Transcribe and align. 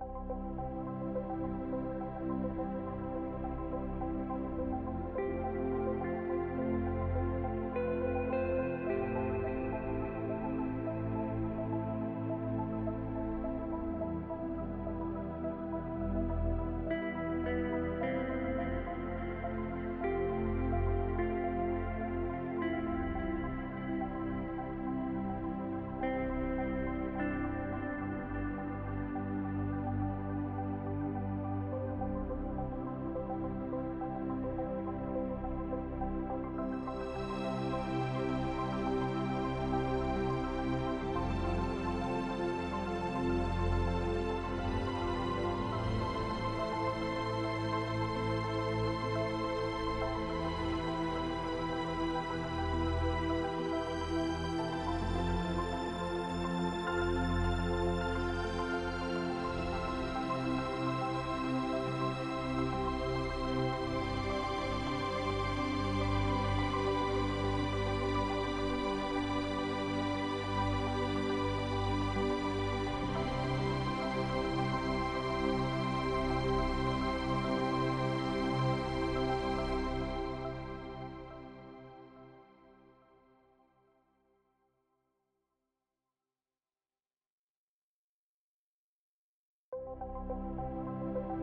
Thank 0.00 0.10
you. 4.68 4.77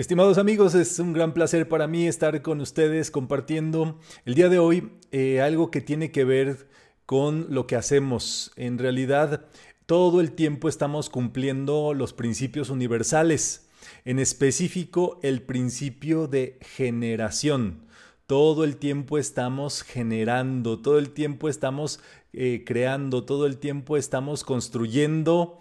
Estimados 0.01 0.39
amigos, 0.39 0.75
es 0.75 0.99
un 0.99 1.13
gran 1.13 1.35
placer 1.35 1.69
para 1.69 1.87
mí 1.87 2.07
estar 2.09 2.41
con 2.41 2.63
ustedes 2.63 3.11
compartiendo 3.11 3.99
el 4.25 4.35
día 4.35 4.49
de 4.49 4.59
hoy 4.59 4.93
eh, 5.13 5.43
algo 5.43 5.71
que 5.71 5.83
tiene 5.83 6.11
que 6.11 6.25
ver 6.25 6.71
con 7.05 7.49
lo 7.51 7.67
que 7.67 7.77
hacemos. 7.77 8.51
En 8.57 8.79
realidad, 8.79 9.45
todo 9.85 10.23
el 10.23 10.33
tiempo 10.33 10.71
estamos 10.71 11.11
cumpliendo 11.11 11.93
los 11.93 12.15
principios 12.15 12.71
universales, 12.71 13.69
en 14.07 14.19
específico 14.19 15.21
el 15.23 15.43
principio 15.43 16.29
de 16.29 16.59
generación. 16.63 17.83
Todo 18.27 18.65
el 18.65 18.79
tiempo 18.79 19.19
estamos 19.19 19.83
generando, 19.83 20.79
todo 20.79 20.99
el 20.99 21.11
tiempo 21.11 21.51
estamos 21.51 22.01
eh, 22.33 22.65
creando, 22.67 23.25
todo 23.25 23.45
el 23.45 23.59
tiempo 23.59 23.99
estamos 23.99 24.45
construyendo 24.45 25.61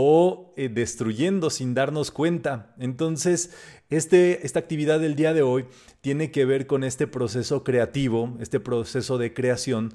o 0.00 0.54
eh, 0.56 0.68
destruyendo 0.68 1.50
sin 1.50 1.74
darnos 1.74 2.12
cuenta. 2.12 2.72
Entonces, 2.78 3.50
este, 3.90 4.46
esta 4.46 4.60
actividad 4.60 5.00
del 5.00 5.16
día 5.16 5.34
de 5.34 5.42
hoy 5.42 5.64
tiene 6.02 6.30
que 6.30 6.44
ver 6.44 6.68
con 6.68 6.84
este 6.84 7.08
proceso 7.08 7.64
creativo, 7.64 8.36
este 8.38 8.60
proceso 8.60 9.18
de 9.18 9.34
creación, 9.34 9.92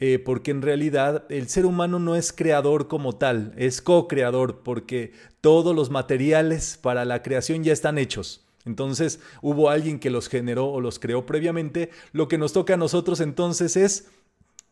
eh, 0.00 0.18
porque 0.18 0.50
en 0.50 0.60
realidad 0.60 1.24
el 1.28 1.48
ser 1.48 1.66
humano 1.66 2.00
no 2.00 2.16
es 2.16 2.32
creador 2.32 2.88
como 2.88 3.14
tal, 3.14 3.52
es 3.56 3.80
co-creador, 3.80 4.64
porque 4.64 5.12
todos 5.40 5.72
los 5.72 5.88
materiales 5.88 6.76
para 6.76 7.04
la 7.04 7.22
creación 7.22 7.62
ya 7.62 7.72
están 7.72 7.96
hechos. 7.96 8.44
Entonces 8.64 9.20
hubo 9.40 9.70
alguien 9.70 10.00
que 10.00 10.10
los 10.10 10.28
generó 10.28 10.66
o 10.66 10.80
los 10.80 10.98
creó 10.98 11.26
previamente. 11.26 11.90
Lo 12.10 12.26
que 12.26 12.38
nos 12.38 12.52
toca 12.52 12.74
a 12.74 12.76
nosotros 12.76 13.20
entonces 13.20 13.76
es 13.76 14.08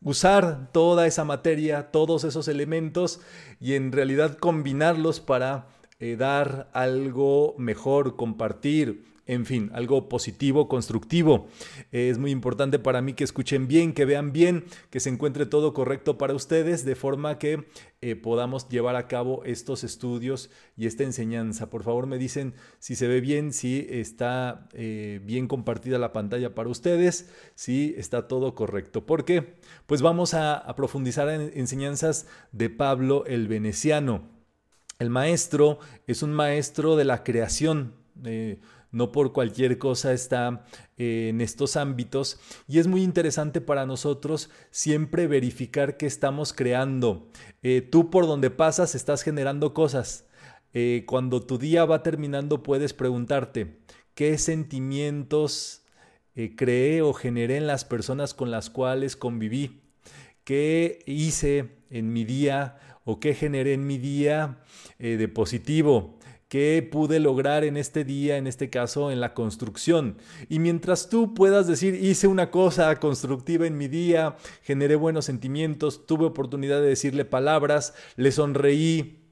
usar 0.04 0.68
toda 0.72 1.06
esa 1.06 1.24
materia, 1.24 1.90
todos 1.90 2.24
esos 2.24 2.48
elementos 2.48 3.20
y 3.60 3.74
en 3.74 3.92
realidad 3.92 4.36
combinarlos 4.38 5.20
para 5.20 5.66
eh, 6.00 6.16
dar 6.16 6.68
algo 6.72 7.54
mejor, 7.58 8.16
compartir, 8.16 9.11
en 9.26 9.46
fin, 9.46 9.70
algo 9.72 10.08
positivo, 10.08 10.68
constructivo. 10.68 11.46
es 11.92 12.18
muy 12.18 12.30
importante 12.30 12.78
para 12.78 13.02
mí 13.02 13.12
que 13.14 13.24
escuchen 13.24 13.68
bien, 13.68 13.92
que 13.92 14.04
vean 14.04 14.32
bien, 14.32 14.64
que 14.90 15.00
se 15.00 15.10
encuentre 15.10 15.46
todo 15.46 15.72
correcto 15.72 16.18
para 16.18 16.34
ustedes, 16.34 16.84
de 16.84 16.94
forma 16.94 17.38
que 17.38 17.66
eh, 18.04 18.16
podamos 18.16 18.68
llevar 18.68 18.96
a 18.96 19.06
cabo 19.06 19.44
estos 19.44 19.84
estudios 19.84 20.50
y 20.76 20.86
esta 20.86 21.04
enseñanza. 21.04 21.70
Por 21.70 21.84
favor, 21.84 22.06
me 22.06 22.18
dicen 22.18 22.54
si 22.80 22.96
se 22.96 23.06
ve 23.06 23.20
bien, 23.20 23.52
si 23.52 23.86
está 23.88 24.68
eh, 24.72 25.20
bien 25.24 25.46
compartida 25.46 26.00
la 26.00 26.12
pantalla 26.12 26.52
para 26.52 26.68
ustedes, 26.68 27.30
si 27.54 27.94
está 27.96 28.26
todo 28.26 28.56
correcto. 28.56 29.06
¿Por 29.06 29.24
qué? 29.24 29.54
Pues 29.86 30.02
vamos 30.02 30.34
a, 30.34 30.66
profundizar 30.76 31.28
en 31.28 31.52
enseñanzas 31.54 32.26
de 32.50 32.70
Pablo 32.70 33.24
el 33.26 33.46
Veneciano. 33.46 34.22
El 34.98 35.10
maestro 35.10 35.78
es 36.08 36.24
un 36.24 36.32
maestro 36.32 36.96
de 36.96 37.04
la 37.04 37.22
creación. 37.22 37.94
Eh, 38.24 38.58
no 38.92 39.10
por 39.10 39.32
cualquier 39.32 39.78
cosa 39.78 40.12
está 40.12 40.64
eh, 40.96 41.30
en 41.30 41.40
estos 41.40 41.76
ámbitos 41.76 42.38
y 42.68 42.78
es 42.78 42.86
muy 42.86 43.02
interesante 43.02 43.60
para 43.60 43.86
nosotros 43.86 44.50
siempre 44.70 45.26
verificar 45.26 45.96
qué 45.96 46.06
estamos 46.06 46.52
creando. 46.52 47.28
Eh, 47.62 47.80
tú 47.80 48.10
por 48.10 48.26
donde 48.26 48.50
pasas 48.50 48.94
estás 48.94 49.22
generando 49.22 49.74
cosas. 49.74 50.26
Eh, 50.74 51.04
cuando 51.06 51.42
tu 51.42 51.58
día 51.58 51.84
va 51.84 52.02
terminando 52.02 52.62
puedes 52.62 52.92
preguntarte 52.94 53.78
qué 54.14 54.38
sentimientos 54.38 55.80
creé 56.56 57.02
o 57.02 57.12
generé 57.12 57.58
en 57.58 57.66
las 57.66 57.84
personas 57.84 58.32
con 58.32 58.50
las 58.50 58.70
cuales 58.70 59.16
conviví, 59.16 59.82
qué 60.44 61.00
hice 61.04 61.68
en 61.90 62.10
mi 62.10 62.24
día 62.24 62.78
o 63.04 63.20
qué 63.20 63.34
generé 63.34 63.74
en 63.74 63.86
mi 63.86 63.98
día 63.98 64.60
de 64.98 65.28
positivo 65.28 66.18
que 66.52 66.86
pude 66.92 67.18
lograr 67.18 67.64
en 67.64 67.78
este 67.78 68.04
día, 68.04 68.36
en 68.36 68.46
este 68.46 68.68
caso 68.68 69.10
en 69.10 69.20
la 69.20 69.32
construcción. 69.32 70.18
Y 70.50 70.58
mientras 70.58 71.08
tú 71.08 71.32
puedas 71.32 71.66
decir, 71.66 71.94
hice 71.94 72.26
una 72.26 72.50
cosa 72.50 72.94
constructiva 73.00 73.66
en 73.66 73.78
mi 73.78 73.88
día, 73.88 74.36
generé 74.60 74.96
buenos 74.96 75.24
sentimientos, 75.24 76.06
tuve 76.06 76.26
oportunidad 76.26 76.82
de 76.82 76.88
decirle 76.88 77.24
palabras, 77.24 77.94
le 78.16 78.30
sonreí 78.32 79.24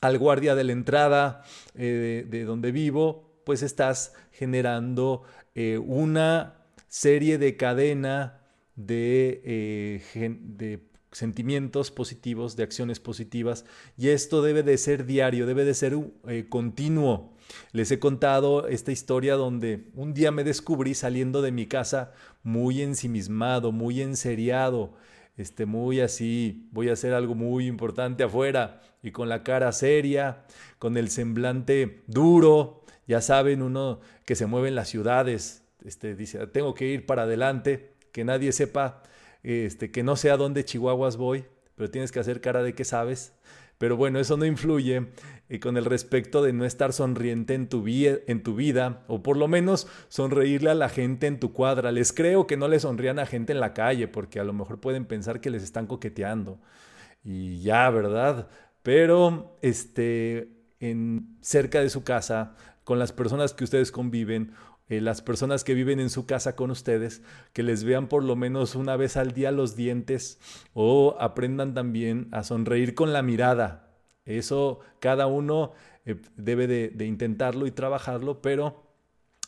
al 0.00 0.16
guardia 0.16 0.54
de 0.54 0.64
la 0.64 0.72
entrada 0.72 1.42
eh, 1.74 2.24
de, 2.26 2.44
donde 2.44 2.72
vivo, 2.72 3.42
pues 3.44 3.62
estás 3.62 4.14
generando 4.32 5.22
eh, 5.54 5.76
una 5.76 6.62
serie 6.88 7.36
de 7.36 7.58
cadena 7.58 8.40
de, 8.74 9.42
eh, 9.44 10.38
de 10.40 10.80
sentimientos 11.14 11.92
positivos, 11.92 12.56
de 12.56 12.64
acciones 12.64 12.98
positivas, 12.98 13.64
y 13.96 14.08
esto 14.08 14.42
debe 14.42 14.62
de 14.62 14.76
ser 14.78 15.06
diario, 15.06 15.46
debe 15.46 15.64
de 15.64 15.74
ser 15.74 15.96
eh, 16.26 16.46
continuo. 16.48 17.32
Les 17.72 17.90
he 17.92 18.00
contado 18.00 18.66
esta 18.66 18.90
historia 18.90 19.34
donde 19.34 19.84
un 19.94 20.12
día 20.12 20.32
me 20.32 20.44
descubrí 20.44 20.94
saliendo 20.94 21.40
de 21.40 21.52
mi 21.52 21.66
casa 21.66 22.12
muy 22.42 22.82
ensimismado, 22.82 23.70
muy 23.70 24.00
enseriado, 24.02 24.94
este, 25.36 25.66
muy 25.66 26.00
así, 26.00 26.68
voy 26.72 26.88
a 26.88 26.94
hacer 26.94 27.14
algo 27.14 27.34
muy 27.34 27.66
importante 27.66 28.24
afuera 28.24 28.80
y 29.02 29.12
con 29.12 29.28
la 29.28 29.44
cara 29.44 29.70
seria, 29.72 30.44
con 30.78 30.96
el 30.96 31.10
semblante 31.10 32.02
duro, 32.08 32.82
ya 33.06 33.20
saben, 33.20 33.62
uno 33.62 34.00
que 34.24 34.34
se 34.34 34.46
mueve 34.46 34.68
en 34.68 34.74
las 34.74 34.88
ciudades, 34.88 35.62
este, 35.84 36.16
dice, 36.16 36.46
tengo 36.48 36.74
que 36.74 36.86
ir 36.86 37.06
para 37.06 37.22
adelante, 37.22 37.94
que 38.10 38.24
nadie 38.24 38.50
sepa 38.52 39.02
este, 39.44 39.92
que 39.92 40.02
no 40.02 40.16
sé 40.16 40.30
a 40.30 40.36
dónde 40.36 40.64
Chihuahuas 40.64 41.16
voy, 41.16 41.44
pero 41.76 41.90
tienes 41.90 42.10
que 42.10 42.18
hacer 42.18 42.40
cara 42.40 42.62
de 42.62 42.74
que 42.74 42.84
sabes. 42.84 43.32
Pero 43.78 43.96
bueno, 43.96 44.18
eso 44.20 44.36
no 44.36 44.46
influye 44.46 45.08
y 45.48 45.58
con 45.58 45.76
el 45.76 45.84
respecto 45.84 46.42
de 46.42 46.52
no 46.52 46.64
estar 46.64 46.92
sonriente 46.92 47.54
en 47.54 47.68
tu, 47.68 47.84
en 47.86 48.42
tu 48.42 48.54
vida, 48.54 49.04
o 49.08 49.22
por 49.22 49.36
lo 49.36 49.48
menos 49.48 49.88
sonreírle 50.08 50.70
a 50.70 50.74
la 50.74 50.88
gente 50.88 51.26
en 51.26 51.40
tu 51.40 51.52
cuadra. 51.52 51.92
Les 51.92 52.12
creo 52.12 52.46
que 52.46 52.56
no 52.56 52.68
le 52.68 52.80
sonrían 52.80 53.18
a 53.18 53.26
gente 53.26 53.52
en 53.52 53.60
la 53.60 53.74
calle, 53.74 54.08
porque 54.08 54.40
a 54.40 54.44
lo 54.44 54.52
mejor 54.52 54.80
pueden 54.80 55.04
pensar 55.04 55.40
que 55.40 55.50
les 55.50 55.62
están 55.62 55.86
coqueteando. 55.86 56.60
Y 57.22 57.60
ya, 57.62 57.90
¿verdad? 57.90 58.48
Pero 58.82 59.58
este, 59.60 60.50
en, 60.80 61.36
cerca 61.40 61.80
de 61.80 61.90
su 61.90 62.04
casa, 62.04 62.54
con 62.84 62.98
las 62.98 63.12
personas 63.12 63.54
que 63.54 63.64
ustedes 63.64 63.90
conviven, 63.90 64.52
eh, 64.88 65.00
las 65.00 65.22
personas 65.22 65.64
que 65.64 65.74
viven 65.74 65.98
en 65.98 66.10
su 66.10 66.26
casa 66.26 66.56
con 66.56 66.70
ustedes, 66.70 67.22
que 67.52 67.62
les 67.62 67.84
vean 67.84 68.08
por 68.08 68.22
lo 68.22 68.36
menos 68.36 68.74
una 68.74 68.96
vez 68.96 69.16
al 69.16 69.32
día 69.32 69.50
los 69.50 69.76
dientes 69.76 70.38
o 70.74 71.16
aprendan 71.20 71.72
también 71.72 72.28
a 72.32 72.44
sonreír 72.44 72.94
con 72.94 73.12
la 73.12 73.22
mirada. 73.22 73.96
Eso 74.26 74.80
cada 75.00 75.26
uno 75.26 75.72
eh, 76.04 76.20
debe 76.36 76.66
de, 76.66 77.06
intentarlo 77.06 77.66
y 77.66 77.70
trabajarlo, 77.70 78.42
pero 78.42 78.82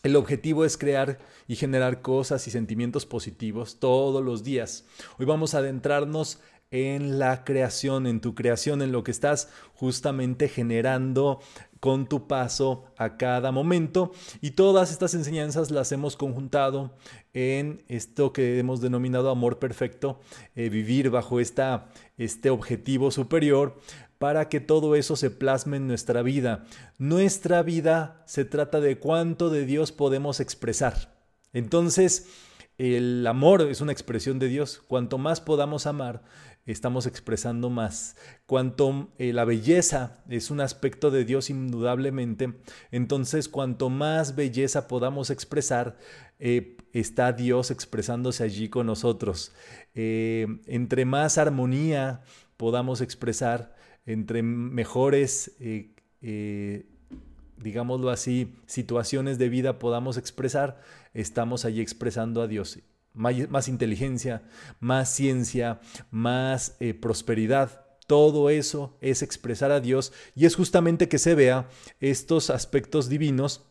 el 0.03 0.17
objetivo 0.17 0.65
es 0.65 0.79
crear 0.79 1.19
y 1.47 1.57
generar 1.57 2.01
cosas 2.01 2.47
y 2.47 2.51
sentimientos 2.51 3.05
positivos 3.05 3.79
todos 3.79 4.25
los 4.25 4.43
días. 4.43 4.87
Hoy 5.19 5.27
vamos 5.27 5.55
a 5.55 5.59
adentrarnos 5.59 6.41
en 6.71 7.19
la 7.19 7.45
creación, 7.45 8.07
en 8.07 8.21
tu 8.21 8.35
creación, 8.35 8.83
en 8.83 8.93
lo 8.93 9.05
que 9.05 9.11
estás 9.11 9.49
justamente 9.75 10.49
generando 10.49 11.41
con 11.81 12.09
tu 12.09 12.27
paso 12.27 12.85
a 12.97 13.17
cada 13.17 13.53
momento. 13.53 14.13
Y 14.41 14.53
todas 14.53 14.91
estas 14.91 15.15
enseñanzas 15.15 15.71
las 15.71 15.93
hemos 15.93 16.17
conjuntado 16.17 16.97
en 17.33 17.85
esto 17.89 18.33
que 18.33 18.59
hemos 18.59 18.81
denominado 18.81 19.31
amor 19.31 19.59
perfecto, 19.59 20.21
eh, 20.55 20.69
vivir 20.69 21.11
bajo 21.11 21.39
esta, 21.39 21.89
este 22.17 22.51
objetivo 22.51 23.11
superior 23.11 23.79
para 24.19 24.49
que 24.49 24.61
todo 24.61 24.97
eso 24.97 25.15
se 25.15 25.31
plasme 25.31 25.77
en 25.77 25.87
nuestra 25.87 26.23
vida. 26.23 26.65
Nuestra 26.99 27.63
vida 27.63 28.23
se 28.27 28.45
trata 28.45 28.81
de 28.81 28.99
cuánto 28.99 29.51
de 29.51 29.67
Dios 29.67 29.93
podemos 29.93 30.41
expresar. 30.41 31.15
Entonces, 31.53 32.27
el 32.79 33.27
amor 33.27 33.63
es 33.63 33.81
una 33.81 33.93
expresión 33.93 34.39
de 34.39 34.49
Dios. 34.49 34.83
Cuanto 34.87 35.19
más 35.19 35.41
podamos 35.41 35.87
amar, 35.87 36.23
estamos 36.67 37.07
expresando 37.07 37.71
más. 37.71 38.17
Cuanto 38.47 39.09
eh, 39.19 39.33
la 39.33 39.45
belleza 39.45 40.23
es 40.29 40.51
un 40.51 40.61
aspecto 40.61 41.11
de 41.11 41.25
Dios 41.25 41.49
indudablemente, 41.49 42.55
entonces 42.91 43.49
cuanto 43.49 43.89
más 43.89 44.35
belleza 44.35 44.89
podamos 44.89 45.31
expresar, 45.31 45.97
eh, 46.39 46.77
está 46.93 47.33
Dios 47.33 47.71
expresándose 47.71 48.45
allí 48.45 48.69
con 48.69 48.87
nosotros. 48.87 49.53
Eh, 49.95 50.47
entre 50.67 51.05
más 51.05 51.39
armonía 51.39 52.23
podamos 52.57 53.01
expresar, 53.01 53.75
entre 54.05 54.43
mejores 54.43 55.57
digámoslo 57.57 58.11
así, 58.11 58.55
situaciones 58.67 59.39
de 59.39 59.49
vida 59.49 59.79
podamos 59.79 60.17
expresar, 60.17 60.81
estamos 61.15 61.65
allí 61.65 61.81
expresando 61.81 62.43
a 62.43 62.49
Dios 62.49 62.79
más, 63.17 63.69
inteligencia, 63.69 64.43
más 64.79 65.13
ciencia, 65.13 65.81
más 66.11 66.77
eh, 66.79 66.95
prosperidad. 66.95 67.87
Todo 68.07 68.51
eso 68.51 68.97
es 69.01 69.23
expresar 69.23 69.73
a 69.73 69.81
Dios 69.81 70.13
y 70.37 70.47
es 70.47 70.55
justamente 70.55 71.09
que 71.09 71.19
se 71.19 71.35
vea 71.35 71.69
estos 71.99 72.51
aspectos 72.51 73.09
divinos 73.09 73.63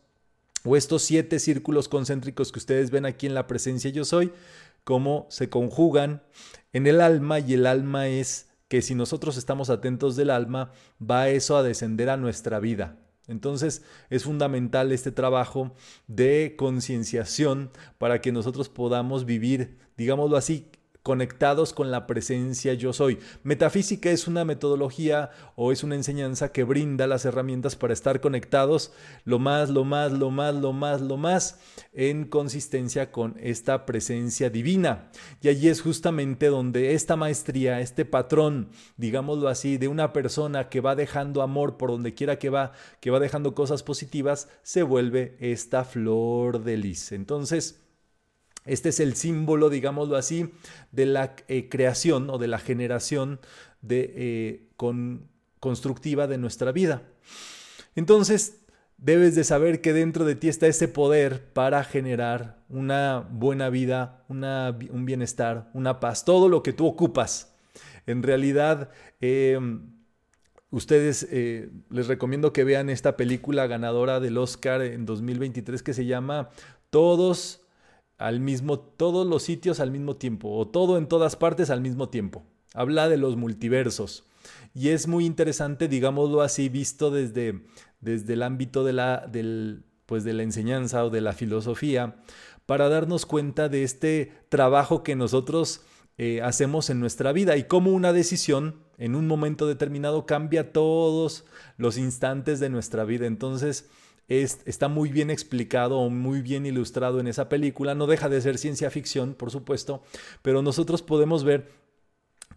o 0.65 0.75
estos 0.75 1.03
siete 1.03 1.39
círculos 1.39 1.87
concéntricos 1.87 2.51
que 2.51 2.59
ustedes 2.59 2.91
ven 2.91 3.05
aquí 3.05 3.27
en 3.27 3.35
la 3.35 3.47
presencia 3.47 3.91
yo 3.91 4.03
soy, 4.03 4.33
cómo 4.83 5.27
se 5.29 5.49
conjugan 5.49 6.23
en 6.73 6.87
el 6.87 6.99
alma 6.99 7.39
y 7.39 7.53
el 7.53 7.67
alma 7.67 8.07
es 8.07 8.49
que 8.67 8.81
si 8.81 8.95
nosotros 8.95 9.37
estamos 9.37 9.69
atentos 9.69 10.15
del 10.15 10.31
alma, 10.31 10.71
va 10.99 11.29
eso 11.29 11.55
a 11.55 11.63
descender 11.63 12.09
a 12.09 12.17
nuestra 12.17 12.59
vida. 12.59 12.97
Entonces 13.27 13.83
es 14.09 14.23
fundamental 14.23 14.91
este 14.91 15.11
trabajo 15.11 15.73
de 16.07 16.55
concienciación 16.57 17.71
para 17.97 18.21
que 18.21 18.31
nosotros 18.31 18.69
podamos 18.69 19.25
vivir, 19.25 19.77
digámoslo 19.97 20.37
así, 20.37 20.69
conectados 21.05 21.71
con 21.71 21.91
la 21.91 22.07
presencia 22.07 22.73
yo 22.73 22.91
soy. 22.91 23.19
Metafísica 23.43 24.09
es 24.09 24.27
una 24.27 24.43
metodología 24.43 25.29
o 25.55 25.71
es 25.71 25.83
una 25.83 25.93
enseñanza 25.93 26.51
que 26.51 26.63
brinda 26.63 27.05
las 27.05 27.25
herramientas 27.25 27.75
para 27.75 27.93
estar 27.93 28.21
conectados 28.21 28.91
lo 29.23 29.37
más, 29.37 29.69
lo 29.69 29.83
más, 29.83 30.11
lo 30.11 30.31
más, 30.31 30.55
lo 30.55 30.73
más, 30.73 31.01
lo 31.01 31.17
más 31.17 31.59
en 31.93 32.25
consistencia 32.25 33.11
con 33.11 33.35
esta 33.39 33.85
presencia 33.85 34.49
divina. 34.49 35.11
Y 35.43 35.49
allí 35.49 35.69
es 35.69 35.83
justamente 35.83 36.47
donde 36.47 36.95
esta 36.95 37.15
maestría, 37.15 37.81
este 37.81 38.03
patrón, 38.05 38.69
digámoslo 38.97 39.47
así, 39.47 39.77
de 39.77 39.87
una 39.87 40.11
persona 40.11 40.69
que 40.69 40.81
va 40.81 40.95
dejando 40.95 41.43
amor 41.43 41.77
por 41.77 41.91
donde 41.91 42.15
quiera 42.15 42.39
que 42.39 42.49
va, 42.49 42.71
que 42.99 43.11
va 43.11 43.19
dejando 43.19 43.53
cosas 43.53 43.83
positivas, 43.83 44.49
se 44.63 44.81
vuelve 44.81 45.37
esta 45.39 45.83
flor 45.83 46.63
de 46.63 46.77
lis. 46.77 47.11
Entonces, 47.11 47.84
este 48.65 48.89
es 48.89 48.99
el 48.99 49.15
símbolo, 49.15 49.69
digámoslo 49.69 50.17
así, 50.17 50.51
de 50.91 51.05
la 51.05 51.35
eh, 51.47 51.69
creación 51.69 52.29
o 52.29 52.37
de 52.37 52.47
la 52.47 52.59
generación 52.59 53.39
de, 53.81 54.13
eh, 54.15 54.67
con, 54.75 55.27
constructiva 55.59 56.27
de 56.27 56.37
nuestra 56.37 56.71
vida. 56.71 57.03
Entonces, 57.95 58.61
debes 58.97 59.35
de 59.35 59.43
saber 59.43 59.81
que 59.81 59.93
dentro 59.93 60.25
de 60.25 60.35
ti 60.35 60.47
está 60.47 60.67
ese 60.67 60.87
poder 60.87 61.53
para 61.53 61.83
generar 61.83 62.63
una 62.69 63.27
buena 63.31 63.69
vida, 63.69 64.23
una, 64.27 64.75
un 64.89 65.05
bienestar, 65.05 65.69
una 65.73 65.99
paz, 65.99 66.25
todo 66.25 66.49
lo 66.49 66.63
que 66.63 66.73
tú 66.73 66.87
ocupas. 66.87 67.55
En 68.07 68.23
realidad, 68.23 68.89
em, 69.21 69.91
ustedes 70.71 71.27
eh, 71.31 71.69
les 71.89 72.07
recomiendo 72.07 72.53
que 72.53 72.63
vean 72.63 72.89
esta 72.89 73.17
película 73.17 73.67
ganadora 73.67 74.19
del 74.19 74.37
Oscar 74.37 74.81
en 74.81 75.05
2023 75.05 75.83
que 75.83 75.93
se 75.93 76.05
llama 76.05 76.49
Todos 76.89 77.64
al 78.17 78.39
mismo, 78.39 78.79
todos 78.79 79.27
los 79.27 79.43
sitios 79.43 79.79
al 79.79 79.91
mismo 79.91 80.15
tiempo, 80.15 80.49
o 80.51 80.67
todo 80.67 80.97
en 80.97 81.07
todas 81.07 81.35
partes 81.35 81.69
al 81.69 81.81
mismo 81.81 82.09
tiempo. 82.09 82.45
Habla 82.73 83.09
de 83.09 83.17
los 83.17 83.37
multiversos. 83.37 84.25
Y 84.73 84.89
es 84.89 85.07
muy 85.07 85.25
interesante, 85.25 85.87
digámoslo 85.87 86.41
así, 86.41 86.69
visto 86.69 87.11
desde, 87.11 87.63
desde 88.01 88.33
el 88.33 88.43
ámbito 88.43 88.83
de 88.83 88.93
la, 88.93 89.25
del, 89.27 89.85
pues 90.05 90.23
de 90.23 90.33
la 90.33 90.43
enseñanza 90.43 91.03
o 91.05 91.09
de 91.09 91.21
la 91.21 91.33
filosofía, 91.33 92.17
para 92.65 92.89
darnos 92.89 93.25
cuenta 93.25 93.69
de 93.69 93.83
este 93.83 94.31
trabajo 94.49 95.03
que 95.03 95.15
nosotros 95.15 95.81
eh, 96.17 96.41
hacemos 96.41 96.89
en 96.89 96.99
nuestra 96.99 97.31
vida 97.31 97.57
y 97.57 97.65
cómo 97.65 97.91
una 97.91 98.13
decisión 98.13 98.79
en 98.97 99.15
un 99.15 99.27
momento 99.27 99.67
determinado 99.67 100.25
cambia 100.25 100.71
todos 100.71 101.45
los 101.77 101.97
instantes 101.97 102.59
de 102.59 102.69
nuestra 102.69 103.03
vida. 103.03 103.25
Entonces, 103.25 103.89
está 104.27 104.87
muy 104.87 105.09
bien 105.09 105.29
explicado 105.29 105.99
o 105.99 106.09
muy 106.09 106.41
bien 106.41 106.65
ilustrado 106.65 107.19
en 107.19 107.27
esa 107.27 107.49
película. 107.49 107.95
No 107.95 108.07
deja 108.07 108.29
de 108.29 108.41
ser 108.41 108.57
ciencia 108.57 108.89
ficción, 108.89 109.33
por 109.33 109.51
supuesto, 109.51 110.03
pero 110.41 110.61
nosotros 110.61 111.01
podemos 111.01 111.43
ver 111.43 111.69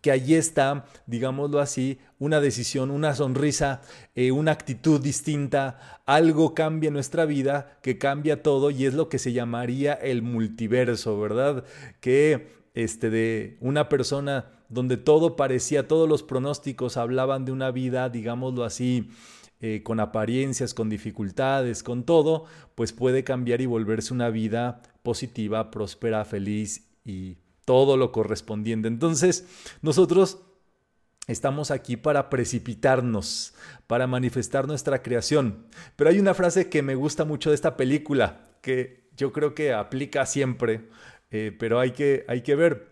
que 0.01 0.11
allí 0.11 0.35
está, 0.35 0.87
digámoslo 1.07 1.61
así, 1.61 1.99
una 2.19 2.41
decisión, 2.41 2.91
una 2.91 3.15
sonrisa, 3.15 3.83
eh, 4.15 4.31
una 4.31 4.53
actitud 4.53 5.01
distinta, 5.01 6.01
algo 6.07 6.55
cambia 6.55 6.91
nuestra 6.91 7.25
vida, 7.25 7.79
que 7.83 7.99
cambia 7.99 8.43
todo 8.43 8.71
y 8.71 8.87
es 8.87 8.95
lo 8.95 9.09
que 9.09 9.19
se 9.19 9.33
llamaría 9.33 9.95
el 9.95 10.23
multiverso, 10.23 11.19
¿verdad? 11.19 11.65
Que 12.01 12.49
este, 12.75 13.11
de 13.11 13.57
una 13.61 13.89
persona 13.89 14.53
donde 14.69 14.97
todo 14.99 15.35
parecía, 15.35 15.89
todos 15.89 16.09
los 16.09 16.23
pronósticos 16.23 16.97
hablaban 16.97 17.45
de 17.45 17.53
una 17.53 17.71
vida, 17.71 18.09
digámoslo 18.09 18.65
así, 18.65 19.11
eh, 19.61 19.83
con 19.83 20.01
apariencias, 20.01 20.75
con 20.75 20.89
dificultades, 20.89 21.83
con 21.83 22.05
todo, 22.05 22.45
pues 22.75 22.93
puede 22.93 23.25
cambiar 23.25 23.61
y 23.61 23.67
volverse 23.67 24.15
una 24.15 24.31
vida 24.31 24.83
positiva, 25.03 25.71
próspera, 25.71 26.25
feliz 26.25 26.89
y 27.05 27.39
todo 27.65 27.97
lo 27.97 28.13
correspondiente. 28.13 28.89
Entonces, 28.89 29.47
nosotros 29.83 30.39
Estamos 31.29 31.71
aquí 31.71 31.99
para 31.99 32.31
precipitarnos, 32.31 33.53
para 33.87 34.07
manifestar 34.07 34.67
nuestra 34.67 35.03
creación. 35.03 35.67
Pero 35.95 36.09
hay 36.09 36.19
una 36.19 36.33
frase 36.33 36.71
que 36.71 36.81
me 36.81 36.95
gusta 36.95 37.27
mucho 37.27 37.51
de 37.51 37.55
esta 37.55 37.77
película, 37.77 38.47
que 38.63 39.11
yo 39.15 39.31
creo 39.31 39.55
que 39.55 39.75
aplica 39.75 40.25
siempre, 40.25 40.89
eh, 41.31 41.55
pero 41.59 41.81
hay 41.81 41.91
que, 41.91 42.25
hay 42.29 42.41
que 42.41 42.55
ver. 42.57 42.89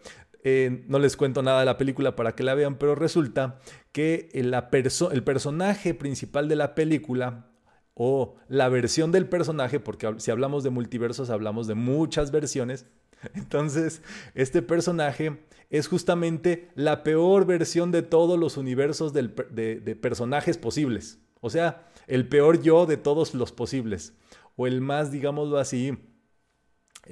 Eh, 0.49 0.85
no 0.87 1.01
les 1.01 1.17
cuento 1.17 1.43
nada 1.43 1.59
de 1.59 1.67
la 1.67 1.77
película 1.77 2.15
para 2.15 2.37
que 2.37 2.45
la 2.45 2.55
vean, 2.55 2.79
pero 2.79 2.95
resulta 2.95 3.59
que 3.91 4.29
el 4.33 5.25
personaje 5.25 5.93
principal 5.93 6.49
de 6.49 6.55
la 6.55 6.77
película 6.77 7.51
o 7.95 8.37
la 8.47 8.69
versión 8.69 9.11
del 9.11 9.29
personaje, 9.29 9.81
porque 9.81 10.09
si 10.19 10.31
hablamos 10.31 10.63
de 10.63 10.71
multiversos 10.71 11.31
hablamos 11.31 11.67
de 11.67 11.75
muchas 11.75 12.31
versiones, 12.31 12.87
entonces 13.35 14.03
este 14.37 14.63
personaje 14.63 15.45
es 15.69 15.89
justamente 15.89 16.71
la 16.77 17.03
peor 17.03 17.45
versión 17.45 17.91
de 17.91 18.03
todos 18.03 18.39
los 18.39 18.57
universos 18.57 19.13
de, 19.13 19.25
de 19.51 19.97
personajes 19.97 20.59
posibles, 20.59 21.19
o 21.41 21.51
sea, 21.51 21.89
el 22.07 22.29
peor 22.29 22.63
yo 22.63 22.87
de 22.87 22.99
todos 22.99 23.35
los 23.35 23.51
posibles, 23.51 24.15
o 24.55 24.69
el 24.69 24.81
más, 24.81 25.11
digámoslo 25.11 25.59
así, 25.59 25.99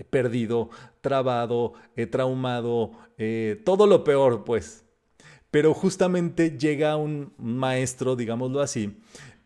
perdido, 0.03 0.71
trabado, 1.01 1.75
eh, 1.95 2.07
traumado, 2.07 2.91
eh, 3.19 3.63
todo 3.65 3.87
lo 3.87 4.03
peor, 4.03 4.43
pues. 4.43 4.85
Pero 5.53 5.73
justamente 5.73 6.59
llega 6.59 6.97
un 6.97 7.33
maestro, 7.39 8.17
digámoslo 8.17 8.61
así, 8.61 8.99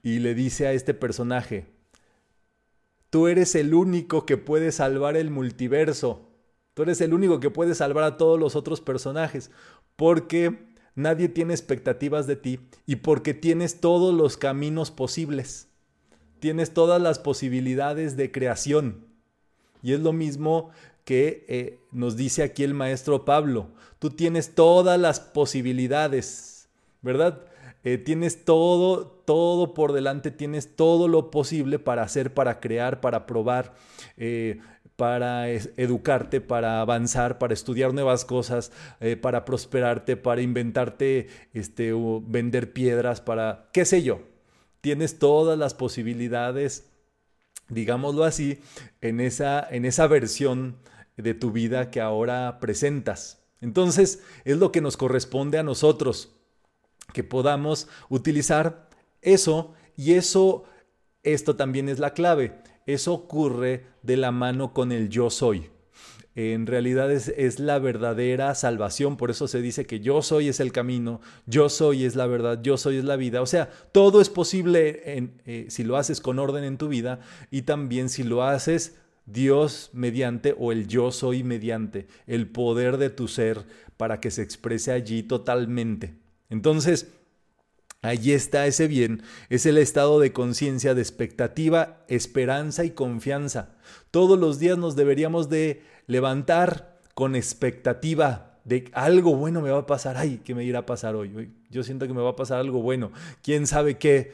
y 0.02 0.20
le 0.20 0.34
dice 0.34 0.66
a 0.66 0.72
este 0.72 0.94
personaje, 0.94 1.66
tú 3.11 3.26
eres 3.26 3.54
el 3.54 3.74
único 3.74 4.24
que 4.24 4.38
puede 4.38 4.72
salvar 4.72 5.16
el 5.16 5.30
multiverso, 5.30 6.30
tú 6.72 6.84
eres 6.84 7.00
el 7.02 7.12
único 7.12 7.40
que 7.40 7.50
puede 7.50 7.74
salvar 7.74 8.04
a 8.04 8.16
todos 8.16 8.38
los 8.38 8.56
otros 8.56 8.80
personajes, 8.80 9.50
porque 9.96 10.68
nadie 10.94 11.28
tiene 11.28 11.52
expectativas 11.52 12.26
de 12.26 12.37
ti 12.37 12.61
y 12.87 12.96
porque 12.96 13.34
tienes 13.34 13.80
todos 13.80 14.14
los 14.14 14.37
caminos 14.37 14.90
posibles, 14.90 15.68
tienes 16.40 16.72
todas 16.72 17.02
las 17.02 17.18
posibilidades 17.18 18.16
de 18.16 18.30
creación. 18.32 19.06
Y 19.82 19.92
es 19.92 20.00
lo 20.00 20.12
mismo 20.12 20.70
que 21.08 21.46
eh, 21.48 21.78
nos 21.90 22.16
dice 22.16 22.42
aquí 22.42 22.64
el 22.64 22.74
maestro 22.74 23.24
Pablo. 23.24 23.68
Tú 23.98 24.10
tienes 24.10 24.54
todas 24.54 25.00
las 25.00 25.20
posibilidades, 25.20 26.68
¿verdad? 27.00 27.46
Eh, 27.82 27.96
tienes 27.96 28.44
todo, 28.44 29.06
todo 29.06 29.72
por 29.72 29.92
delante, 29.92 30.30
tienes 30.30 30.76
todo 30.76 31.08
lo 31.08 31.30
posible 31.30 31.78
para 31.78 32.02
hacer, 32.02 32.34
para 32.34 32.60
crear, 32.60 33.00
para 33.00 33.24
probar, 33.24 33.74
eh, 34.18 34.60
para 34.96 35.48
educarte, 35.48 36.42
para 36.42 36.82
avanzar, 36.82 37.38
para 37.38 37.54
estudiar 37.54 37.94
nuevas 37.94 38.26
cosas, 38.26 38.70
para 39.22 39.46
prosperarte, 39.46 40.18
para 40.18 40.42
inventarte, 40.42 41.28
este, 41.54 41.92
vender 42.26 42.74
piedras, 42.74 43.22
para, 43.22 43.70
qué 43.72 43.86
sé 43.86 44.02
yo. 44.02 44.20
Tienes 44.82 45.18
todas 45.18 45.58
las 45.58 45.72
posibilidades 45.72 46.90
digámoslo 47.68 48.24
así, 48.24 48.61
en 49.00 49.20
esa, 49.20 49.66
en 49.70 49.85
esa 49.85 50.07
versión 50.07 50.76
de 51.16 51.35
tu 51.35 51.50
vida 51.50 51.90
que 51.90 52.00
ahora 52.00 52.59
presentas. 52.61 53.42
Entonces, 53.61 54.22
es 54.44 54.59
lo 54.59 54.70
que 54.72 54.81
nos 54.81 54.96
corresponde 54.96 55.59
a 55.59 55.62
nosotros, 55.62 56.37
que 57.12 57.24
podamos 57.24 57.88
utilizar 58.09 58.88
eso 59.20 59.74
y 59.96 60.14
eso, 60.14 60.64
esto 61.22 61.57
también 61.57 61.88
es 61.88 61.98
la 61.98 62.14
clave, 62.14 62.62
eso 62.87 63.14
ocurre 63.14 63.87
de 64.02 64.16
la 64.16 64.31
mano 64.31 64.72
con 64.72 64.92
el 64.92 65.09
yo 65.09 65.31
soy 65.31 65.70
en 66.38 66.68
realidad 66.68 67.11
es, 67.11 67.59
la 67.59 67.81
verdadera 67.81 68.55
salvación. 68.55 69.16
Por 69.16 69.33
eso 69.33 69.48
se 69.48 69.61
dice 69.61 69.87
que 69.87 69.98
yo 69.98 70.22
soy 70.22 70.46
es 70.46 70.61
el 70.61 70.70
camino, 70.70 71.20
yo 71.46 71.68
soy 71.68 72.05
es 72.05 72.14
la 72.14 72.29
verdad, 72.29 72.61
yo 72.62 72.77
soy 72.77 72.98
es 72.98 73.05
la 73.05 73.16
vida. 73.16 73.42
O 73.42 73.46
sea, 73.46 73.68
todo 73.90 74.20
es 74.20 74.31
posible 74.31 75.03
eh, 75.05 75.66
si 75.68 75.83
lo 75.83 75.96
haces 75.96 76.20
con 76.20 76.38
orden 76.38 76.62
en 76.62 76.79
tu 76.79 76.87
vida 76.87 77.18
y 77.51 77.62
también 77.62 78.09
si 78.09 78.22
lo 78.22 78.44
haces 78.44 78.94
Dios 79.27 79.90
mediante 79.92 80.55
o 80.57 80.70
el 80.70 80.87
yo 80.87 81.11
soy 81.11 81.42
mediante, 81.42 82.07
el 82.29 82.46
poder 82.46 82.98
de 82.98 83.11
tu 83.11 83.27
ser 83.27 83.64
para 83.96 84.20
que 84.20 84.31
se 84.31 84.42
exprese 84.42 84.92
allí 84.92 85.24
totalmente. 85.24 86.14
Entonces, 86.51 87.09
Allí 88.01 88.33
está 88.33 88.64
ese 88.68 88.87
bien, 88.87 89.24
es 89.51 89.66
el 89.66 89.77
estado 89.77 90.20
de 90.20 90.33
conciencia, 90.33 90.94
de 90.94 91.03
expectativa, 91.03 92.05
esperanza 92.07 92.85
y 92.85 92.92
confianza. 92.92 93.74
Todos 94.12 94.38
los 94.38 94.61
días 94.61 94.79
nos 94.79 94.94
deberíamos 94.94 95.48
de 95.48 95.83
levantar 96.09 96.99
con 97.14 97.37
expectativa 97.37 98.59
de 98.64 98.90
algo 98.92 99.37
bueno 99.37 99.62
me 99.62 99.71
va 99.71 99.79
a 99.79 99.87
pasar. 99.87 100.16
Ay, 100.16 100.40
¿qué 100.44 100.57
me 100.57 100.64
irá 100.64 100.81
a 100.81 100.87
pasar 100.87 101.14
hoy? 101.14 101.53
Yo 101.71 101.85
siento 101.85 102.09
que 102.09 102.12
me 102.12 102.23
va 102.23 102.31
a 102.31 102.37
pasar 102.37 102.59
algo 102.59 102.83
bueno. 102.83 103.12
¿Quién 103.42 103.68
sabe 103.68 103.97
qué? 103.99 104.33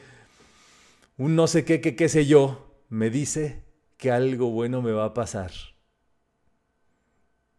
Un 1.17 1.35
no 1.35 1.45
sé 1.45 1.63
qué, 1.63 1.79
qué, 1.79 1.95
qué 1.95 2.09
sé 2.09 2.25
yo, 2.25 2.81
me 2.89 3.11
dice 3.11 3.63
que 3.97 4.11
algo 4.11 4.49
bueno 4.49 4.81
me 4.81 4.91
va 4.91 5.05
a 5.05 5.13
pasar. 5.13 5.51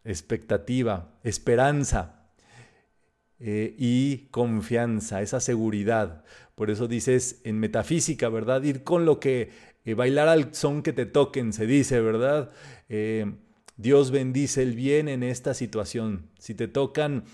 Expectativa, 0.03 1.17
esperanza, 1.23 2.17
eh, 3.39 3.75
y 3.77 4.29
confianza, 4.31 5.21
esa 5.21 5.39
seguridad. 5.39 6.23
Por 6.55 6.71
eso 6.71 6.87
dices 6.87 7.41
en 7.43 7.59
metafísica, 7.59 8.29
¿verdad? 8.29 8.63
Ir 8.63 8.83
con 8.83 9.05
lo 9.05 9.19
que, 9.19 9.51
eh, 9.85 9.93
bailar 9.93 10.27
al 10.27 10.55
son 10.55 10.81
que 10.81 10.91
te 10.91 11.05
toquen, 11.05 11.53
se 11.53 11.67
dice, 11.67 12.01
¿verdad? 12.01 12.51
Eh, 12.89 13.31
Dios 13.77 14.11
bendice 14.11 14.63
el 14.63 14.75
bien 14.75 15.07
en 15.07 15.23
esta 15.23 15.53
situación. 15.53 16.29
Si 16.39 16.55
te 16.55 16.67
tocan 16.67 17.25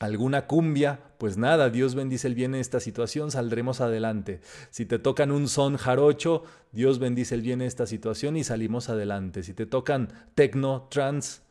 alguna 0.00 0.48
cumbia, 0.48 1.00
pues 1.18 1.36
nada, 1.36 1.70
Dios 1.70 1.94
bendice 1.94 2.26
el 2.26 2.34
bien 2.34 2.54
en 2.54 2.60
esta 2.60 2.80
situación, 2.80 3.30
saldremos 3.30 3.80
adelante. 3.80 4.40
Si 4.70 4.84
te 4.84 4.98
tocan 4.98 5.30
un 5.30 5.48
son 5.48 5.76
jarocho, 5.76 6.42
Dios 6.72 6.98
bendice 6.98 7.36
el 7.36 7.42
bien 7.42 7.62
en 7.62 7.68
esta 7.68 7.86
situación 7.86 8.36
y 8.36 8.42
salimos 8.42 8.88
adelante. 8.88 9.44
Si 9.44 9.54
te 9.54 9.66
tocan 9.66 10.08
tecno, 10.34 10.88
trans, 10.90 11.42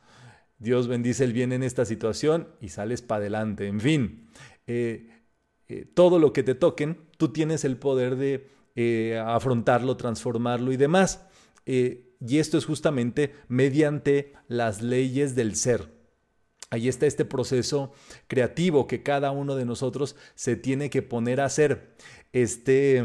Dios 0.60 0.90
bendice 0.90 1.24
el 1.24 1.32
bien 1.32 1.54
en 1.54 1.64
esta 1.64 1.86
situación 1.86 2.50
y 2.60 2.70
sales 2.70 3.02
para 3.02 3.20
adelante. 3.22 3.68
En 3.68 3.80
fin, 3.80 4.28
eh, 4.68 5.10
eh, 5.70 5.86
todo 5.86 6.20
lo 6.20 6.34
que 6.34 6.44
te 6.44 6.54
toquen, 6.54 6.98
tú 7.18 7.30
tienes 7.30 7.64
el 7.64 7.78
poder 7.78 8.18
de 8.18 8.50
eh, 8.76 9.18
afrontarlo, 9.26 9.96
transformarlo 9.96 10.74
y 10.74 10.78
demás. 10.78 11.26
Y 12.26 12.38
esto 12.38 12.58
es 12.58 12.66
justamente 12.66 13.34
mediante 13.48 14.34
las 14.48 14.82
leyes 14.82 15.36
del 15.36 15.56
ser. 15.56 15.90
Ahí 16.70 16.88
está 16.88 17.06
este 17.06 17.26
proceso 17.26 17.92
creativo 18.28 18.88
que 18.88 19.04
cada 19.04 19.32
uno 19.32 19.56
de 19.56 19.66
nosotros 19.66 20.16
se 20.36 20.56
tiene 20.56 20.90
que 20.90 21.02
poner 21.02 21.42
a 21.42 21.46
hacer. 21.46 21.96
Este, 22.32 23.04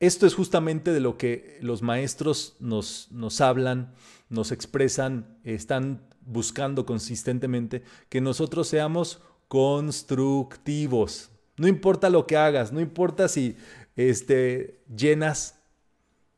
esto 0.00 0.26
es 0.26 0.34
justamente 0.34 0.92
de 0.92 1.00
lo 1.00 1.16
que 1.16 1.58
los 1.62 1.80
maestros 1.80 2.56
nos, 2.60 3.08
nos 3.10 3.40
hablan 3.40 3.94
nos 4.28 4.52
expresan, 4.52 5.38
están 5.44 6.06
buscando 6.20 6.84
consistentemente 6.86 7.82
que 8.08 8.20
nosotros 8.20 8.68
seamos 8.68 9.22
constructivos. 9.48 11.30
No 11.56 11.68
importa 11.68 12.10
lo 12.10 12.26
que 12.26 12.36
hagas, 12.36 12.72
no 12.72 12.80
importa 12.80 13.28
si 13.28 13.56
este, 13.96 14.82
llenas 14.94 15.60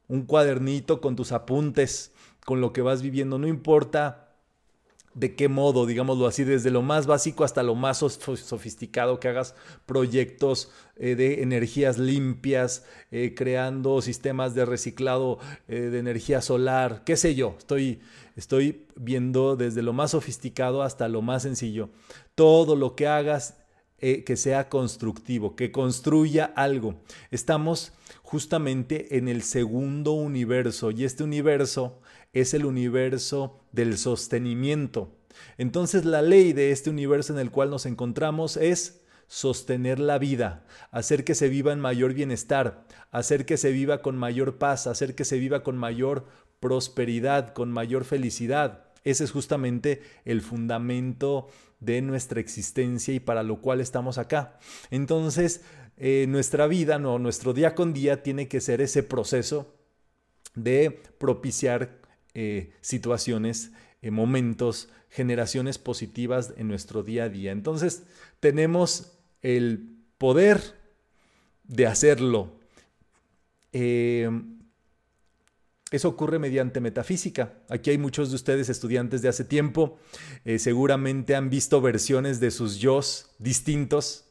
un 0.09 0.23
cuadernito 0.27 1.01
con 1.01 1.17
tus 1.17 1.33
apuntes, 1.33 2.13
con 2.45 2.61
lo 2.61 2.73
que 2.73 2.83
vas 2.83 3.03
viviendo, 3.03 3.39
no 3.39 3.49
importa 3.49 4.27
de 5.17 5.35
qué 5.35 5.49
modo, 5.49 5.87
digámoslo 5.87 6.27
así, 6.27 6.45
desde 6.45 6.71
lo 6.71 6.83
más 6.83 7.07
básico 7.07 7.43
hasta 7.43 7.63
lo 7.63 7.75
más 7.75 7.99
sofisticado, 7.99 9.19
que 9.19 9.29
hagas 9.29 9.55
proyectos 9.87 10.71
eh, 10.97 11.15
de 11.15 11.43
energías 11.43 11.97
limpias, 11.97 12.85
eh, 13.11 13.35
creando 13.35 14.03
sistemas 14.03 14.55
de 14.55 14.67
reciclado 14.67 15.39
eh, 15.69 15.81
de 15.81 15.99
energía 15.99 16.43
solar, 16.43 17.03
qué 17.05 17.17
sé 17.17 17.35
yo, 17.35 17.55
estoy, 17.57 18.01
estoy 18.37 18.87
viendo 18.95 19.57
desde 19.57 19.81
lo 19.81 19.95
más 19.95 20.11
sofisticado 20.11 20.83
hasta 20.83 21.09
lo 21.09 21.23
más 21.23 21.45
sencillo. 21.45 21.89
Todo 22.35 22.77
lo 22.77 22.95
que 22.95 23.07
hagas 23.07 23.57
que 23.99 24.37
sea 24.37 24.69
constructivo, 24.69 25.57
que 25.57 25.73
construya 25.73 26.45
algo. 26.45 27.01
Estamos 27.31 27.93
justamente 28.23 29.17
en 29.17 29.29
el 29.29 29.43
segundo 29.43 30.13
universo 30.13 30.91
y 30.91 31.05
este 31.05 31.25
universo 31.25 32.01
es 32.33 32.55
el 32.55 32.67
universo 32.67 33.61
del 33.73 33.97
sostenimiento. 33.97 35.17
Entonces 35.59 36.05
la 36.05 36.23
ley 36.23 36.53
de 36.53 36.73
este 36.73 36.91
universo 36.91 37.33
en 37.33 37.39
el 37.39 37.51
cual 37.51 37.71
nos 37.71 37.87
encontramos 37.87 38.57
es 38.57 39.01
sostener 39.27 39.99
la 39.99 40.19
vida, 40.19 40.65
hacer 40.91 41.25
que 41.25 41.35
se 41.35 41.49
viva 41.49 41.73
en 41.73 41.81
mayor 41.81 42.15
bienestar, 42.15 42.87
hacer 43.11 43.45
que 43.45 43.57
se 43.57 43.73
viva 43.73 44.03
con 44.03 44.17
mayor 44.17 44.59
paz, 44.59 44.87
hacer 44.87 45.15
que 45.15 45.25
se 45.25 45.39
viva 45.39 45.63
con 45.63 45.77
mayor 45.77 46.27
prosperidad, 46.61 47.53
con 47.53 47.73
mayor 47.73 48.05
felicidad. 48.05 48.85
Ese 49.05 49.25
es 49.25 49.31
justamente 49.31 50.03
el 50.25 50.43
fundamento 50.43 51.49
de 51.81 52.01
nuestra 52.03 52.41
existencia 52.41 53.15
y 53.15 53.21
para 53.21 53.43
lo 53.43 53.61
cual 53.61 53.81
estamos 53.81 54.19
acá. 54.19 54.59
Entonces, 54.91 55.63
eh, 55.97 56.27
nuestra 56.29 56.67
vida, 56.67 56.99
no, 56.99 57.19
nuestro 57.19 57.53
día 57.53 57.75
con 57.75 57.93
día 57.93 58.23
tiene 58.23 58.49
que 58.49 58.61
ser 58.61 58.81
ese 58.81 59.03
proceso 59.03 59.75
de 60.55 60.91
propiciar 61.19 62.01
eh, 62.35 62.73
situaciones, 62.81 63.73
eh, 64.03 64.11
momentos, 64.11 64.89
generaciones 65.09 65.79
positivas 65.79 66.53
en 66.57 66.69
nuestro 66.69 67.03
día 67.03 67.25
a 67.25 67.29
día. 67.29 67.53
Entonces 67.53 68.03
tenemos 68.41 69.13
el 69.43 69.97
poder 70.19 70.61
de 71.65 71.87
hacerlo. 71.87 72.53
Eso 75.91 76.09
ocurre 76.09 76.39
mediante 76.39 76.81
metafísica. 76.81 77.55
Aquí 77.69 77.91
hay 77.91 77.99
muchos 77.99 78.31
de 78.31 78.37
ustedes 78.37 78.69
estudiantes 78.69 79.23
de 79.23 79.29
hace 79.29 79.45
tiempo. 79.45 79.99
seguramente 80.59 81.37
han 81.37 81.49
visto 81.49 81.81
versiones 81.81 82.41
de 82.41 82.51
sus 82.51 82.79
yo 82.79 83.01
distintos 83.39 84.27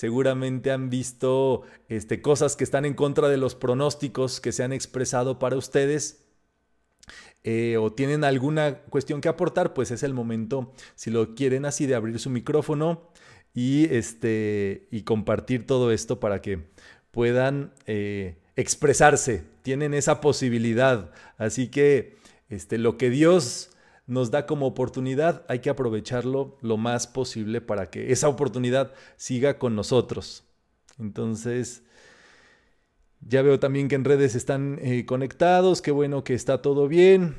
seguramente 0.00 0.70
han 0.70 0.88
visto 0.88 1.62
este, 1.90 2.22
cosas 2.22 2.56
que 2.56 2.64
están 2.64 2.86
en 2.86 2.94
contra 2.94 3.28
de 3.28 3.36
los 3.36 3.54
pronósticos 3.54 4.40
que 4.40 4.50
se 4.50 4.62
han 4.62 4.72
expresado 4.72 5.38
para 5.38 5.56
ustedes. 5.56 6.24
Eh, 7.44 7.76
o 7.76 7.92
tienen 7.92 8.24
alguna 8.24 8.80
cuestión 8.84 9.20
que 9.20 9.28
aportar, 9.28 9.74
pues 9.74 9.90
es 9.90 10.02
el 10.02 10.14
momento, 10.14 10.72
si 10.94 11.10
lo 11.10 11.34
quieren 11.34 11.66
así, 11.66 11.86
de 11.86 11.94
abrir 11.94 12.18
su 12.18 12.30
micrófono 12.30 13.10
y, 13.52 13.92
este, 13.94 14.88
y 14.90 15.02
compartir 15.02 15.66
todo 15.66 15.92
esto 15.92 16.18
para 16.18 16.40
que 16.40 16.70
puedan 17.10 17.74
eh, 17.84 18.36
expresarse. 18.60 19.44
Tienen 19.62 19.94
esa 19.94 20.20
posibilidad. 20.20 21.10
Así 21.38 21.68
que 21.68 22.16
este, 22.48 22.78
lo 22.78 22.96
que 22.96 23.10
Dios 23.10 23.70
nos 24.10 24.32
da 24.32 24.44
como 24.44 24.66
oportunidad, 24.66 25.44
hay 25.48 25.60
que 25.60 25.70
aprovecharlo 25.70 26.58
lo 26.62 26.76
más 26.76 27.06
posible 27.06 27.60
para 27.60 27.90
que 27.90 28.10
esa 28.10 28.28
oportunidad 28.28 28.92
siga 29.16 29.56
con 29.58 29.76
nosotros. 29.76 30.42
Entonces, 30.98 31.84
ya 33.20 33.42
veo 33.42 33.60
también 33.60 33.86
que 33.86 33.94
en 33.94 34.04
redes 34.04 34.34
están 34.34 34.80
eh, 34.82 35.06
conectados, 35.06 35.80
qué 35.80 35.92
bueno 35.92 36.24
que 36.24 36.34
está 36.34 36.60
todo 36.60 36.88
bien. 36.88 37.36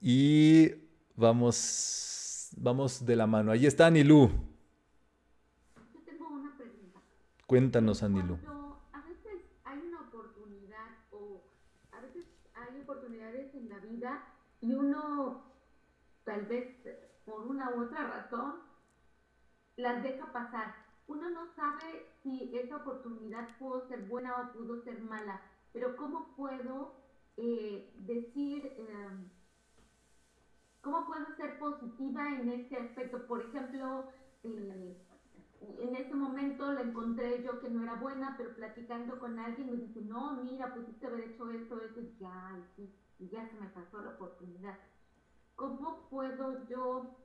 Y 0.00 0.70
vamos, 1.16 2.48
vamos 2.56 3.04
de 3.04 3.16
la 3.16 3.26
mano. 3.26 3.52
Ahí 3.52 3.66
está 3.66 3.88
Anilú. 3.88 4.30
Yo 5.92 6.00
tengo 6.06 6.28
una 6.28 6.56
pregunta. 6.56 7.00
Cuéntanos, 7.46 8.02
Anilú. 8.02 8.38
a 8.94 9.02
veces 9.02 9.42
hay 9.64 9.80
una 9.86 10.00
oportunidad 10.08 10.96
o 11.10 11.42
a 11.92 12.00
veces 12.00 12.24
hay 12.54 12.80
oportunidades 12.80 13.54
en 13.54 13.68
la 13.68 13.78
vida 13.80 14.24
y 14.60 14.74
uno 14.74 15.42
tal 16.24 16.46
vez 16.46 16.68
por 17.24 17.46
una 17.46 17.70
u 17.70 17.82
otra 17.84 18.06
razón 18.06 18.60
las 19.76 20.02
deja 20.02 20.32
pasar. 20.32 20.74
Uno 21.06 21.28
no 21.30 21.46
sabe 21.56 22.06
si 22.22 22.54
esa 22.56 22.76
oportunidad 22.76 23.48
pudo 23.58 23.86
ser 23.88 24.02
buena 24.06 24.40
o 24.40 24.52
pudo 24.52 24.82
ser 24.84 25.00
mala, 25.00 25.40
pero 25.72 25.96
¿cómo 25.96 26.34
puedo 26.36 26.94
eh, 27.36 27.90
decir, 27.94 28.72
em, 28.76 29.28
cómo 30.82 31.06
puedo 31.06 31.34
ser 31.36 31.58
positiva 31.58 32.28
en 32.28 32.48
este 32.50 32.76
aspecto? 32.76 33.26
Por 33.26 33.42
ejemplo, 33.42 34.08
eh, 34.44 34.96
en 35.60 35.96
ese 35.96 36.14
momento 36.14 36.70
la 36.72 36.82
encontré 36.82 37.42
yo 37.42 37.60
que 37.60 37.70
no 37.70 37.82
era 37.82 37.94
buena, 37.94 38.34
pero 38.36 38.54
platicando 38.54 39.18
con 39.18 39.38
alguien 39.38 39.70
me 39.70 39.76
dice, 39.78 40.02
no, 40.02 40.34
mira, 40.34 40.72
pudiste 40.74 41.06
haber 41.06 41.30
hecho 41.30 41.50
esto, 41.50 41.80
eso, 41.80 42.00
y 42.00 42.14
ya, 42.20 42.56
sí 42.76 42.92
y 43.20 43.28
ya 43.28 43.48
se 43.48 43.60
me 43.60 43.68
pasó 43.68 44.00
la 44.00 44.10
oportunidad. 44.10 44.78
¿Cómo 45.54 46.08
puedo 46.08 46.66
yo 46.68 47.16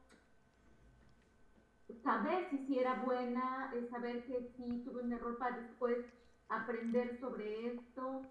saber 2.04 2.50
si 2.52 2.66
sí 2.68 2.80
era 2.80 3.02
buena, 3.04 3.74
saber 3.90 4.26
que 4.26 4.52
sí 4.58 4.84
tuve 4.86 5.04
un 5.04 5.14
error 5.14 5.38
para 5.38 5.58
después 5.58 5.98
aprender 6.50 7.18
sobre 7.20 7.68
esto? 7.68 8.24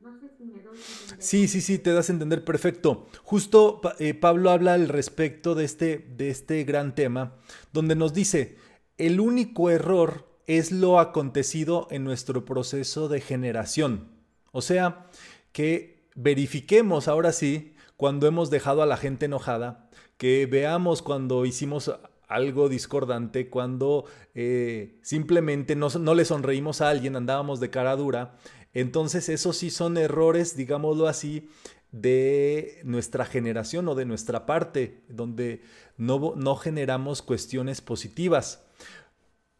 No 0.00 0.20
sé 0.20 0.28
si 0.36 0.44
me 0.44 0.62
doy. 0.62 0.76
Sí, 1.18 1.48
sí, 1.48 1.60
sí, 1.60 1.78
te 1.78 1.92
das 1.92 2.08
a 2.08 2.12
entender 2.12 2.44
perfecto. 2.44 3.06
Justo 3.22 3.80
eh, 3.98 4.14
Pablo 4.14 4.50
habla 4.50 4.74
al 4.74 4.88
respecto 4.88 5.54
de 5.54 5.64
este, 5.64 5.98
de 5.98 6.30
este 6.30 6.64
gran 6.64 6.94
tema, 6.94 7.36
donde 7.72 7.94
nos 7.94 8.12
dice, 8.12 8.56
el 8.96 9.20
único 9.20 9.70
error 9.70 10.28
es 10.46 10.72
lo 10.72 10.98
acontecido 10.98 11.86
en 11.90 12.04
nuestro 12.04 12.44
proceso 12.44 13.08
de 13.08 13.20
generación. 13.20 14.08
O 14.50 14.62
sea, 14.62 15.08
que 15.52 15.97
verifiquemos 16.18 17.06
ahora 17.06 17.30
sí 17.32 17.74
cuando 17.96 18.26
hemos 18.26 18.50
dejado 18.50 18.82
a 18.82 18.86
la 18.86 18.96
gente 18.96 19.26
enojada, 19.26 19.88
que 20.16 20.46
veamos 20.46 21.00
cuando 21.00 21.46
hicimos 21.46 21.92
algo 22.26 22.68
discordante, 22.68 23.48
cuando 23.48 24.04
eh, 24.34 24.98
simplemente 25.02 25.76
no, 25.76 25.88
no, 25.88 26.14
le 26.14 26.24
sonreímos 26.24 26.80
a 26.80 26.90
alguien, 26.90 27.14
andábamos 27.14 27.60
de 27.60 27.70
cara 27.70 27.94
dura. 27.94 28.36
Entonces 28.74 29.28
esos 29.28 29.56
sí 29.56 29.70
son 29.70 29.96
errores, 29.96 30.56
digámoslo 30.56 31.06
así, 31.06 31.48
de 31.92 32.80
nuestra 32.84 33.24
generación 33.24 33.88
o 33.88 33.94
de 33.94 34.04
nuestra 34.04 34.44
parte, 34.44 35.02
donde 35.08 35.62
no, 35.96 36.34
no 36.36 36.56
generamos 36.56 37.22
cuestiones 37.22 37.80
positivas. 37.80 38.64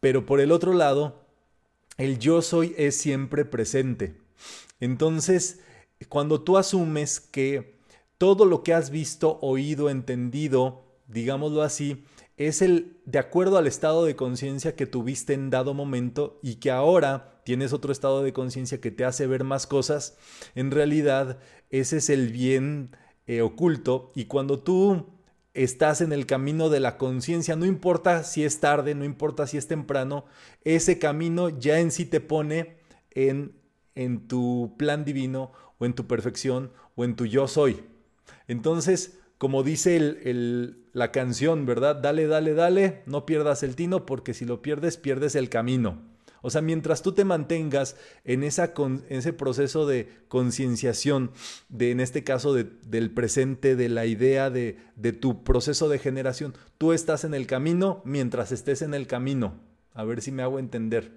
Pero 0.01 0.25
por 0.25 0.41
el 0.41 0.51
otro 0.51 0.73
lado, 0.73 1.25
el 1.97 2.19
yo 2.19 2.41
soy 2.41 2.75
es 2.77 2.97
siempre 2.97 3.45
presente. 3.45 4.15
Entonces, 4.79 5.61
cuando 6.07 6.41
tú 6.41 6.57
asumes 6.57 7.19
que 7.19 7.79
todo 8.17 8.45
lo 8.45 8.63
que 8.63 8.73
has 8.73 8.89
visto, 8.89 9.39
oído, 9.41 9.89
entendido, 9.89 10.83
digámoslo 11.07 11.61
así, 11.61 12.05
es 12.37 12.61
el 12.61 12.97
de 13.05 13.19
acuerdo 13.19 13.57
al 13.57 13.67
estado 13.67 14.05
de 14.05 14.15
conciencia 14.15 14.75
que 14.75 14.85
tuviste 14.85 15.33
en 15.33 15.49
dado 15.49 15.73
momento 15.73 16.39
y 16.41 16.55
que 16.55 16.71
ahora 16.71 17.41
tienes 17.43 17.73
otro 17.73 17.91
estado 17.91 18.23
de 18.23 18.31
conciencia 18.31 18.79
que 18.79 18.91
te 18.91 19.03
hace 19.03 19.27
ver 19.27 19.43
más 19.43 19.67
cosas, 19.67 20.17
en 20.55 20.71
realidad 20.71 21.39
ese 21.69 21.97
es 21.97 22.09
el 22.09 22.31
bien 22.31 22.95
eh, 23.27 23.41
oculto. 23.41 24.11
Y 24.15 24.25
cuando 24.25 24.59
tú 24.59 25.07
estás 25.53 25.99
en 26.01 26.13
el 26.13 26.25
camino 26.25 26.69
de 26.69 26.79
la 26.79 26.97
conciencia, 26.97 27.55
no 27.55 27.65
importa 27.65 28.23
si 28.23 28.43
es 28.43 28.59
tarde, 28.59 28.95
no 28.95 29.03
importa 29.03 29.47
si 29.47 29.57
es 29.57 29.67
temprano, 29.67 30.25
ese 30.63 30.97
camino 30.99 31.49
ya 31.49 31.79
en 31.79 31.91
sí 31.91 32.05
te 32.05 32.21
pone 32.21 32.77
en, 33.11 33.53
en 33.95 34.27
tu 34.27 34.75
plan 34.77 35.03
divino 35.03 35.51
o 35.79 35.85
en 35.85 35.93
tu 35.93 36.07
perfección 36.07 36.71
o 36.95 37.03
en 37.03 37.15
tu 37.15 37.25
yo 37.25 37.47
soy. 37.47 37.81
Entonces, 38.47 39.17
como 39.37 39.63
dice 39.63 40.15
la 40.93 41.11
canción, 41.11 41.65
¿verdad? 41.65 41.95
Dale, 41.95 42.27
dale, 42.27 42.53
dale, 42.53 43.01
no 43.05 43.25
pierdas 43.25 43.63
el 43.63 43.75
tino 43.75 44.05
porque 44.05 44.33
si 44.33 44.45
lo 44.45 44.61
pierdes, 44.61 44.97
pierdes 44.97 45.35
el 45.35 45.49
camino. 45.49 45.97
O 46.41 46.49
sea, 46.49 46.61
mientras 46.61 47.01
tú 47.01 47.11
te 47.11 47.25
mantengas 47.25 47.95
en, 48.23 48.43
esa 48.43 48.73
ese 49.09 49.33
proceso 49.33 49.85
de 49.85 50.09
concienciación, 50.27 51.31
de 51.67 51.91
en 51.91 51.99
este 51.99 52.23
caso 52.23 52.53
del 52.53 53.11
presente, 53.11 53.75
de 53.75 53.89
la 53.89 54.05
idea 54.05 54.49
de, 54.49 54.77
de 54.95 55.11
tu 55.13 55.43
proceso 55.43 55.89
de 55.89 55.99
generación, 55.99 56.53
tú 56.77 56.93
estás 56.93 57.23
en 57.23 57.33
el 57.33 57.45
camino 57.45 58.01
mientras 58.05 58.51
estés 58.51 58.81
en 58.81 58.93
el 58.93 59.07
camino. 59.07 59.59
A 59.93 60.03
ver 60.03 60.21
si 60.21 60.31
me 60.31 60.43
hago 60.43 60.59
entender. 60.59 61.11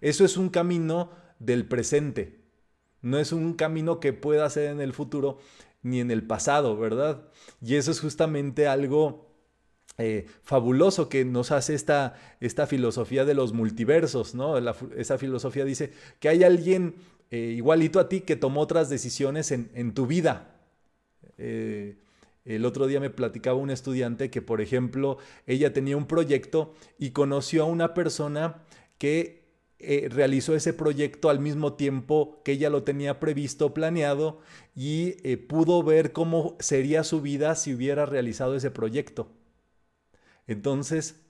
Eso 0.00 0.24
es 0.24 0.36
un 0.36 0.50
camino 0.50 1.10
del 1.40 1.66
presente. 1.66 2.40
No 3.02 3.18
es 3.18 3.32
un 3.32 3.54
camino 3.54 4.00
que 4.00 4.12
pueda 4.12 4.48
ser 4.50 4.70
en 4.70 4.80
el 4.80 4.92
futuro 4.92 5.38
ni 5.82 6.00
en 6.00 6.10
el 6.10 6.22
pasado, 6.26 6.76
¿verdad? 6.76 7.22
Y 7.62 7.76
eso 7.76 7.90
es 7.90 8.00
justamente 8.00 8.66
algo 8.66 9.30
eh, 9.98 10.26
fabuloso 10.42 11.08
que 11.08 11.24
nos 11.24 11.50
hace 11.50 11.74
esta, 11.74 12.14
esta, 12.40 12.66
filosofía 12.66 13.24
de 13.24 13.34
los 13.34 13.52
multiversos, 13.52 14.34
¿no? 14.34 14.56
esa 14.96 15.18
filosofía 15.18 15.64
dice 15.64 15.92
que 16.20 16.30
hay 16.30 16.42
alguien 16.42 16.94
eh, 17.30 17.54
igualito 17.56 18.00
a 18.00 18.08
ti 18.08 18.22
que 18.22 18.36
tomó 18.36 18.62
otras 18.62 18.88
decisiones 18.88 19.52
en, 19.52 19.92
tu 19.92 20.06
vida. 20.06 20.56
Eh, 21.36 21.96
el 22.46 22.64
otro 22.64 22.86
día 22.86 22.98
me 22.98 23.10
platicaba 23.10 23.58
un 23.58 23.70
estudiante 23.70 24.30
que, 24.30 24.40
por 24.40 24.60
ejemplo, 24.60 25.18
ella 25.46 25.72
tenía 25.72 25.96
un 25.96 26.06
proyecto 26.06 26.72
y 26.98 27.10
conoció 27.10 27.64
a 27.64 27.66
una 27.66 27.92
persona 27.92 28.62
que 28.96 29.39
eh, 29.82 30.08
realizó 30.10 30.54
ese 30.54 30.74
proyecto 30.74 31.30
al 31.30 31.40
mismo 31.40 31.72
tiempo 31.72 32.42
que 32.44 32.52
ella 32.52 32.68
lo 32.68 32.82
tenía 32.82 33.18
previsto, 33.18 33.72
planeado, 33.72 34.40
y 34.74 35.16
eh, 35.22 35.38
pudo 35.38 35.82
ver 35.82 36.12
cómo 36.12 36.56
sería 36.60 37.02
su 37.02 37.22
vida 37.22 37.54
si 37.54 37.72
hubiera 37.74 38.04
realizado 38.04 38.56
ese 38.56 38.70
proyecto. 38.70 39.32
Entonces, 40.46 41.20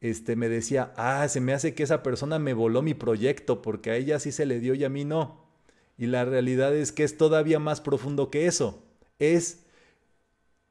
este, 0.00 0.34
me 0.34 0.48
decía, 0.48 0.94
ah, 0.96 1.28
se 1.28 1.40
me 1.42 1.52
hace 1.52 1.74
que 1.74 1.82
esa 1.82 2.02
persona 2.02 2.38
me 2.38 2.54
voló 2.54 2.80
mi 2.80 2.94
proyecto, 2.94 3.60
porque 3.60 3.90
a 3.90 3.96
ella 3.96 4.18
sí 4.18 4.32
se 4.32 4.46
le 4.46 4.58
dio 4.58 4.74
y 4.74 4.84
a 4.84 4.88
mí 4.88 5.04
no. 5.04 5.44
Y 5.98 6.06
la 6.06 6.24
realidad 6.24 6.74
es 6.74 6.90
que 6.90 7.04
es 7.04 7.18
todavía 7.18 7.58
más 7.58 7.80
profundo 7.80 8.30
que 8.30 8.46
eso. 8.46 8.82
Es 9.18 9.66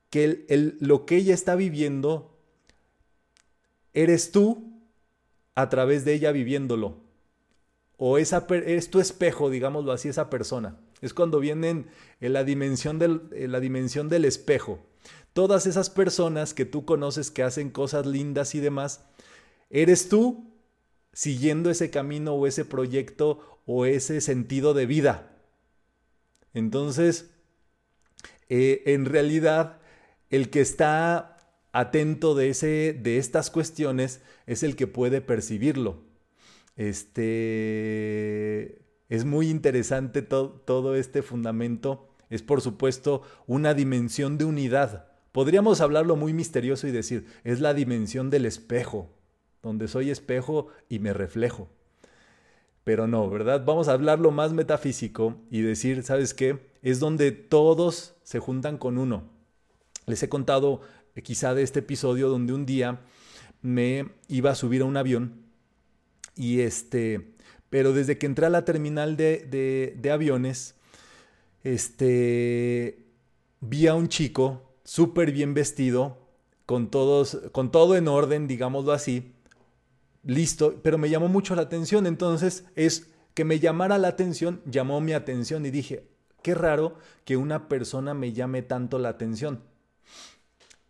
que 0.09 0.45
lo 0.79 1.05
que 1.05 1.17
ella 1.17 1.33
está 1.33 1.55
viviendo, 1.55 2.37
eres 3.93 4.31
tú 4.31 4.70
a 5.55 5.69
través 5.69 6.05
de 6.05 6.13
ella 6.13 6.31
viviéndolo. 6.31 6.97
O 7.97 8.17
esa, 8.17 8.47
es 8.65 8.89
tu 8.89 8.99
espejo, 8.99 9.49
digámoslo 9.49 9.91
así, 9.91 10.09
esa 10.09 10.29
persona. 10.29 10.79
Es 11.01 11.13
cuando 11.13 11.39
vienen 11.39 11.87
en 12.19 12.33
la 12.33 12.43
dimensión 12.43 12.99
del, 12.99 13.21
la 13.31 13.59
dimensión 13.59 14.09
del 14.09 14.25
espejo. 14.25 14.79
Todas 15.33 15.65
esas 15.65 15.89
personas 15.89 16.53
que 16.53 16.65
tú 16.65 16.85
conoces 16.85 17.31
que 17.31 17.43
hacen 17.43 17.69
cosas 17.69 18.05
lindas 18.05 18.55
y 18.55 18.59
demás, 18.59 19.05
eres 19.69 20.09
tú 20.09 20.51
siguiendo 21.13 21.69
ese 21.69 21.89
camino 21.89 22.33
o 22.33 22.47
ese 22.47 22.65
proyecto 22.65 23.61
o 23.65 23.85
ese 23.85 24.21
sentido 24.21 24.73
de 24.73 24.85
vida. 24.85 25.31
Entonces, 26.53 27.31
eh, 28.49 28.83
en 28.87 29.05
realidad, 29.05 29.79
el 30.29 30.49
que 30.49 30.61
está 30.61 31.30
atento 31.71 32.35
de, 32.35 32.49
ese, 32.49 32.93
de 32.93 33.17
estas 33.17 33.49
cuestiones 33.49 34.21
es 34.45 34.63
el 34.63 34.75
que 34.75 34.87
puede 34.87 35.21
percibirlo. 35.21 35.99
Este, 36.75 37.21
es 39.09 39.25
muy 39.25 39.49
interesante 39.49 40.21
todo 40.21 40.95
este 40.95 41.21
fundamento. 41.21 42.09
Es 42.29 42.41
por 42.41 42.61
supuesto 42.61 43.23
una 43.47 43.73
dimensión 43.73 44.37
de 44.37 44.45
unidad. 44.45 45.07
Podríamos 45.31 45.81
hablarlo 45.81 46.15
muy 46.15 46.33
misterioso 46.33 46.87
y 46.87 46.91
decir, 46.91 47.25
es 47.43 47.61
la 47.61 47.73
dimensión 47.73 48.29
del 48.29 48.45
espejo, 48.45 49.09
donde 49.61 49.87
soy 49.87 50.09
espejo 50.09 50.67
y 50.89 50.99
me 50.99 51.13
reflejo. 51.13 51.69
Pero 52.83 53.07
no, 53.07 53.29
¿verdad? 53.29 53.63
Vamos 53.65 53.87
a 53.87 53.93
hablarlo 53.93 54.31
más 54.31 54.53
metafísico 54.53 55.35
y 55.49 55.61
decir, 55.61 56.03
¿sabes 56.03 56.33
qué? 56.33 56.71
Es 56.81 56.99
donde 56.99 57.31
todos 57.31 58.15
se 58.23 58.39
juntan 58.39 58.77
con 58.77 58.97
uno. 58.97 59.23
Les 60.07 60.23
he 60.23 60.29
contado 60.29 60.81
quizá 61.23 61.53
de 61.53 61.63
este 61.63 61.79
episodio 61.79 62.29
donde 62.29 62.53
un 62.53 62.65
día 62.65 63.01
me 63.61 64.09
iba 64.27 64.51
a 64.51 64.55
subir 64.55 64.81
a 64.81 64.85
un 64.85 64.97
avión 64.97 65.41
y 66.35 66.61
este, 66.61 67.35
pero 67.69 67.93
desde 67.93 68.17
que 68.17 68.25
entré 68.25 68.45
a 68.45 68.49
la 68.49 68.65
terminal 68.65 69.17
de, 69.17 69.95
de, 69.99 70.11
aviones, 70.11 70.75
este, 71.63 73.05
vi 73.59 73.87
a 73.87 73.95
un 73.95 74.07
chico 74.07 74.75
súper 74.83 75.31
bien 75.31 75.53
vestido, 75.53 76.17
con, 76.65 76.89
todos, 76.89 77.37
con 77.51 77.71
todo 77.71 77.95
en 77.95 78.07
orden, 78.07 78.47
digámoslo 78.47 78.93
así, 78.93 79.33
listo, 80.23 80.79
pero 80.81 80.97
me 80.97 81.09
llamó 81.09 81.27
mucho 81.27 81.55
la 81.55 81.63
atención, 81.63 82.07
entonces 82.07 82.65
es 82.75 83.11
que 83.33 83.45
me 83.45 83.59
llamara 83.59 83.97
la 83.97 84.09
atención, 84.09 84.61
llamó 84.65 85.01
mi 85.01 85.13
atención 85.13 85.65
y 85.65 85.71
dije, 85.71 86.07
qué 86.41 86.55
raro 86.55 86.97
que 87.25 87.37
una 87.37 87.67
persona 87.67 88.13
me 88.13 88.33
llame 88.33 88.61
tanto 88.61 88.99
la 88.99 89.09
atención. 89.09 89.63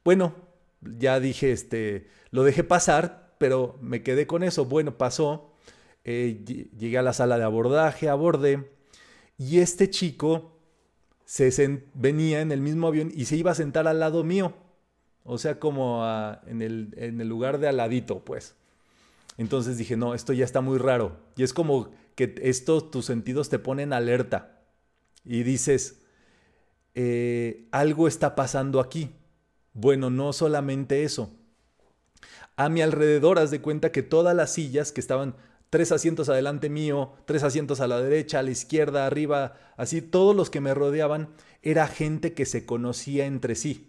Bueno, 0.03 0.35
ya 0.81 1.19
dije, 1.19 1.51
este, 1.51 2.07
lo 2.31 2.43
dejé 2.43 2.63
pasar, 2.63 3.35
pero 3.37 3.77
me 3.81 4.03
quedé 4.03 4.27
con 4.27 4.43
eso. 4.43 4.65
Bueno, 4.65 4.97
pasó, 4.97 5.53
eh, 6.03 6.43
llegué 6.77 6.97
a 6.97 7.03
la 7.03 7.13
sala 7.13 7.37
de 7.37 7.43
abordaje, 7.43 8.09
abordé, 8.09 8.71
y 9.37 9.59
este 9.59 9.89
chico 9.89 10.57
se 11.25 11.81
venía 11.93 12.41
en 12.41 12.51
el 12.51 12.61
mismo 12.61 12.87
avión 12.87 13.11
y 13.15 13.25
se 13.25 13.37
iba 13.37 13.51
a 13.51 13.55
sentar 13.55 13.87
al 13.87 13.99
lado 13.99 14.23
mío. 14.23 14.53
O 15.23 15.37
sea, 15.37 15.59
como 15.59 16.03
en, 16.45 16.61
el, 16.61 17.27
lugar 17.27 17.59
de 17.59 17.67
al 17.67 17.77
ladito, 17.77 18.25
pues. 18.25 18.55
Entonces 19.37 19.77
dije, 19.77 19.95
no, 19.95 20.13
esto 20.13 20.33
ya 20.33 20.43
está 20.43 20.61
muy 20.61 20.77
raro. 20.77 21.17
Y 21.35 21.43
es 21.43 21.53
como 21.53 21.91
que 22.15 22.35
estos 22.41 22.91
tus 22.91 23.05
sentidos 23.05 23.49
te 23.49 23.59
ponen 23.59 23.93
alerta. 23.93 24.61
Y 25.23 25.43
dices, 25.43 26.01
eh, 26.95 27.67
algo 27.71 28.07
está 28.07 28.35
pasando 28.35 28.79
aquí. 28.79 29.11
Bueno, 29.73 30.09
no 30.09 30.33
solamente 30.33 31.03
eso. 31.03 31.29
A 32.55 32.69
mi 32.69 32.81
alrededor, 32.81 33.39
haz 33.39 33.51
de 33.51 33.61
cuenta 33.61 33.91
que 33.91 34.03
todas 34.03 34.35
las 34.35 34.53
sillas 34.53 34.91
que 34.91 35.01
estaban 35.01 35.35
tres 35.69 35.91
asientos 35.91 36.29
adelante 36.29 36.69
mío, 36.69 37.13
tres 37.25 37.43
asientos 37.43 37.79
a 37.79 37.87
la 37.87 38.01
derecha, 38.01 38.39
a 38.39 38.43
la 38.43 38.51
izquierda, 38.51 39.05
arriba, 39.05 39.55
así 39.77 40.01
todos 40.01 40.35
los 40.35 40.49
que 40.49 40.61
me 40.61 40.73
rodeaban, 40.73 41.29
era 41.61 41.87
gente 41.87 42.33
que 42.33 42.45
se 42.45 42.65
conocía 42.65 43.25
entre 43.25 43.55
sí. 43.55 43.87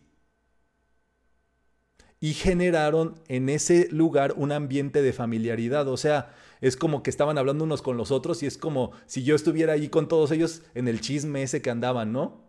Y 2.21 2.35
generaron 2.35 3.16
en 3.27 3.49
ese 3.49 3.88
lugar 3.90 4.35
un 4.37 4.53
ambiente 4.53 5.03
de 5.03 5.12
familiaridad, 5.12 5.88
o 5.88 5.97
sea, 5.97 6.35
es 6.61 6.77
como 6.77 7.03
que 7.03 7.11
estaban 7.11 7.37
hablando 7.37 7.64
unos 7.64 7.83
con 7.83 7.97
los 7.97 8.12
otros 8.12 8.45
y 8.45 8.47
es 8.47 8.57
como 8.57 8.92
si 9.07 9.25
yo 9.25 9.35
estuviera 9.35 9.73
ahí 9.73 9.88
con 9.88 10.07
todos 10.07 10.31
ellos 10.31 10.62
en 10.75 10.87
el 10.87 11.01
chisme 11.01 11.42
ese 11.42 11.61
que 11.62 11.71
andaban, 11.71 12.12
¿no? 12.12 12.45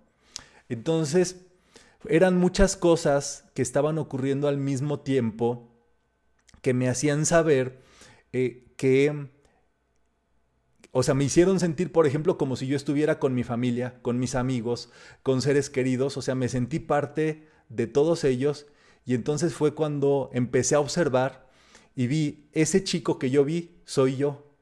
Entonces, 0.69 1.47
eran 2.07 2.37
muchas 2.37 2.75
cosas 2.75 3.45
que 3.53 3.61
estaban 3.61 3.97
ocurriendo 3.97 4.47
al 4.47 4.57
mismo 4.57 4.99
tiempo 4.99 5.69
que 6.61 6.73
me 6.73 6.89
hacían 6.89 7.25
saber 7.25 7.81
eh, 8.31 8.65
que, 8.77 9.29
o 10.91 11.03
sea, 11.03 11.13
me 11.13 11.25
hicieron 11.25 11.59
sentir, 11.59 11.91
por 11.91 12.07
ejemplo, 12.07 12.37
como 12.37 12.55
si 12.55 12.67
yo 12.67 12.75
estuviera 12.75 13.19
con 13.19 13.35
mi 13.35 13.43
familia, 13.43 13.99
con 14.01 14.19
mis 14.19 14.35
amigos, 14.35 14.89
con 15.23 15.41
seres 15.41 15.69
queridos, 15.69 16.17
o 16.17 16.21
sea, 16.21 16.35
me 16.35 16.49
sentí 16.49 16.79
parte 16.79 17.47
de 17.69 17.87
todos 17.87 18.23
ellos 18.23 18.67
y 19.05 19.13
entonces 19.13 19.53
fue 19.53 19.75
cuando 19.75 20.29
empecé 20.33 20.75
a 20.75 20.79
observar 20.79 21.47
y 21.95 22.07
vi, 22.07 22.49
ese 22.53 22.83
chico 22.83 23.19
que 23.19 23.29
yo 23.29 23.45
vi, 23.45 23.81
soy 23.85 24.15
yo, 24.15 24.55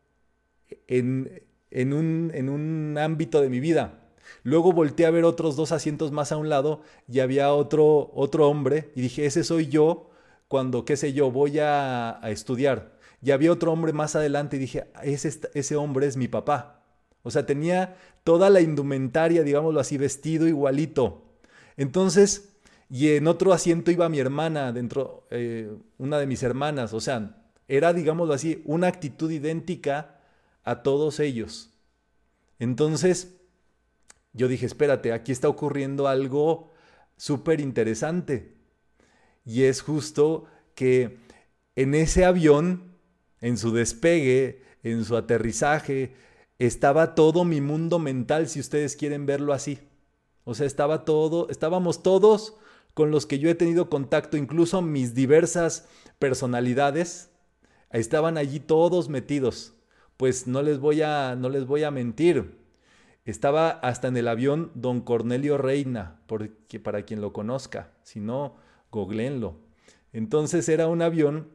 en, 0.88 1.44
en, 1.70 1.94
un, 1.94 2.32
en 2.34 2.50
un 2.50 2.98
ámbito 2.98 3.42
de 3.42 3.50
mi 3.50 3.60
vida. 3.60 4.01
Luego 4.44 4.72
volteé 4.72 5.06
a 5.06 5.12
ver 5.12 5.24
otros 5.24 5.56
dos 5.56 5.72
asientos 5.72 6.12
más 6.12 6.32
a 6.32 6.38
un 6.38 6.50
lado 6.50 6.82
y 7.08 7.20
había 7.20 7.54
otro, 7.54 8.12
otro 8.14 8.50
hombre 8.50 8.92
y 8.96 9.02
dije, 9.02 9.26
ese 9.26 9.44
soy 9.44 9.68
yo 9.68 10.10
cuando, 10.48 10.84
qué 10.86 10.98
sé 10.98 11.14
yo, 11.14 11.32
voy 11.32 11.60
a, 11.60 12.20
estudiar. 12.24 12.98
Y 13.22 13.32
había 13.32 13.52
otro 13.52 13.72
hombre 13.72 13.94
más 13.94 14.16
adelante 14.16 14.58
y 14.58 14.60
dije, 14.60 14.86
ese, 15.04 15.40
ese 15.54 15.76
hombre 15.76 16.08
es 16.08 16.18
mi 16.18 16.28
papá. 16.28 16.84
O 17.24 17.32
sea, 17.32 17.46
tenía 17.46 17.96
toda 18.24 18.50
la 18.50 18.62
indumentaria, 18.62 19.44
digámoslo 19.44 19.80
así, 19.80 19.98
vestido 19.98 20.48
igualito. 20.48 21.24
Entonces, 21.78 22.50
y 22.90 23.16
en 23.16 23.28
otro 23.28 23.54
asiento 23.54 23.92
iba 23.92 24.10
mi 24.10 24.20
hermana, 24.20 24.74
dentro, 24.74 25.26
eh, 25.30 25.72
una 25.98 26.20
de 26.20 26.28
mis 26.28 26.44
hermanas. 26.44 26.94
O 26.94 27.00
sea, 27.00 27.38
era, 27.68 27.94
digámoslo 27.94 28.34
así, 28.34 28.62
una 28.66 28.88
actitud 28.88 29.32
idéntica 29.32 30.20
a 30.64 30.84
todos 30.84 31.20
ellos. 31.22 31.70
Entonces, 32.60 33.41
yo 34.34 34.48
dije, 34.48 34.66
espérate, 34.66 35.12
aquí 35.12 35.32
está 35.32 35.50
ocurriendo 35.50 36.08
algo 36.08 36.72
súper 37.18 37.60
interesante. 37.60 38.56
Y 39.46 39.64
es 39.64 39.82
justo 39.82 40.46
que 40.76 41.20
en 41.76 41.94
ese 41.96 42.26
avión, 42.26 42.96
en 43.42 43.58
su 43.58 43.72
despegue, 43.72 44.64
en 44.84 45.04
su 45.04 45.18
aterrizaje, 45.18 46.16
estaba 46.60 47.16
todo 47.16 47.44
mi 47.44 47.60
mundo 47.60 48.00
mental, 48.00 48.48
si 48.48 48.60
ustedes 48.60 48.96
quieren 48.96 49.26
verlo 49.26 49.54
así. 49.54 49.80
O 50.44 50.54
sea, 50.54 50.66
estaba 50.66 51.06
todo, 51.06 51.50
estábamos 51.50 52.04
todos 52.04 52.56
con 52.94 53.12
los 53.12 53.26
que 53.26 53.40
yo 53.40 53.50
he 53.50 53.56
tenido 53.56 53.90
contacto, 53.90 54.38
incluso 54.38 54.82
mis 54.82 55.14
diversas 55.14 55.88
personalidades, 56.20 57.32
estaban 57.92 58.38
allí 58.38 58.60
todos 58.60 59.10
metidos. 59.10 59.74
Pues 60.18 60.48
no 60.48 60.62
les 60.62 60.80
voy 60.80 61.02
a, 61.02 61.36
no 61.36 61.50
les 61.50 61.66
voy 61.66 61.84
a 61.84 61.92
mentir. 61.92 62.61
Estaba 63.24 63.70
hasta 63.70 64.08
en 64.08 64.18
el 64.18 64.28
avión 64.28 64.72
don 64.74 65.02
Cornelio 65.02 65.58
Reina, 65.58 66.22
porque, 66.28 66.80
para 66.80 67.04
quien 67.04 67.22
lo 67.22 67.34
conozca, 67.34 67.92
si 68.04 68.20
no, 68.20 68.56
googleenlo. 68.90 69.58
Entonces 70.12 70.68
era 70.70 70.88
un 70.88 71.02
avión 71.02 71.50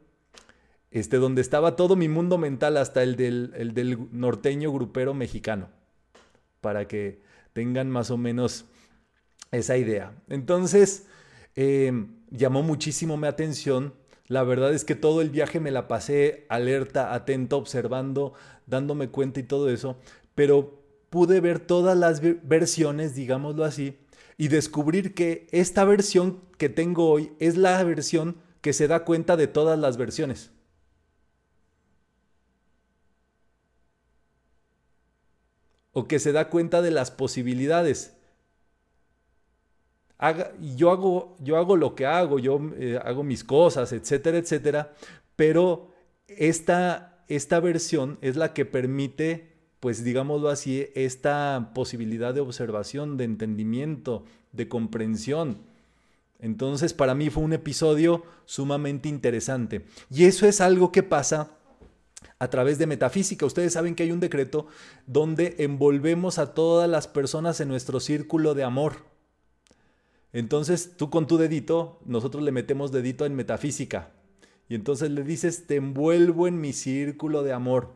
este, 0.90 1.16
donde 1.16 1.42
estaba 1.42 1.76
todo 1.76 1.96
mi 1.96 2.09
mundo 2.09 2.38
mental, 2.38 2.76
hasta 2.76 3.02
el 3.02 3.16
del, 3.16 3.52
el 3.57 3.74
del 3.74 4.09
norteño 4.12 4.72
grupero 4.72 5.12
mexicano, 5.12 5.68
para 6.61 6.87
que 6.87 7.20
tengan 7.52 7.90
más 7.90 8.11
o 8.11 8.16
menos 8.16 8.66
esa 9.50 9.76
idea. 9.76 10.12
Entonces, 10.29 11.07
eh, 11.57 12.07
llamó 12.31 12.62
muchísimo 12.62 13.16
mi 13.16 13.26
atención. 13.26 13.94
La 14.29 14.42
verdad 14.42 14.72
es 14.72 14.85
que 14.85 14.94
todo 14.94 15.20
el 15.20 15.31
viaje 15.31 15.61
me 15.61 15.70
la 15.70 15.88
pasé 15.88 16.46
alerta, 16.48 17.14
atento, 17.14 17.57
observando, 17.57 18.35
dándome 18.66 19.09
cuenta 19.09 19.40
y 19.40 19.44
todo 19.44 19.70
eso, 19.70 19.98
pero 20.35 20.86
pude 21.16 21.40
ver 21.40 21.61
todas 21.61 21.96
las 21.96 22.20
versiones, 22.46 23.14
digámoslo 23.14 23.64
así, 23.64 23.96
y 24.37 24.48
descubrir 24.48 25.14
que 25.14 25.46
esta 25.50 25.83
versión 25.87 26.42
que 26.59 26.68
tengo 26.68 27.09
hoy 27.09 27.33
es 27.38 27.57
la 27.57 27.83
versión 27.85 28.37
que 28.61 28.74
se 28.74 28.87
da 28.87 29.02
cuenta 29.07 29.35
de 29.38 29.46
todas 29.46 29.79
las 29.79 29.96
versiones. 29.96 30.50
O 35.92 36.07
que 36.07 36.18
se 36.18 36.33
da 36.33 36.50
cuenta 36.50 36.83
de 36.83 36.90
las 36.90 37.11
posibilidades. 37.11 38.14
yo, 40.61 40.90
hago, 40.90 41.35
yo 41.40 41.57
hago 41.57 41.79
lo 41.79 41.94
que 41.94 42.05
hago, 42.05 42.38
yo 42.38 42.61
eh, 42.76 43.00
hago 43.02 43.24
mis 43.24 43.42
cosas, 43.42 43.90
etcétera, 43.94 44.37
etcétera, 44.37 44.92
pero 45.35 45.92
esta, 46.29 47.24
esta 47.29 47.59
versión 47.61 48.18
es 48.20 48.37
la 48.37 48.52
que 48.52 48.66
permite 48.66 49.56
pues 49.87 50.03
digámoslo 50.03 50.49
así, 50.49 50.88
esta 50.96 51.70
posibilidad 51.72 52.35
de 52.35 52.40
observación, 52.40 53.16
de 53.16 53.22
entendimiento, 53.22 54.25
de 54.51 54.66
comprensión. 54.66 55.59
Entonces, 56.40 56.92
para 56.92 57.14
mí 57.14 57.31
fue 57.31 57.44
un 57.44 57.53
episodio 57.53 58.25
sumamente 58.46 59.09
interesante. 59.09 59.87
Y 60.11 60.25
eso 60.25 60.44
es 60.44 60.61
algo 60.61 60.90
que 60.90 61.05
pasa 61.05 61.53
a 62.40 62.51
través 62.51 62.79
de 62.79 62.88
metafísica. 62.88 63.46
Ustedes 63.46 63.75
saben 63.75 63.94
que 63.94 64.03
hay 64.03 64.11
un 64.11 64.18
decreto 64.18 64.66
donde 65.07 65.55
envolvemos 65.59 66.40
a 66.40 66.53
todas 66.53 66.90
las 66.90 67.07
personas 67.07 67.61
en 67.61 67.68
nuestro 67.68 68.01
círculo 68.01 68.55
de 68.55 68.64
amor. 68.64 69.05
Entonces, 70.33 70.94
tú 70.96 71.11
con 71.11 71.29
tu 71.29 71.37
dedito, 71.37 72.01
nosotros 72.05 72.42
le 72.42 72.51
metemos 72.51 72.90
dedito 72.90 73.25
en 73.25 73.37
metafísica. 73.37 74.11
Y 74.68 74.75
entonces 74.75 75.12
le 75.12 75.22
dices, 75.22 75.68
te 75.68 75.77
envuelvo 75.77 76.49
en 76.49 76.61
mi 76.61 76.72
círculo 76.72 77.44
de 77.44 77.53
amor. 77.53 77.94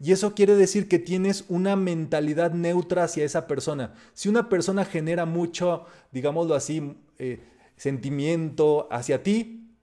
Y 0.00 0.12
eso 0.12 0.34
quiere 0.34 0.56
decir 0.56 0.88
que 0.88 0.98
tienes 0.98 1.44
una 1.48 1.76
mentalidad 1.76 2.52
neutra 2.52 3.04
hacia 3.04 3.24
esa 3.24 3.46
persona. 3.46 3.94
Si 4.14 4.28
una 4.28 4.48
persona 4.48 4.84
genera 4.84 5.26
mucho, 5.26 5.86
digámoslo 6.10 6.54
así, 6.54 6.96
eh, 7.18 7.40
sentimiento 7.76 8.88
hacia 8.90 9.22
ti, 9.22 9.76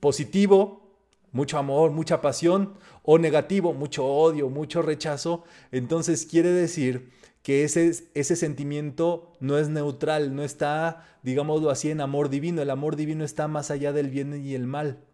positivo, 0.00 0.84
mucho 1.32 1.58
amor, 1.58 1.90
mucha 1.90 2.20
pasión, 2.20 2.74
o 3.02 3.18
negativo, 3.18 3.72
mucho 3.72 4.06
odio, 4.06 4.48
mucho 4.48 4.80
rechazo, 4.80 5.44
entonces 5.72 6.26
quiere 6.26 6.50
decir 6.50 7.10
que 7.42 7.64
ese, 7.64 7.92
ese 8.14 8.36
sentimiento 8.36 9.32
no 9.40 9.58
es 9.58 9.68
neutral, 9.68 10.34
no 10.34 10.42
está, 10.42 11.04
digámoslo 11.22 11.68
así, 11.68 11.90
en 11.90 12.00
amor 12.00 12.30
divino. 12.30 12.62
El 12.62 12.70
amor 12.70 12.96
divino 12.96 13.24
está 13.24 13.48
más 13.48 13.70
allá 13.70 13.92
del 13.92 14.08
bien 14.08 14.40
y 14.42 14.54
el 14.54 14.66
mal. 14.66 15.04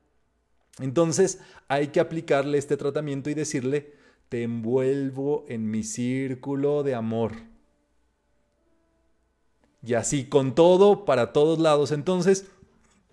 Entonces 0.79 1.41
hay 1.67 1.89
que 1.89 1.99
aplicarle 1.99 2.59
este 2.59 2.77
tratamiento 2.77 3.31
y 3.31 3.35
decirle, 3.35 3.95
te 4.31 4.45
envuelvo 4.45 5.45
en 5.49 5.71
mi 5.71 5.83
círculo 5.83 6.83
de 6.83 6.95
amor. 6.95 7.33
Y 9.83 9.95
así 9.95 10.25
con 10.25 10.55
todo, 10.55 11.05
para 11.05 11.33
todos 11.33 11.59
lados. 11.59 11.91
Entonces, 11.91 12.47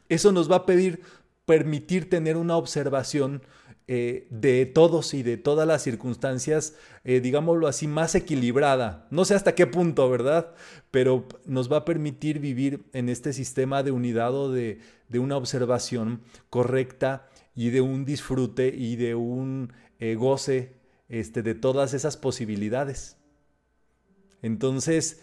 eso 0.09 0.31
nos 0.31 0.49
va 0.49 0.57
a 0.57 0.65
pedir 0.65 1.01
permitir 1.45 2.09
tener 2.09 2.37
una 2.37 2.55
observación 2.55 3.41
eh, 3.87 4.27
de 4.29 4.65
todos 4.65 5.13
y 5.13 5.23
de 5.23 5.37
todas 5.37 5.65
las 5.65 5.81
circunstancias, 5.81 6.75
eh, 7.03 7.21
digámoslo 7.21 7.67
así, 7.67 7.87
más 7.87 8.13
equilibrada. 8.15 9.07
No 9.09 9.25
sé 9.25 9.33
hasta 9.33 9.55
qué 9.55 9.65
punto, 9.65 10.09
¿verdad? 10.09 10.53
Pero 10.91 11.25
nos 11.45 11.71
va 11.71 11.77
a 11.77 11.85
permitir 11.85 12.39
vivir 12.39 12.83
en 12.93 13.09
este 13.09 13.33
sistema 13.33 13.81
de 13.81 13.91
unidad 13.91 14.35
o 14.35 14.51
de, 14.51 14.81
una 15.13 15.37
observación 15.37 16.21
correcta 16.49 17.27
y 17.55 17.69
de 17.69 17.81
un 17.81 18.05
disfrute 18.05 18.67
y 18.67 18.97
de 18.97 19.15
un 19.15 19.73
eh, 19.99 20.15
goce 20.15 20.76
este, 21.09 21.41
de 21.43 21.55
todas 21.55 21.93
esas 21.93 22.17
posibilidades. 22.17 23.17
Entonces, 24.41 25.21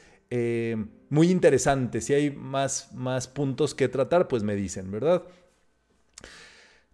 muy 1.11 1.31
interesante. 1.31 2.01
Si 2.01 2.13
hay 2.13 2.31
más, 2.31 2.93
más 2.93 3.29
puntos 3.29 3.75
que 3.75 3.89
tratar, 3.89 4.27
pues 4.27 4.43
me 4.43 4.57
dicen, 4.57 4.91
¿verdad? 4.91 5.23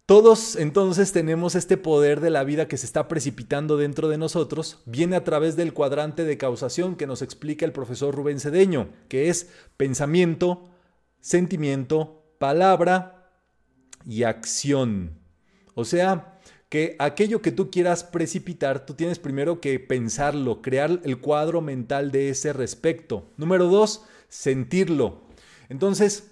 Todos 0.05 0.57
entonces 0.57 1.13
tenemos 1.13 1.55
este 1.55 1.77
poder 1.77 2.19
de 2.19 2.31
la 2.31 2.43
vida 2.43 2.67
que 2.67 2.75
se 2.75 2.85
está 2.85 3.07
precipitando 3.07 3.77
dentro 3.77 4.09
de 4.09 4.17
nosotros, 4.17 4.81
viene 4.85 5.15
a 5.15 5.23
través 5.23 5.55
del 5.55 5.73
cuadrante 5.73 6.25
de 6.25 6.37
causación 6.37 6.97
que 6.97 7.07
nos 7.07 7.21
explica 7.21 7.65
el 7.65 7.71
profesor 7.71 8.13
Rubén 8.13 8.41
Cedeño, 8.41 8.89
que 9.07 9.29
es 9.29 9.49
pensamiento, 9.77 10.69
sentimiento, 11.21 12.25
palabra 12.39 13.31
y 14.05 14.23
acción. 14.23 15.17
O 15.75 15.85
sea, 15.85 16.30
que 16.71 16.95
aquello 16.99 17.41
que 17.41 17.51
tú 17.51 17.69
quieras 17.69 18.05
precipitar, 18.05 18.85
tú 18.85 18.93
tienes 18.93 19.19
primero 19.19 19.59
que 19.59 19.77
pensarlo, 19.77 20.61
crear 20.61 21.01
el 21.03 21.19
cuadro 21.19 21.59
mental 21.59 22.13
de 22.13 22.29
ese 22.29 22.53
respecto. 22.53 23.27
Número 23.35 23.67
dos, 23.67 24.05
sentirlo. 24.29 25.23
Entonces, 25.67 26.31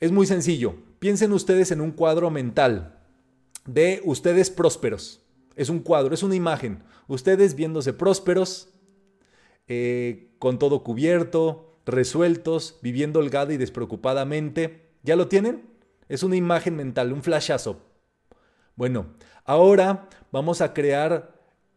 es 0.00 0.10
muy 0.10 0.26
sencillo. 0.26 0.76
Piensen 1.00 1.34
ustedes 1.34 1.70
en 1.70 1.82
un 1.82 1.90
cuadro 1.90 2.30
mental 2.30 2.98
de 3.66 4.00
ustedes 4.06 4.48
prósperos. 4.48 5.20
Es 5.54 5.68
un 5.68 5.80
cuadro, 5.80 6.14
es 6.14 6.22
una 6.22 6.34
imagen. 6.34 6.82
Ustedes 7.06 7.54
viéndose 7.54 7.92
prósperos, 7.92 8.70
eh, 9.68 10.30
con 10.38 10.58
todo 10.58 10.82
cubierto, 10.82 11.76
resueltos, 11.84 12.78
viviendo 12.80 13.18
holgada 13.18 13.52
y 13.52 13.58
despreocupadamente. 13.58 14.88
¿Ya 15.02 15.14
lo 15.14 15.28
tienen? 15.28 15.68
Es 16.08 16.22
una 16.22 16.36
imagen 16.36 16.74
mental, 16.74 17.12
un 17.12 17.22
flashazo. 17.22 17.82
Bueno, 18.76 19.06
ahora 19.44 20.08
vamos 20.32 20.60
a 20.60 20.74
crear 20.74 21.32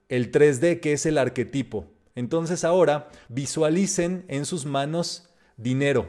el 0.10 0.32
3D, 0.32 0.80
que 0.80 0.94
es 0.94 1.06
el 1.06 1.18
arquetipo. 1.18 1.86
Entonces 2.16 2.64
ahora 2.64 3.10
visualicen 3.30 4.26
en 4.28 4.46
sus 4.46 4.66
manos 4.66 5.30
dinero. 5.58 6.08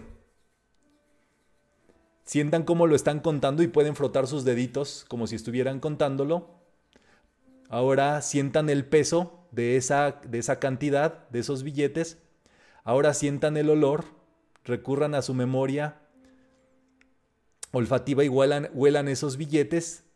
Sientan 2.25 2.63
cómo 2.63 2.87
lo 2.87 2.95
están 2.95 3.21
contando 3.21 3.63
y 3.63 3.69
pueden 3.69 3.97
frotar 3.97 4.27
sus 4.27 4.45
deditos 4.45 5.05
como 5.09 5.27
si 5.27 5.37
estuvieran 5.37 5.81
contándolo. 5.81 6.59
Ahora 7.69 8.23
sientan 8.23 8.71
el 8.71 8.87
peso 8.87 9.47
de 9.51 9.77
esa, 9.77 10.21
de 10.25 10.39
esa 10.39 10.59
cantidad, 10.59 11.29
de 11.29 11.41
esos 11.41 11.63
billetes. 11.63 12.19
Ahora 12.85 13.13
sientan 13.13 13.59
el 13.59 13.69
olor, 13.69 14.05
recurran 14.65 15.15
a 15.15 15.21
su 15.21 15.35
memoria 15.35 16.01
olfativa 17.73 18.25
y 18.25 18.29
huelan, 18.31 18.71
huelan 18.73 19.09
esos 19.09 19.37
billetes 19.37 20.08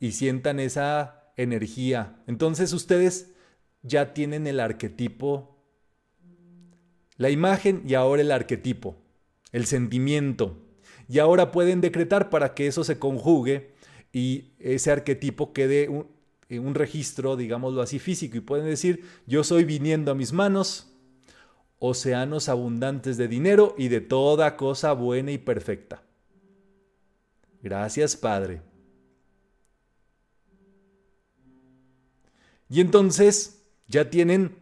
y 0.00 0.12
sientan 0.12 0.60
esa 0.60 1.32
energía. 1.36 2.22
Entonces 2.26 2.72
ustedes 2.72 3.32
ya 3.82 4.14
tienen 4.14 4.46
el 4.46 4.60
arquetipo, 4.60 5.62
la 7.16 7.30
imagen 7.30 7.82
y 7.86 7.94
ahora 7.94 8.22
el 8.22 8.30
arquetipo, 8.30 8.96
el 9.52 9.66
sentimiento 9.66 10.68
y 11.08 11.18
ahora 11.20 11.50
pueden 11.50 11.80
decretar 11.80 12.28
para 12.28 12.54
que 12.54 12.66
eso 12.66 12.84
se 12.84 12.98
conjugue 12.98 13.72
y 14.12 14.52
ese 14.58 14.90
arquetipo 14.90 15.52
quede 15.54 15.88
un, 15.88 16.06
en 16.50 16.66
un 16.66 16.74
registro, 16.74 17.36
digámoslo 17.36 17.80
así, 17.80 17.98
físico. 17.98 18.36
Y 18.36 18.40
pueden 18.40 18.66
decir, 18.66 19.04
yo 19.26 19.42
soy 19.42 19.64
viniendo 19.64 20.12
a 20.12 20.14
mis 20.14 20.32
manos 20.32 20.92
océanos 21.78 22.48
abundantes 22.48 23.16
de 23.16 23.28
dinero 23.28 23.74
y 23.78 23.88
de 23.88 24.00
toda 24.00 24.56
cosa 24.56 24.92
buena 24.92 25.32
y 25.32 25.38
perfecta. 25.38 26.02
Gracias, 27.62 28.14
Padre. 28.14 28.67
Y 32.68 32.80
entonces 32.80 33.64
ya 33.86 34.10
tienen 34.10 34.56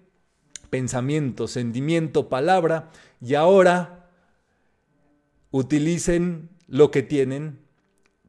pensamiento, 0.70 1.48
sentimiento, 1.48 2.28
palabra, 2.28 2.90
y 3.20 3.34
ahora 3.34 4.10
utilicen 5.50 6.50
lo 6.68 6.90
que 6.90 7.02
tienen 7.02 7.60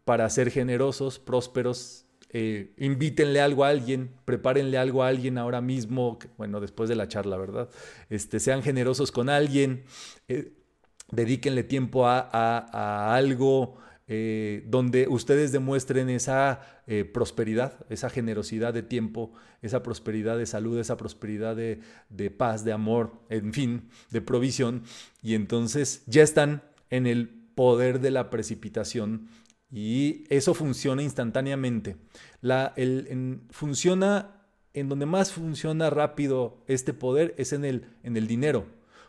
para 0.05 0.29
ser 0.29 0.51
generosos, 0.51 1.19
prósperos, 1.19 2.05
eh, 2.29 2.73
invítenle 2.77 3.41
algo 3.41 3.63
a 3.65 3.69
alguien, 3.69 4.11
prepárenle 4.25 4.77
algo 4.77 5.03
a 5.03 5.07
alguien 5.07 5.37
ahora 5.37 5.61
mismo, 5.61 6.19
bueno, 6.37 6.59
después 6.59 6.89
de 6.89 6.95
la 6.95 7.07
charla, 7.07 7.37
¿verdad? 7.37 7.69
Este, 8.09 8.39
sean 8.39 8.63
generosos 8.63 9.11
con 9.11 9.29
alguien, 9.29 9.83
eh, 10.27 10.53
dedíquenle 11.11 11.63
tiempo 11.63 12.05
a, 12.07 13.15
algo 13.15 13.77
eh, 14.07 14.63
donde 14.67 15.07
ustedes 15.09 15.51
demuestren 15.51 16.09
esa 16.09 16.61
prosperidad, 17.13 17.85
esa 17.89 18.09
generosidad 18.09 18.73
de 18.73 18.81
tiempo, 18.81 19.33
esa 19.61 19.83
prosperidad 19.83 20.37
de 20.37 20.45
salud, 20.45 20.79
esa 20.79 20.95
prosperidad 20.95 21.55
de, 21.55 22.31
paz, 22.31 22.63
de 22.63 22.71
amor, 22.71 23.11
en 23.29 23.51
fin, 23.51 23.89
de 24.09 24.21
provisión, 24.21 24.83
y 25.21 25.35
entonces 25.35 26.03
ya 26.05 26.23
están 26.23 26.63
en 26.89 27.05
el 27.05 27.27
poder 27.55 27.99
de 27.99 28.11
la 28.11 28.29
precipitación 28.29 29.27
y 29.69 30.23
eso 30.29 30.53
funciona 30.53 31.03
instantáneamente. 31.03 31.97
La, 32.41 32.73
funciona 33.49 34.37
en 34.73 34.89
donde 34.89 35.07
más 35.07 35.33
funciona 35.33 35.89
rápido 35.89 36.63
este 36.67 36.93
poder 36.93 37.33
es 37.39 37.51
en 37.51 37.65
el, 37.65 37.87
en 38.03 38.15
el 38.15 38.27
dinero, 38.27 38.67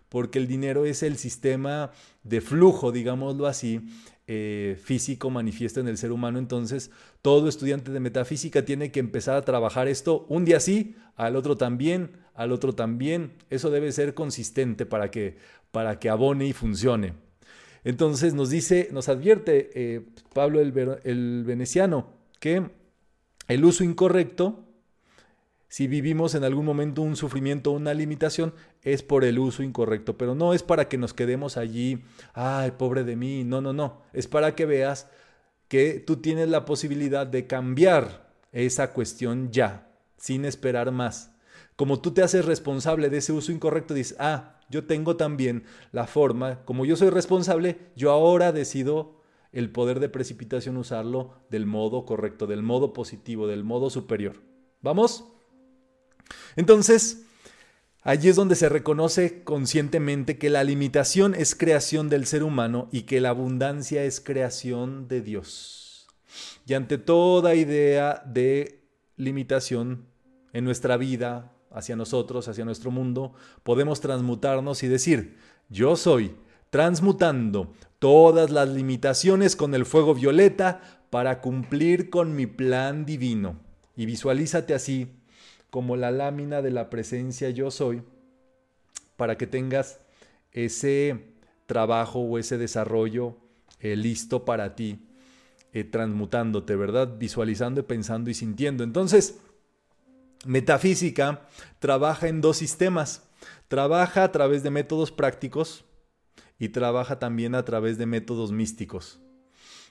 porque 0.08 0.38
el 0.38 0.46
dinero 0.46 0.86
es 0.86 1.02
el 1.02 1.18
sistema 1.18 1.90
de 2.22 2.40
flujo, 2.40 2.90
digámoslo 2.90 3.46
así, 3.46 3.82
eh, 4.30 4.76
físico 4.80 5.30
manifiesto 5.30 5.80
en 5.80 5.88
el 5.88 5.96
ser 5.96 6.12
humano. 6.12 6.38
Entonces, 6.38 6.90
todo 7.22 7.48
estudiante 7.48 7.90
de 7.90 7.98
metafísica 7.98 8.62
tiene 8.64 8.92
que 8.92 9.00
empezar 9.00 9.36
a 9.36 9.42
trabajar 9.42 9.88
esto 9.88 10.26
un 10.28 10.44
día 10.44 10.60
sí, 10.60 10.96
al 11.16 11.34
otro 11.34 11.56
también, 11.56 12.10
al 12.34 12.52
otro 12.52 12.74
también. 12.74 13.32
Eso 13.48 13.70
debe 13.70 13.90
ser 13.90 14.12
consistente 14.12 14.84
para 14.84 15.10
que, 15.10 15.38
para 15.70 15.98
que 15.98 16.10
abone 16.10 16.46
y 16.46 16.52
funcione. 16.52 17.14
Entonces 17.84 18.34
nos 18.34 18.50
dice, 18.50 18.90
nos 18.92 19.08
advierte 19.08 19.70
eh, 19.74 20.02
Pablo 20.34 20.60
el, 20.60 20.72
veneciano 21.44 22.12
que 22.38 22.70
el 23.48 23.64
uso 23.64 23.82
incorrecto, 23.82 24.67
si 25.68 25.86
vivimos 25.86 26.34
en 26.34 26.44
algún 26.44 26.64
momento 26.64 27.02
un 27.02 27.16
sufrimiento, 27.16 27.72
una 27.72 27.92
limitación, 27.94 28.54
es 28.82 29.02
por 29.02 29.24
el 29.24 29.38
uso 29.38 29.62
incorrecto, 29.62 30.16
pero 30.16 30.34
no 30.34 30.54
es 30.54 30.62
para 30.62 30.88
que 30.88 30.96
nos 30.96 31.12
quedemos 31.12 31.56
allí, 31.56 32.02
ay, 32.32 32.72
pobre 32.72 33.04
de 33.04 33.16
mí, 33.16 33.44
no, 33.44 33.60
no, 33.60 33.72
no, 33.72 34.02
es 34.12 34.26
para 34.26 34.54
que 34.54 34.64
veas 34.64 35.08
que 35.68 36.02
tú 36.04 36.16
tienes 36.16 36.48
la 36.48 36.64
posibilidad 36.64 37.26
de 37.26 37.46
cambiar 37.46 38.32
esa 38.52 38.92
cuestión 38.94 39.50
ya, 39.52 39.90
sin 40.16 40.46
esperar 40.46 40.90
más. 40.90 41.34
Como 41.76 42.00
tú 42.00 42.12
te 42.12 42.22
haces 42.22 42.46
responsable 42.46 43.10
de 43.10 43.18
ese 43.18 43.32
uso 43.32 43.52
incorrecto, 43.52 43.92
dices, 43.92 44.16
ah, 44.18 44.58
yo 44.70 44.86
tengo 44.86 45.16
también 45.16 45.64
la 45.92 46.06
forma, 46.06 46.64
como 46.64 46.86
yo 46.86 46.96
soy 46.96 47.10
responsable, 47.10 47.78
yo 47.94 48.10
ahora 48.10 48.52
decido 48.52 49.20
el 49.52 49.70
poder 49.70 50.00
de 50.00 50.08
precipitación 50.08 50.76
usarlo 50.76 51.34
del 51.50 51.66
modo 51.66 52.04
correcto, 52.04 52.46
del 52.46 52.62
modo 52.62 52.92
positivo, 52.92 53.46
del 53.46 53.64
modo 53.64 53.90
superior. 53.90 54.42
¿Vamos? 54.80 55.24
Entonces, 56.56 57.22
allí 58.02 58.28
es 58.28 58.36
donde 58.36 58.56
se 58.56 58.68
reconoce 58.68 59.42
conscientemente 59.44 60.38
que 60.38 60.50
la 60.50 60.64
limitación 60.64 61.34
es 61.34 61.54
creación 61.54 62.08
del 62.08 62.26
ser 62.26 62.42
humano 62.42 62.88
y 62.92 63.02
que 63.02 63.20
la 63.20 63.30
abundancia 63.30 64.04
es 64.04 64.20
creación 64.20 65.08
de 65.08 65.20
Dios. 65.20 66.06
Y 66.66 66.74
ante 66.74 66.98
toda 66.98 67.54
idea 67.54 68.22
de 68.26 68.84
limitación 69.16 70.06
en 70.52 70.64
nuestra 70.64 70.96
vida, 70.96 71.52
hacia 71.70 71.96
nosotros, 71.96 72.48
hacia 72.48 72.64
nuestro 72.64 72.90
mundo, 72.90 73.34
podemos 73.62 74.00
transmutarnos 74.00 74.82
y 74.82 74.88
decir, 74.88 75.36
yo 75.68 75.96
soy 75.96 76.34
transmutando 76.70 77.72
todas 77.98 78.50
las 78.50 78.68
limitaciones 78.68 79.56
con 79.56 79.74
el 79.74 79.86
fuego 79.86 80.14
violeta 80.14 80.80
para 81.10 81.40
cumplir 81.40 82.10
con 82.10 82.36
mi 82.36 82.46
plan 82.46 83.04
divino. 83.04 83.58
Y 83.96 84.06
visualízate 84.06 84.74
así, 84.74 85.08
como 85.70 85.96
la 85.96 86.10
lámina 86.10 86.62
de 86.62 86.70
la 86.70 86.90
presencia 86.90 87.50
yo 87.50 87.70
soy, 87.70 88.02
para 89.16 89.36
que 89.36 89.46
tengas 89.46 90.00
ese 90.52 91.34
trabajo 91.66 92.20
o 92.20 92.38
ese 92.38 92.56
desarrollo 92.56 93.36
eh, 93.80 93.96
listo 93.96 94.44
para 94.44 94.74
ti, 94.74 95.06
eh, 95.72 95.84
transmutándote, 95.84 96.76
¿verdad? 96.76 97.18
Visualizando, 97.18 97.86
pensando 97.86 98.30
y 98.30 98.34
sintiendo. 98.34 98.84
Entonces, 98.84 99.38
metafísica 100.46 101.46
trabaja 101.78 102.28
en 102.28 102.40
dos 102.40 102.56
sistemas. 102.56 103.24
Trabaja 103.68 104.24
a 104.24 104.32
través 104.32 104.62
de 104.62 104.70
métodos 104.70 105.12
prácticos 105.12 105.84
y 106.58 106.70
trabaja 106.70 107.18
también 107.18 107.54
a 107.54 107.64
través 107.64 107.98
de 107.98 108.06
métodos 108.06 108.50
místicos. 108.50 109.20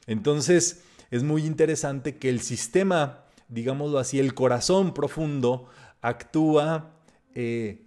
Entonces, 0.07 0.83
es 1.11 1.23
muy 1.23 1.45
interesante 1.45 2.17
que 2.17 2.29
el 2.29 2.41
sistema, 2.41 3.25
digámoslo 3.47 3.99
así, 3.99 4.19
el 4.19 4.33
corazón 4.33 4.93
profundo, 4.93 5.67
actúa 6.01 6.93
eh, 7.33 7.81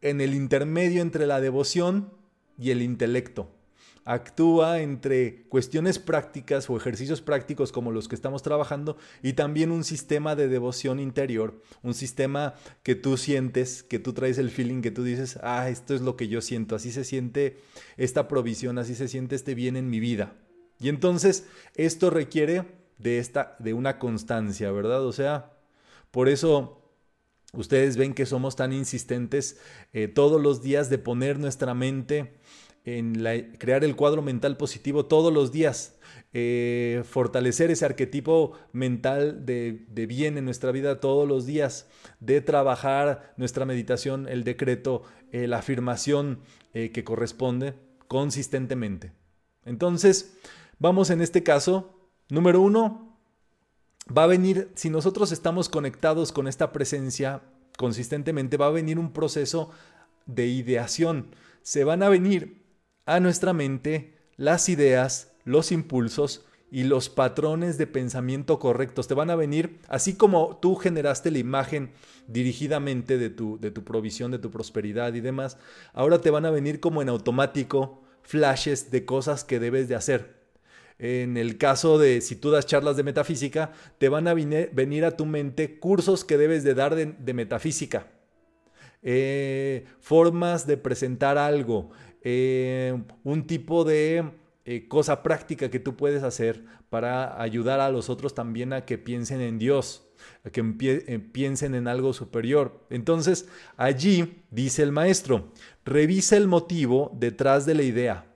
en 0.00 0.20
el 0.20 0.34
intermedio 0.34 1.02
entre 1.02 1.26
la 1.26 1.40
devoción 1.40 2.12
y 2.58 2.70
el 2.70 2.82
intelecto. 2.82 3.50
Actúa 4.06 4.80
entre 4.80 5.44
cuestiones 5.48 5.98
prácticas 5.98 6.68
o 6.68 6.76
ejercicios 6.76 7.22
prácticos 7.22 7.72
como 7.72 7.90
los 7.90 8.06
que 8.06 8.14
estamos 8.14 8.42
trabajando 8.42 8.98
y 9.22 9.32
también 9.32 9.70
un 9.70 9.82
sistema 9.82 10.36
de 10.36 10.46
devoción 10.46 11.00
interior, 11.00 11.62
un 11.82 11.94
sistema 11.94 12.52
que 12.82 12.96
tú 12.96 13.16
sientes, 13.16 13.82
que 13.82 13.98
tú 13.98 14.12
traes 14.12 14.36
el 14.36 14.50
feeling, 14.50 14.82
que 14.82 14.90
tú 14.90 15.04
dices, 15.04 15.38
ah, 15.42 15.70
esto 15.70 15.94
es 15.94 16.02
lo 16.02 16.18
que 16.18 16.28
yo 16.28 16.42
siento, 16.42 16.76
así 16.76 16.92
se 16.92 17.02
siente 17.02 17.56
esta 17.96 18.28
provisión, 18.28 18.76
así 18.76 18.94
se 18.94 19.08
siente 19.08 19.36
este 19.36 19.54
bien 19.54 19.74
en 19.74 19.88
mi 19.88 20.00
vida. 20.00 20.34
Y 20.78 20.90
entonces 20.90 21.46
esto 21.74 22.10
requiere 22.10 22.83
de, 22.98 23.18
esta, 23.18 23.56
de 23.58 23.74
una 23.74 23.98
constancia, 23.98 24.70
¿verdad? 24.70 25.04
O 25.04 25.12
sea, 25.12 25.52
por 26.10 26.28
eso 26.28 26.80
ustedes 27.52 27.96
ven 27.96 28.14
que 28.14 28.26
somos 28.26 28.56
tan 28.56 28.72
insistentes 28.72 29.60
eh, 29.92 30.08
todos 30.08 30.40
los 30.40 30.62
días 30.62 30.90
de 30.90 30.98
poner 30.98 31.38
nuestra 31.38 31.74
mente 31.74 32.34
en 32.84 33.14
crear 33.58 33.82
el 33.82 33.96
cuadro 33.96 34.20
mental 34.20 34.58
positivo 34.58 35.06
todos 35.06 35.32
los 35.32 35.52
días, 35.52 35.96
eh, 36.34 37.02
fortalecer 37.08 37.70
ese 37.70 37.86
arquetipo 37.86 38.52
mental 38.72 39.46
de, 39.46 39.86
bien 40.06 40.36
en 40.36 40.44
nuestra 40.44 40.70
vida 40.70 41.00
todos 41.00 41.26
los 41.26 41.46
días, 41.46 41.88
de 42.20 42.42
trabajar 42.42 43.32
nuestra 43.38 43.64
meditación, 43.64 44.28
el 44.28 44.44
decreto, 44.44 45.02
eh, 45.32 45.46
la 45.46 45.58
afirmación 45.58 46.40
que 46.72 47.04
corresponde 47.04 47.74
consistentemente. 48.08 49.12
Entonces, 49.64 50.34
Vamos 50.78 51.10
en 51.10 51.20
este 51.20 51.42
caso, 51.42 52.03
número 52.28 52.60
uno, 52.60 53.18
va 54.06 54.24
a 54.24 54.28
venir, 54.28 54.70
si 54.74 54.90
nosotros 54.90 55.32
estamos 55.32 55.68
conectados 55.68 56.32
con 56.32 56.48
esta 56.48 56.72
presencia 56.72 57.42
consistentemente, 57.76 58.56
va 58.56 58.66
a 58.66 58.70
venir 58.70 58.98
un 58.98 59.12
proceso 59.12 59.70
de 60.26 60.46
ideación. 60.46 61.34
Se 61.62 61.84
van 61.84 62.02
a 62.02 62.08
venir 62.08 62.62
a 63.06 63.20
nuestra 63.20 63.52
mente 63.52 64.14
las 64.36 64.68
ideas, 64.68 65.32
los 65.44 65.72
impulsos 65.72 66.44
y 66.70 66.84
los 66.84 67.08
patrones 67.08 67.78
de 67.78 67.86
pensamiento 67.86 68.58
correctos. 68.58 69.06
Te 69.06 69.14
van 69.14 69.30
a 69.30 69.36
venir, 69.36 69.78
así 69.88 70.14
como 70.14 70.58
tú 70.60 70.76
generaste 70.76 71.30
la 71.30 71.38
imagen 71.38 71.92
dirigidamente 72.26 73.18
de 73.18 73.30
tu, 73.30 73.58
de 73.60 73.70
tu 73.70 73.84
provisión, 73.84 74.30
de 74.30 74.38
tu 74.38 74.50
prosperidad 74.50 75.14
y 75.14 75.20
demás, 75.20 75.58
ahora 75.92 76.20
te 76.20 76.30
van 76.30 76.46
a 76.46 76.50
venir 76.50 76.80
como 76.80 77.02
en 77.02 77.10
automático 77.10 78.02
flashes 78.22 78.90
de 78.90 79.04
cosas 79.04 79.44
que 79.44 79.60
debes 79.60 79.88
de 79.88 79.94
hacer. 79.94 80.43
En 80.98 81.36
el 81.36 81.58
caso 81.58 81.98
de 81.98 82.20
si 82.20 82.36
tú 82.36 82.50
das 82.50 82.66
charlas 82.66 82.96
de 82.96 83.02
metafísica, 83.02 83.72
te 83.98 84.08
van 84.08 84.28
a 84.28 84.34
venir 84.34 85.04
a 85.04 85.16
tu 85.16 85.26
mente 85.26 85.78
cursos 85.78 86.24
que 86.24 86.38
debes 86.38 86.62
de 86.62 86.74
dar 86.74 86.94
de, 86.94 87.34
metafísica, 87.34 88.06
eh, 89.02 89.86
formas 89.98 90.66
de 90.66 90.76
presentar 90.76 91.36
algo, 91.36 91.90
eh, 92.22 92.96
un 93.24 93.46
tipo 93.46 93.84
de 93.84 94.24
eh, 94.64 94.88
cosa 94.88 95.22
práctica 95.22 95.70
que 95.70 95.80
tú 95.80 95.96
puedes 95.96 96.22
hacer 96.22 96.64
para 96.88 97.42
ayudar 97.42 97.80
a 97.80 97.90
los 97.90 98.08
otros 98.08 98.34
también 98.34 98.72
a 98.72 98.84
que 98.84 98.96
piensen 98.96 99.40
en 99.40 99.58
Dios, 99.58 100.06
a 100.44 100.50
que 100.50 100.62
piensen 101.32 101.74
en 101.74 101.88
algo 101.88 102.12
superior. 102.12 102.86
Entonces, 102.88 103.48
allí 103.76 104.44
dice 104.52 104.84
el 104.84 104.92
maestro, 104.92 105.52
revisa 105.84 106.36
el 106.36 106.46
motivo 106.46 107.10
detrás 107.18 107.66
de 107.66 107.74
la 107.74 107.82
idea. 107.82 108.26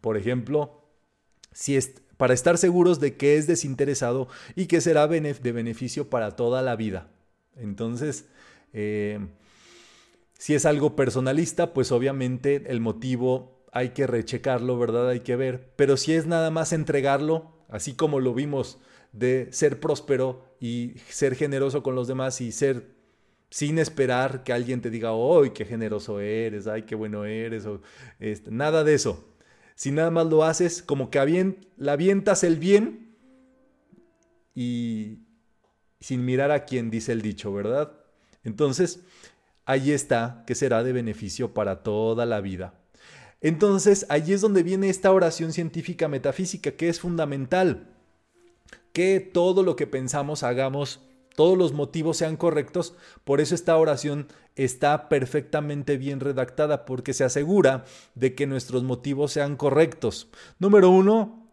Por 0.00 0.16
ejemplo, 0.16 0.77
si 1.58 1.76
es, 1.76 1.92
para 2.16 2.34
estar 2.34 2.56
seguros 2.56 3.00
de 3.00 3.16
que 3.16 3.36
es 3.36 3.48
desinteresado 3.48 4.28
y 4.54 4.66
que 4.66 4.80
será 4.80 5.08
de 5.08 5.52
beneficio 5.52 6.08
para 6.08 6.36
toda 6.36 6.62
la 6.62 6.76
vida. 6.76 7.08
Entonces, 7.56 8.26
eh, 8.72 9.18
si 10.34 10.54
es 10.54 10.66
algo 10.66 10.94
personalista, 10.94 11.74
pues 11.74 11.90
obviamente 11.90 12.62
el 12.68 12.78
motivo 12.78 13.64
hay 13.72 13.88
que 13.88 14.06
rechecarlo, 14.06 14.78
¿verdad? 14.78 15.08
Hay 15.08 15.20
que 15.20 15.34
ver. 15.34 15.72
Pero 15.74 15.96
si 15.96 16.12
es 16.12 16.26
nada 16.26 16.52
más 16.52 16.72
entregarlo, 16.72 17.50
así 17.68 17.92
como 17.92 18.20
lo 18.20 18.34
vimos 18.34 18.78
de 19.10 19.48
ser 19.50 19.80
próspero 19.80 20.44
y 20.60 20.94
ser 21.08 21.34
generoso 21.34 21.82
con 21.82 21.96
los 21.96 22.06
demás 22.06 22.40
y 22.40 22.52
ser 22.52 22.94
sin 23.50 23.80
esperar 23.80 24.44
que 24.44 24.52
alguien 24.52 24.80
te 24.80 24.90
diga, 24.90 25.10
¡ay, 25.10 25.50
qué 25.50 25.64
generoso 25.64 26.20
eres! 26.20 26.68
¡ay, 26.68 26.82
qué 26.82 26.94
bueno 26.94 27.24
eres! 27.24 27.66
O, 27.66 27.80
este, 28.20 28.52
nada 28.52 28.84
de 28.84 28.94
eso 28.94 29.24
si 29.78 29.92
nada 29.92 30.10
más 30.10 30.26
lo 30.26 30.42
haces 30.42 30.82
como 30.82 31.08
que 31.08 31.54
la 31.76 31.92
avientas 31.92 32.42
el 32.42 32.56
bien 32.56 33.16
y 34.52 35.20
sin 36.00 36.24
mirar 36.24 36.50
a 36.50 36.64
quién 36.64 36.90
dice 36.90 37.12
el 37.12 37.22
dicho, 37.22 37.52
¿verdad? 37.52 37.92
Entonces, 38.42 39.04
ahí 39.66 39.92
está, 39.92 40.42
que 40.48 40.56
será 40.56 40.82
de 40.82 40.92
beneficio 40.92 41.54
para 41.54 41.84
toda 41.84 42.26
la 42.26 42.40
vida. 42.40 42.74
Entonces, 43.40 44.04
allí 44.08 44.32
es 44.32 44.40
donde 44.40 44.64
viene 44.64 44.88
esta 44.88 45.12
oración 45.12 45.52
científica 45.52 46.08
metafísica, 46.08 46.72
que 46.72 46.88
es 46.88 46.98
fundamental, 46.98 47.86
que 48.92 49.20
todo 49.20 49.62
lo 49.62 49.76
que 49.76 49.86
pensamos 49.86 50.42
hagamos 50.42 51.07
todos 51.38 51.56
los 51.56 51.72
motivos 51.72 52.16
sean 52.16 52.36
correctos. 52.36 52.96
Por 53.22 53.40
eso 53.40 53.54
esta 53.54 53.76
oración 53.76 54.26
está 54.56 55.08
perfectamente 55.08 55.96
bien 55.96 56.18
redactada, 56.18 56.84
porque 56.84 57.14
se 57.14 57.22
asegura 57.22 57.84
de 58.16 58.34
que 58.34 58.48
nuestros 58.48 58.82
motivos 58.82 59.34
sean 59.34 59.54
correctos. 59.54 60.28
Número 60.58 60.90
uno, 60.90 61.48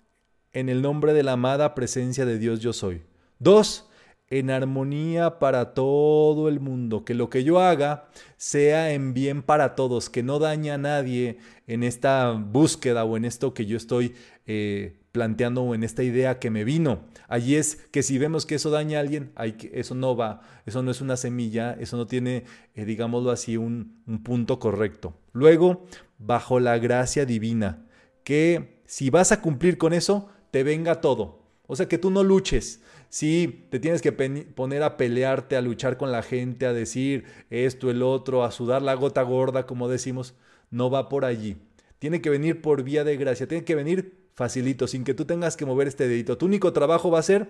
en 0.53 0.69
el 0.69 0.81
nombre 0.81 1.13
de 1.13 1.21
la 1.21 1.33
amada 1.33 1.75
presencia 1.75 2.25
de 2.25 2.39
Dios 2.39 2.61
yo 2.61 2.73
soy. 2.73 3.03
Dos, 3.37 3.87
en 4.27 4.49
armonía 4.49 5.37
para 5.37 5.75
todo 5.75 6.49
el 6.49 6.59
mundo, 6.59 7.05
que 7.05 7.13
lo 7.13 7.29
que 7.29 7.43
yo 7.43 7.59
haga 7.59 8.09
sea 8.37 8.91
en 8.91 9.13
bien 9.13 9.43
para 9.43 9.75
todos, 9.75 10.09
que 10.09 10.23
no 10.23 10.39
dañe 10.39 10.71
a 10.71 10.79
nadie 10.79 11.37
en 11.67 11.83
esta 11.83 12.31
búsqueda 12.31 13.03
o 13.03 13.17
en 13.17 13.25
esto 13.25 13.53
que 13.53 13.67
yo 13.67 13.77
estoy 13.77 14.15
eh, 14.47 14.97
planteando 15.15 15.73
en 15.73 15.85
esta 15.85 16.03
idea 16.03 16.39
que 16.39 16.51
me 16.51 16.65
vino. 16.65 17.05
Allí 17.29 17.55
es 17.55 17.77
que 17.91 18.03
si 18.03 18.17
vemos 18.17 18.45
que 18.45 18.55
eso 18.55 18.69
daña 18.69 18.97
a 18.97 19.01
alguien, 19.01 19.31
hay 19.35 19.53
que, 19.53 19.71
eso 19.73 19.95
no 19.95 20.17
va, 20.17 20.41
eso 20.65 20.83
no 20.83 20.91
es 20.91 20.99
una 20.99 21.15
semilla, 21.15 21.71
eso 21.79 21.95
no 21.95 22.05
tiene, 22.05 22.43
eh, 22.73 22.83
digámoslo 22.83 23.31
así, 23.31 23.55
un, 23.55 24.03
un 24.07 24.21
punto 24.23 24.59
correcto. 24.59 25.17
Luego, 25.31 25.85
bajo 26.17 26.59
la 26.59 26.77
gracia 26.79 27.25
divina, 27.25 27.85
que 28.25 28.81
si 28.85 29.09
vas 29.09 29.31
a 29.31 29.39
cumplir 29.39 29.77
con 29.77 29.93
eso, 29.93 30.27
te 30.51 30.63
venga 30.63 30.99
todo. 30.99 31.39
O 31.65 31.77
sea, 31.77 31.87
que 31.87 31.97
tú 31.97 32.11
no 32.11 32.21
luches. 32.21 32.81
Si 33.07 33.67
te 33.69 33.79
tienes 33.79 34.01
que 34.01 34.11
poner 34.11 34.83
a 34.83 34.97
pelearte, 34.97 35.55
a 35.55 35.61
luchar 35.61 35.95
con 35.95 36.11
la 36.11 36.23
gente, 36.23 36.65
a 36.65 36.73
decir 36.73 37.23
esto, 37.49 37.89
el 37.89 38.03
otro, 38.03 38.43
a 38.43 38.51
sudar 38.51 38.81
la 38.81 38.95
gota 38.95 39.21
gorda, 39.21 39.65
como 39.65 39.87
decimos, 39.87 40.35
no 40.71 40.89
va 40.89 41.07
por 41.07 41.23
allí. 41.23 41.55
Tiene 41.99 42.21
que 42.21 42.29
venir 42.29 42.61
por 42.61 42.83
vía 42.83 43.05
de 43.05 43.15
gracia, 43.15 43.47
tiene 43.47 43.63
que 43.63 43.75
venir 43.75 44.24
facilito, 44.35 44.87
sin 44.87 45.03
que 45.03 45.13
tú 45.13 45.25
tengas 45.25 45.57
que 45.57 45.65
mover 45.65 45.87
este 45.87 46.07
dedito. 46.07 46.37
Tu 46.37 46.45
único 46.45 46.73
trabajo 46.73 47.09
va 47.09 47.19
a 47.19 47.23
ser 47.23 47.49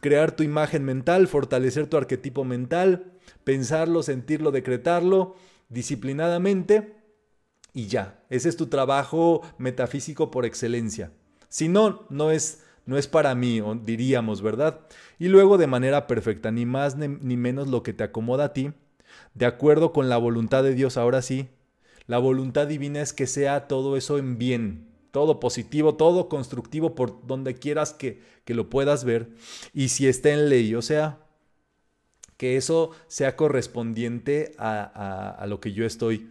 crear 0.00 0.32
tu 0.32 0.42
imagen 0.42 0.84
mental, 0.84 1.28
fortalecer 1.28 1.86
tu 1.86 1.96
arquetipo 1.96 2.44
mental, 2.44 3.12
pensarlo, 3.44 4.02
sentirlo, 4.02 4.50
decretarlo 4.50 5.36
disciplinadamente 5.68 6.96
y 7.72 7.86
ya. 7.86 8.24
Ese 8.30 8.48
es 8.48 8.56
tu 8.56 8.66
trabajo 8.66 9.42
metafísico 9.58 10.30
por 10.30 10.44
excelencia. 10.44 11.12
Si 11.48 11.68
no, 11.68 12.06
no 12.08 12.30
es, 12.30 12.64
no 12.86 12.96
es 12.96 13.06
para 13.06 13.34
mí, 13.34 13.62
diríamos, 13.84 14.42
¿verdad? 14.42 14.80
Y 15.18 15.28
luego 15.28 15.58
de 15.58 15.66
manera 15.66 16.06
perfecta, 16.06 16.50
ni 16.50 16.66
más 16.66 16.96
ni 16.96 17.36
menos 17.36 17.68
lo 17.68 17.82
que 17.82 17.92
te 17.92 18.04
acomoda 18.04 18.46
a 18.46 18.52
ti, 18.52 18.72
de 19.34 19.46
acuerdo 19.46 19.92
con 19.92 20.08
la 20.08 20.16
voluntad 20.16 20.62
de 20.62 20.74
Dios, 20.74 20.96
ahora 20.96 21.22
sí. 21.22 21.48
La 22.06 22.18
voluntad 22.18 22.66
divina 22.66 23.00
es 23.00 23.12
que 23.12 23.26
sea 23.26 23.68
todo 23.68 23.96
eso 23.96 24.18
en 24.18 24.38
bien, 24.38 24.89
todo 25.10 25.40
positivo, 25.40 25.96
todo 25.96 26.28
constructivo 26.28 26.94
por 26.94 27.26
donde 27.26 27.54
quieras 27.54 27.92
que, 27.92 28.20
que 28.44 28.54
lo 28.54 28.70
puedas 28.70 29.04
ver. 29.04 29.30
Y 29.74 29.88
si 29.88 30.06
está 30.06 30.30
en 30.30 30.48
ley, 30.48 30.74
o 30.74 30.82
sea, 30.82 31.18
que 32.36 32.56
eso 32.56 32.92
sea 33.06 33.36
correspondiente 33.36 34.54
a, 34.56 35.34
a, 35.38 35.46
lo 35.46 35.60
que 35.60 35.72
yo 35.74 35.84
estoy 35.84 36.30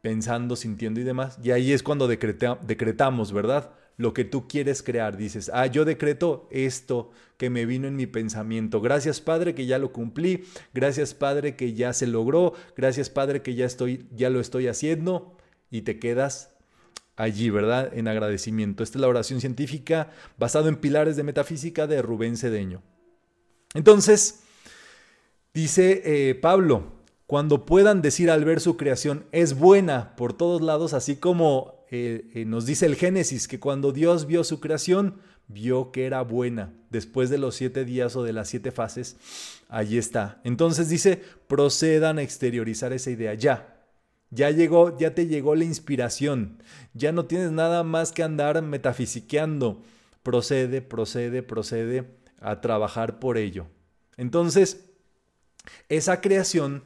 pensando, 0.00 0.54
sintiendo 0.54 1.00
y 1.00 1.02
demás. 1.02 1.38
Y 1.42 1.50
ahí 1.50 1.72
es 1.72 1.82
cuando 1.82 2.06
decretamos, 2.06 3.32
¿verdad? 3.32 3.72
Lo 3.96 4.14
que 4.14 4.24
tú 4.24 4.46
quieres 4.46 4.84
crear. 4.84 5.16
Dices, 5.16 5.50
ah, 5.52 5.66
yo 5.66 5.84
decreto 5.84 6.48
esto 6.52 7.10
que 7.38 7.50
me 7.50 7.66
vino 7.66 7.88
en 7.88 7.96
mi 7.96 8.06
pensamiento. 8.06 8.80
Gracias 8.80 9.20
Padre 9.20 9.52
que 9.52 9.66
ya 9.66 9.78
lo 9.78 9.92
cumplí. 9.92 10.44
Gracias 10.74 11.12
Padre 11.12 11.56
que 11.56 11.74
ya 11.74 11.92
se 11.92 12.06
logró. 12.06 12.52
Gracias 12.76 13.10
Padre 13.10 13.42
que 13.42 13.56
ya, 13.56 13.66
estoy, 13.66 14.06
ya 14.12 14.30
lo 14.30 14.38
estoy 14.38 14.68
haciendo. 14.68 15.36
Y 15.72 15.82
te 15.82 15.98
quedas 15.98 16.51
allí, 17.16 17.50
¿verdad? 17.50 17.92
En 17.94 18.08
agradecimiento. 18.08 18.82
Esta 18.82 18.98
es 18.98 19.02
la 19.02 19.08
oración 19.08 19.40
científica 19.40 20.10
basada 20.38 20.68
en 20.68 20.76
pilares 20.76 21.16
de 21.16 21.22
metafísica 21.22 21.86
de 21.86 22.02
Rubén 22.02 22.36
Cedeño. 22.36 22.82
Entonces, 23.74 24.40
dice 25.54 26.02
eh, 26.04 26.34
Pablo, 26.34 26.92
cuando 27.26 27.64
puedan 27.64 28.02
decir 28.02 28.30
al 28.30 28.44
ver 28.44 28.60
su 28.60 28.76
creación 28.76 29.24
es 29.32 29.58
buena 29.58 30.14
por 30.16 30.34
todos 30.34 30.60
lados, 30.60 30.92
así 30.92 31.16
como 31.16 31.82
eh, 31.90 32.30
eh, 32.34 32.44
nos 32.44 32.66
dice 32.66 32.86
el 32.86 32.96
Génesis, 32.96 33.48
que 33.48 33.60
cuando 33.60 33.92
Dios 33.92 34.26
vio 34.26 34.44
su 34.44 34.60
creación, 34.60 35.16
vio 35.48 35.92
que 35.92 36.06
era 36.06 36.22
buena. 36.22 36.74
Después 36.90 37.30
de 37.30 37.38
los 37.38 37.54
siete 37.54 37.84
días 37.84 38.16
o 38.16 38.22
de 38.22 38.32
las 38.32 38.48
siete 38.48 38.70
fases, 38.70 39.16
allí 39.68 39.98
está. 39.98 40.40
Entonces 40.44 40.88
dice, 40.88 41.22
procedan 41.46 42.18
a 42.18 42.22
exteriorizar 42.22 42.92
esa 42.92 43.10
idea 43.10 43.34
ya. 43.34 43.71
Ya 44.32 44.50
llegó, 44.50 44.96
ya 44.96 45.14
te 45.14 45.26
llegó 45.26 45.54
la 45.54 45.64
inspiración. 45.64 46.62
Ya 46.94 47.12
no 47.12 47.26
tienes 47.26 47.52
nada 47.52 47.84
más 47.84 48.12
que 48.12 48.22
andar 48.22 48.60
metafisiqueando. 48.62 49.82
Procede, 50.22 50.80
procede, 50.80 51.42
procede 51.42 52.16
a 52.40 52.62
trabajar 52.62 53.18
por 53.18 53.36
ello. 53.36 53.66
Entonces, 54.16 54.86
esa 55.90 56.22
creación, 56.22 56.82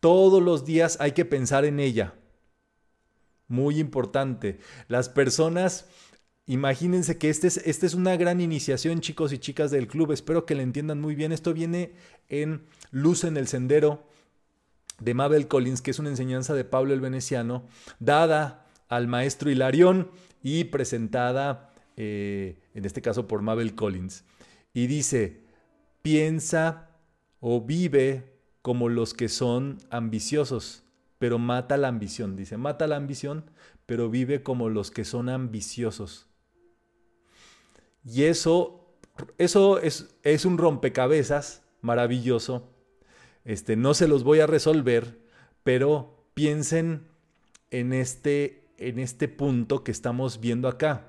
todos 0.00 0.42
los 0.42 0.64
días 0.64 0.96
hay 1.00 1.12
que 1.12 1.24
pensar 1.24 1.64
en 1.64 1.78
ella. 1.78 2.14
Muy 3.46 3.78
importante. 3.78 4.58
Las 4.88 5.08
personas, 5.08 5.86
imagínense 6.46 7.18
que 7.18 7.30
esta 7.30 7.46
es, 7.46 7.58
este 7.58 7.86
es 7.86 7.94
una 7.94 8.16
gran 8.16 8.40
iniciación, 8.40 9.00
chicos 9.00 9.32
y 9.32 9.38
chicas 9.38 9.70
del 9.70 9.86
club. 9.86 10.10
Espero 10.10 10.44
que 10.44 10.56
la 10.56 10.62
entiendan 10.62 11.00
muy 11.00 11.14
bien. 11.14 11.30
Esto 11.30 11.54
viene 11.54 11.92
en 12.28 12.66
Luz 12.90 13.22
en 13.22 13.36
el 13.36 13.46
Sendero 13.46 14.09
de 15.00 15.14
Mabel 15.14 15.48
Collins, 15.48 15.82
que 15.82 15.90
es 15.90 15.98
una 15.98 16.10
enseñanza 16.10 16.54
de 16.54 16.64
Pablo 16.64 16.94
el 16.94 17.00
Veneciano, 17.00 17.64
dada 17.98 18.66
al 18.88 19.06
maestro 19.06 19.50
Hilarión 19.50 20.10
y 20.42 20.64
presentada, 20.64 21.72
eh, 21.96 22.60
en 22.74 22.84
este 22.84 23.02
caso, 23.02 23.26
por 23.26 23.42
Mabel 23.42 23.74
Collins. 23.74 24.24
Y 24.72 24.86
dice, 24.86 25.40
piensa 26.02 26.90
o 27.40 27.60
vive 27.60 28.38
como 28.62 28.88
los 28.88 29.14
que 29.14 29.28
son 29.28 29.78
ambiciosos, 29.90 30.84
pero 31.18 31.38
mata 31.38 31.76
la 31.76 31.88
ambición. 31.88 32.36
Dice, 32.36 32.56
mata 32.56 32.86
la 32.86 32.96
ambición, 32.96 33.44
pero 33.86 34.10
vive 34.10 34.42
como 34.42 34.68
los 34.68 34.90
que 34.90 35.04
son 35.04 35.28
ambiciosos. 35.28 36.26
Y 38.04 38.24
eso, 38.24 38.96
eso 39.38 39.78
es, 39.78 40.14
es 40.22 40.44
un 40.44 40.58
rompecabezas 40.58 41.62
maravilloso 41.80 42.68
este, 43.44 43.76
no 43.76 43.94
se 43.94 44.08
los 44.08 44.24
voy 44.24 44.40
a 44.40 44.46
resolver, 44.46 45.18
pero 45.62 46.26
piensen 46.34 47.08
en 47.70 47.92
este, 47.92 48.68
en 48.78 48.98
este 48.98 49.28
punto 49.28 49.84
que 49.84 49.92
estamos 49.92 50.40
viendo 50.40 50.68
acá. 50.68 51.06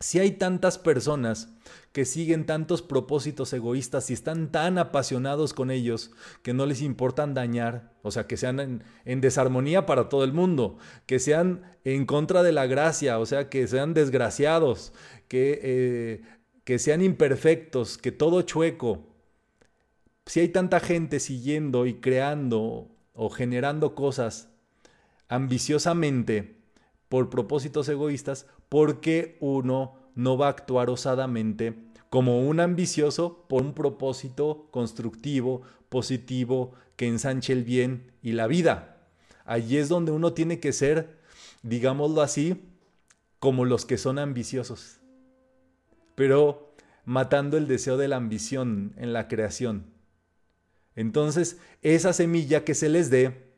Si 0.00 0.18
hay 0.18 0.32
tantas 0.32 0.78
personas 0.78 1.48
que 1.92 2.04
siguen 2.04 2.44
tantos 2.44 2.82
propósitos 2.82 3.52
egoístas 3.52 4.10
y 4.10 4.12
están 4.12 4.50
tan 4.50 4.78
apasionados 4.78 5.54
con 5.54 5.70
ellos 5.70 6.10
que 6.42 6.52
no 6.52 6.66
les 6.66 6.82
importan 6.82 7.34
dañar, 7.34 7.94
o 8.02 8.10
sea, 8.10 8.26
que 8.26 8.36
sean 8.36 8.82
en, 9.04 9.20
desarmonía 9.20 9.86
para 9.86 10.08
todo 10.08 10.24
el 10.24 10.32
mundo, 10.32 10.76
que 11.06 11.20
sean 11.20 11.62
en 11.84 12.04
contra 12.04 12.42
de 12.42 12.52
la 12.52 12.66
gracia, 12.66 13.18
o 13.20 13.26
sea, 13.26 13.48
que 13.48 13.68
sean 13.68 13.94
desgraciados, 13.94 14.92
que, 15.28 15.60
eh, 15.62 16.22
que 16.64 16.80
sean 16.80 17.00
imperfectos, 17.00 17.96
que 17.96 18.10
todo 18.10 18.42
chueco, 18.42 19.13
si 20.26 20.40
hay 20.40 20.48
tanta 20.48 20.80
gente 20.80 21.20
siguiendo 21.20 21.86
y 21.86 21.94
creando 21.94 22.88
o 23.12 23.30
generando 23.30 23.94
cosas 23.94 24.48
ambiciosamente 25.28 26.56
por 27.08 27.30
propósitos 27.30 27.88
egoístas, 27.88 28.46
¿por 28.68 29.00
qué 29.00 29.36
uno 29.40 29.96
no 30.14 30.38
va 30.38 30.46
a 30.46 30.50
actuar 30.50 30.90
osadamente 30.90 31.74
como 32.08 32.46
un 32.46 32.60
ambicioso 32.60 33.44
por 33.48 33.62
un 33.62 33.74
propósito 33.74 34.68
constructivo, 34.70 35.62
positivo, 35.88 36.72
que 36.96 37.06
ensanche 37.06 37.52
el 37.52 37.64
bien 37.64 38.12
y 38.22 38.32
la 38.32 38.46
vida? 38.46 39.08
Allí 39.44 39.76
es 39.76 39.88
donde 39.88 40.12
uno 40.12 40.32
tiene 40.32 40.58
que 40.58 40.72
ser, 40.72 41.18
digámoslo 41.62 42.22
así, 42.22 42.62
como 43.38 43.66
los 43.66 43.84
que 43.84 43.98
son 43.98 44.18
ambiciosos, 44.18 45.00
pero 46.14 46.74
matando 47.04 47.58
el 47.58 47.68
deseo 47.68 47.98
de 47.98 48.08
la 48.08 48.16
ambición 48.16 48.94
en 48.96 49.12
la 49.12 49.28
creación 49.28 49.93
entonces, 50.96 51.58
esa 51.82 52.12
semilla 52.12 52.64
que 52.64 52.74
se 52.74 52.88
les 52.88 53.10
dé, 53.10 53.52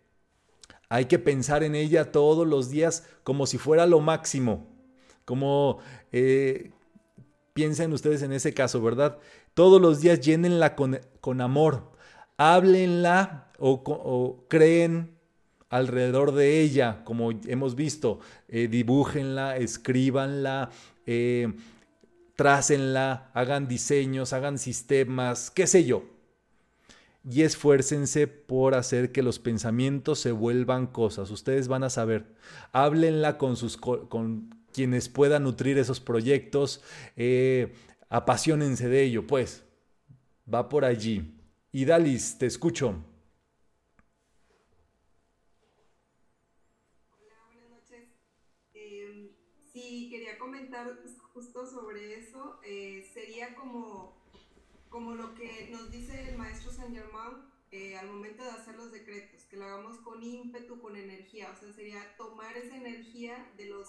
hay 0.88 1.06
que 1.06 1.18
pensar 1.18 1.62
en 1.62 1.74
ella 1.74 2.12
todos 2.12 2.46
los 2.46 2.70
días 2.70 3.04
como 3.24 3.46
si 3.46 3.58
fuera 3.58 3.86
lo 3.86 4.00
máximo. 4.00 4.66
Como 5.24 5.78
eh, 6.12 6.70
piensen 7.52 7.92
ustedes 7.92 8.22
en 8.22 8.32
ese 8.32 8.54
caso, 8.54 8.80
¿verdad? 8.80 9.18
Todos 9.54 9.80
los 9.80 10.00
días 10.00 10.20
llénenla 10.20 10.76
con, 10.76 11.00
con 11.20 11.40
amor. 11.40 11.92
Háblenla 12.38 13.52
o, 13.58 14.44
creen 14.48 15.16
alrededor 15.68 16.32
de 16.32 16.60
ella, 16.60 17.02
como 17.04 17.32
hemos 17.32 17.74
visto. 17.74 18.20
Eh, 18.48 18.68
dibújenla, 18.68 19.56
escríbanla, 19.56 20.70
eh, 21.06 21.52
trácenla, 22.36 23.30
hagan 23.34 23.66
diseños, 23.66 24.32
hagan 24.32 24.58
sistemas, 24.58 25.50
qué 25.50 25.66
sé 25.66 25.84
yo 25.84 26.15
y 27.28 27.42
esfuércense 27.42 28.28
por 28.28 28.74
hacer 28.74 29.10
que 29.10 29.22
los 29.22 29.40
pensamientos 29.40 30.20
se 30.20 30.30
vuelvan 30.30 30.86
cosas. 30.86 31.30
Ustedes 31.30 31.66
van 31.66 31.82
a 31.82 31.90
saber. 31.90 32.36
Háblenla 32.72 33.36
con, 33.36 33.56
sus, 33.56 33.76
con 33.76 34.54
quienes 34.72 35.08
puedan 35.08 35.42
nutrir 35.42 35.76
esos 35.78 35.98
proyectos. 35.98 36.82
Eh, 37.16 37.74
apasionense 38.08 38.88
de 38.88 39.02
ello, 39.02 39.26
pues. 39.26 39.64
Va 40.52 40.68
por 40.68 40.84
allí. 40.84 41.34
Y 41.72 41.84
Dalis, 41.84 42.38
te 42.38 42.46
escucho. 42.46 42.90
Hola, 47.10 47.34
buenas 47.46 47.70
noches. 47.70 48.04
Em, 48.72 49.30
sí, 49.72 50.08
quería 50.10 50.38
comentar 50.38 50.96
justo 51.34 51.66
sobre 51.66 52.20
eso. 52.20 52.60
Eh, 52.64 53.04
sería 53.12 53.52
como 53.56 54.14
como 54.96 55.14
lo 55.14 55.34
que 55.34 55.68
nos 55.70 55.90
dice 55.90 56.30
el 56.30 56.38
maestro 56.38 56.72
Saint 56.86 56.98
Germain 56.98 57.42
eh, 57.72 57.96
al 57.98 58.06
momento 58.06 58.44
de 58.44 58.50
hacer 58.50 58.76
los 58.76 58.92
decretos, 58.92 59.42
que 59.46 59.56
lo 59.56 59.64
hagamos 59.64 59.98
con 59.98 60.22
ímpetu, 60.22 60.80
con 60.80 60.96
energía, 60.96 61.50
o 61.50 61.60
sea, 61.60 61.72
sería 61.72 62.16
tomar 62.16 62.56
esa 62.56 62.76
energía 62.76 63.52
de 63.56 63.66
los, 63.66 63.88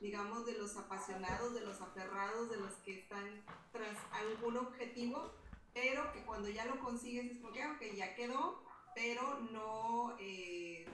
digamos, 0.00 0.46
de 0.46 0.54
los 0.54 0.76
apasionados, 0.78 1.52
de 1.52 1.60
los 1.60 1.80
aferrados, 1.82 2.48
de 2.48 2.56
los 2.56 2.72
que 2.76 3.00
están 3.00 3.44
tras 3.70 3.98
algún 4.12 4.56
objetivo, 4.56 5.30
pero 5.74 6.10
que 6.12 6.24
cuando 6.24 6.48
ya 6.48 6.64
lo 6.64 6.80
consigues 6.80 7.30
es 7.30 7.38
como 7.38 7.52
que, 7.52 7.66
ok, 7.66 7.82
ya 7.94 8.14
quedó, 8.14 8.64
pero 8.94 9.40
no 9.52 10.16
eh, 10.18 10.86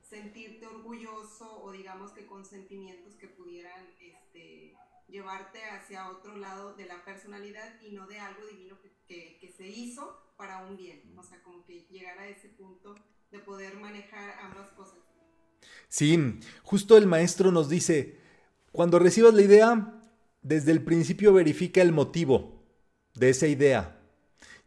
sentirte 0.00 0.68
orgulloso 0.68 1.60
o 1.60 1.72
digamos 1.72 2.12
que 2.12 2.24
con 2.24 2.44
sentimientos 2.44 3.16
que 3.16 3.26
pudieran 3.26 3.84
este, 4.00 4.76
llevarte 5.10 5.62
hacia 5.64 6.10
otro 6.10 6.36
lado 6.36 6.74
de 6.74 6.86
la 6.86 7.04
personalidad 7.04 7.80
y 7.82 7.92
no 7.92 8.06
de 8.06 8.18
algo 8.18 8.46
divino 8.46 8.80
que 8.80 8.90
que, 9.10 9.52
se 9.56 9.66
hizo 9.66 10.16
para 10.36 10.64
un 10.64 10.76
bien. 10.76 11.02
O 11.16 11.22
sea, 11.22 11.42
como 11.42 11.64
que 11.64 11.86
llegar 11.90 12.18
a 12.18 12.28
ese 12.28 12.48
punto 12.48 12.94
de 13.30 13.38
poder 13.40 13.76
manejar 13.76 14.34
ambas 14.42 14.68
cosas. 14.70 14.98
Sí, 15.88 16.38
justo 16.62 16.96
el 16.96 17.06
maestro 17.06 17.50
nos 17.50 17.68
dice, 17.68 18.18
cuando 18.72 18.98
recibas 18.98 19.34
la 19.34 19.42
idea, 19.42 20.00
desde 20.42 20.72
el 20.72 20.82
principio 20.82 21.32
verifica 21.32 21.82
el 21.82 21.92
motivo 21.92 22.62
de 23.14 23.30
esa 23.30 23.48
idea. 23.48 24.00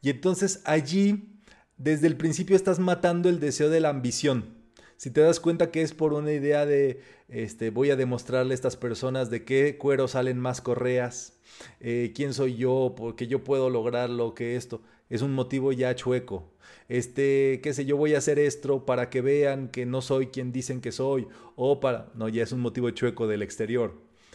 Y 0.01 0.09
entonces 0.09 0.61
allí, 0.65 1.39
desde 1.77 2.07
el 2.07 2.17
principio 2.17 2.55
estás 2.55 2.79
matando 2.79 3.29
el 3.29 3.39
deseo 3.39 3.69
de 3.69 3.79
la 3.79 3.89
ambición. 3.89 4.61
Si 4.97 5.09
te 5.11 5.21
das 5.21 5.39
cuenta 5.39 5.71
que 5.71 5.81
es 5.81 5.93
por 5.93 6.13
una 6.13 6.31
idea 6.31 6.65
de, 6.65 7.01
este, 7.33 7.71
voy 7.71 7.89
a 7.89 7.95
demostrarle 7.95 8.53
a 8.53 8.55
estas 8.55 8.77
personas 8.77 9.29
de 9.29 9.43
qué 9.43 9.77
cuero 9.77 10.07
salen 10.07 10.39
más 10.39 10.61
correas, 10.61 11.39
eh, 11.79 12.11
quién 12.15 12.33
soy 12.33 12.55
yo, 12.55 12.93
porque 12.95 13.27
yo 13.27 13.43
puedo 13.43 13.69
lograr 13.69 14.09
lo 14.09 14.35
que 14.35 14.55
esto, 14.55 14.81
es 15.09 15.21
un 15.21 15.33
motivo 15.33 15.71
ya 15.71 15.95
chueco. 15.95 16.51
Este, 16.89 17.59
qué 17.63 17.73
sé 17.73 17.85
yo, 17.85 17.97
voy 17.97 18.13
a 18.13 18.19
hacer 18.19 18.37
esto 18.39 18.85
para 18.85 19.09
que 19.09 19.21
vean 19.21 19.69
que 19.69 19.85
no 19.85 20.01
soy 20.01 20.27
quien 20.27 20.51
dicen 20.51 20.79
que 20.79 20.91
soy, 20.91 21.27
o 21.55 21.79
para, 21.79 22.11
no, 22.13 22.29
ya 22.29 22.43
es 22.43 22.51
un 22.51 22.59
motivo 22.59 22.89
chueco 22.91 23.27
del 23.27 23.41
exterior. 23.41 23.93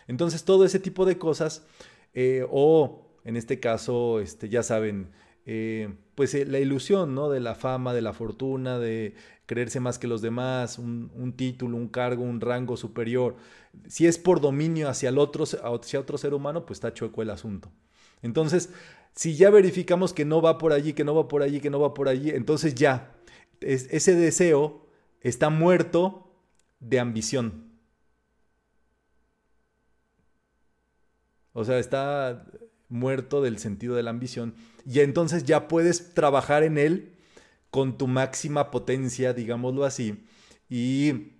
Entonces 0.08 0.44
todo 0.44 0.64
ese 0.64 0.80
tipo 0.80 1.04
de 1.04 1.18
cosas, 1.18 1.64
eh, 2.14 2.44
o 2.50 3.06
en 3.24 3.36
este 3.36 3.60
caso, 3.60 4.20
este, 4.20 4.48
ya 4.48 4.62
saben, 4.62 5.10
eh, 5.50 5.94
pues 6.14 6.34
eh, 6.34 6.44
la 6.44 6.58
ilusión, 6.58 7.14
¿no? 7.14 7.30
De 7.30 7.40
la 7.40 7.54
fama, 7.54 7.94
de 7.94 8.02
la 8.02 8.12
fortuna, 8.12 8.78
de 8.78 9.14
creerse 9.46 9.80
más 9.80 9.98
que 9.98 10.06
los 10.06 10.20
demás, 10.20 10.78
un, 10.78 11.32
título, 11.38 11.78
un 11.78 11.88
cargo, 11.88 12.22
un 12.22 12.42
rango 12.42 12.76
superior. 12.76 13.34
Si 13.86 14.06
es 14.06 14.18
por 14.18 14.42
dominio 14.42 14.90
hacia 14.90 15.08
el 15.08 15.16
otro, 15.16 15.44
hacia 15.44 16.00
otro 16.00 16.18
ser 16.18 16.34
humano, 16.34 16.66
pues 16.66 16.76
está 16.76 16.92
chueco 16.92 17.22
el 17.22 17.30
asunto. 17.30 17.72
Entonces, 18.20 18.74
si 19.14 19.36
ya 19.36 19.48
verificamos 19.48 20.12
que 20.12 20.26
no 20.26 20.42
va 20.42 20.58
por 20.58 20.74
allí, 20.74 20.92
que 20.92 21.04
no 21.04 21.14
va 21.14 21.28
por 21.28 21.42
allí, 21.42 21.60
que 21.60 21.70
no 21.70 21.80
va 21.80 21.94
por 21.94 22.10
allí, 22.10 22.28
entonces 22.28 22.74
ya, 22.74 23.16
ese 23.62 24.14
deseo 24.16 24.86
está 25.22 25.48
muerto 25.48 26.30
de 26.78 27.00
ambición. 27.00 27.72
O 31.54 31.64
sea, 31.64 31.78
está 31.78 32.44
muerto 32.88 33.42
del 33.42 33.58
sentido 33.58 33.94
de 33.94 34.02
la 34.02 34.10
ambición. 34.10 34.54
Y 34.86 35.00
entonces 35.00 35.44
ya 35.44 35.68
puedes 35.68 36.14
trabajar 36.14 36.62
en 36.62 36.78
él 36.78 37.12
con 37.70 37.98
tu 37.98 38.06
máxima 38.06 38.70
potencia, 38.70 39.34
digámoslo 39.34 39.84
así, 39.84 40.24
y 40.68 41.32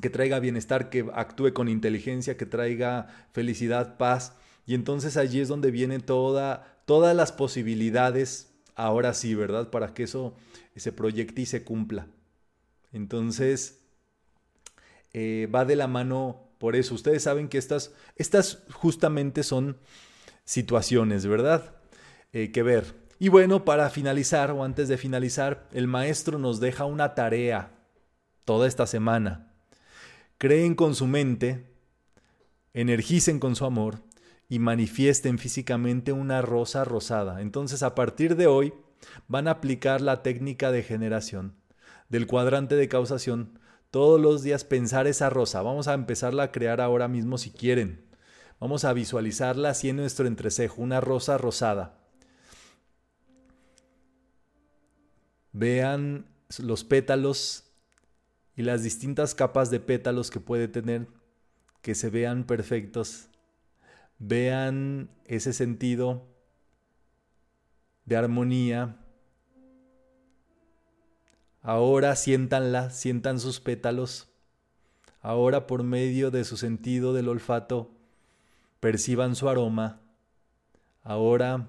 que 0.00 0.10
traiga 0.10 0.38
bienestar, 0.38 0.90
que 0.90 1.06
actúe 1.12 1.52
con 1.52 1.68
inteligencia, 1.68 2.36
que 2.36 2.46
traiga 2.46 3.08
felicidad, 3.32 3.98
paz. 3.98 4.34
Y 4.66 4.74
entonces 4.74 5.16
allí 5.16 5.40
es 5.40 5.48
donde 5.48 5.70
vienen 5.70 6.00
toda, 6.00 6.80
todas 6.86 7.14
las 7.14 7.32
posibilidades, 7.32 8.54
ahora 8.74 9.12
sí, 9.14 9.34
¿verdad? 9.34 9.70
Para 9.70 9.94
que 9.94 10.04
eso 10.04 10.36
se 10.76 10.92
proyecte 10.92 11.42
y 11.42 11.46
se 11.46 11.64
cumpla. 11.64 12.06
Entonces, 12.92 13.80
eh, 15.12 15.48
va 15.52 15.64
de 15.64 15.76
la 15.76 15.88
mano 15.88 16.48
por 16.58 16.76
eso. 16.76 16.94
Ustedes 16.94 17.22
saben 17.22 17.48
que 17.48 17.58
estas, 17.58 17.92
estas 18.16 18.62
justamente 18.72 19.42
son 19.42 19.78
situaciones, 20.48 21.26
¿verdad? 21.26 21.74
Eh, 22.32 22.52
que 22.52 22.62
ver. 22.62 22.94
Y 23.18 23.28
bueno, 23.28 23.66
para 23.66 23.90
finalizar 23.90 24.50
o 24.50 24.64
antes 24.64 24.88
de 24.88 24.96
finalizar, 24.96 25.68
el 25.72 25.86
maestro 25.86 26.38
nos 26.38 26.58
deja 26.58 26.86
una 26.86 27.14
tarea 27.14 27.72
toda 28.46 28.66
esta 28.66 28.86
semana. 28.86 29.52
Creen 30.38 30.74
con 30.74 30.94
su 30.94 31.06
mente, 31.06 31.66
energicen 32.72 33.40
con 33.40 33.56
su 33.56 33.66
amor 33.66 34.00
y 34.48 34.58
manifiesten 34.58 35.36
físicamente 35.36 36.12
una 36.12 36.40
rosa 36.40 36.82
rosada. 36.82 37.42
Entonces, 37.42 37.82
a 37.82 37.94
partir 37.94 38.34
de 38.34 38.46
hoy, 38.46 38.72
van 39.26 39.48
a 39.48 39.52
aplicar 39.52 40.00
la 40.00 40.22
técnica 40.22 40.72
de 40.72 40.82
generación 40.82 41.56
del 42.08 42.26
cuadrante 42.26 42.74
de 42.74 42.88
causación. 42.88 43.58
Todos 43.90 44.18
los 44.18 44.42
días 44.42 44.64
pensar 44.64 45.06
esa 45.08 45.28
rosa. 45.28 45.60
Vamos 45.60 45.88
a 45.88 45.94
empezarla 45.94 46.44
a 46.44 46.52
crear 46.52 46.80
ahora 46.80 47.06
mismo 47.06 47.36
si 47.36 47.50
quieren. 47.50 48.07
Vamos 48.60 48.84
a 48.84 48.92
visualizarla 48.92 49.70
así 49.70 49.88
en 49.88 49.96
nuestro 49.96 50.26
entrecejo, 50.26 50.82
una 50.82 51.00
rosa 51.00 51.38
rosada. 51.38 51.98
Vean 55.52 56.26
los 56.58 56.82
pétalos 56.84 57.64
y 58.56 58.62
las 58.62 58.82
distintas 58.82 59.36
capas 59.36 59.70
de 59.70 59.78
pétalos 59.78 60.30
que 60.30 60.40
puede 60.40 60.66
tener, 60.66 61.06
que 61.82 61.94
se 61.94 62.10
vean 62.10 62.44
perfectos. 62.44 63.28
Vean 64.18 65.08
ese 65.26 65.52
sentido 65.52 66.26
de 68.06 68.16
armonía. 68.16 68.96
Ahora 71.62 72.16
siéntanla, 72.16 72.90
sientan 72.90 73.38
sus 73.38 73.60
pétalos. 73.60 74.28
Ahora 75.20 75.68
por 75.68 75.84
medio 75.84 76.32
de 76.32 76.44
su 76.44 76.56
sentido 76.56 77.12
del 77.12 77.28
olfato, 77.28 77.97
perciban 78.80 79.34
su 79.34 79.48
aroma. 79.48 80.00
Ahora, 81.02 81.68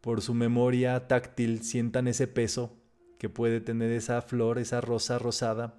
por 0.00 0.22
su 0.22 0.34
memoria 0.34 1.06
táctil, 1.08 1.62
sientan 1.62 2.08
ese 2.08 2.26
peso 2.26 2.76
que 3.18 3.28
puede 3.28 3.60
tener 3.60 3.90
esa 3.90 4.22
flor, 4.22 4.58
esa 4.58 4.80
rosa 4.80 5.18
rosada. 5.18 5.74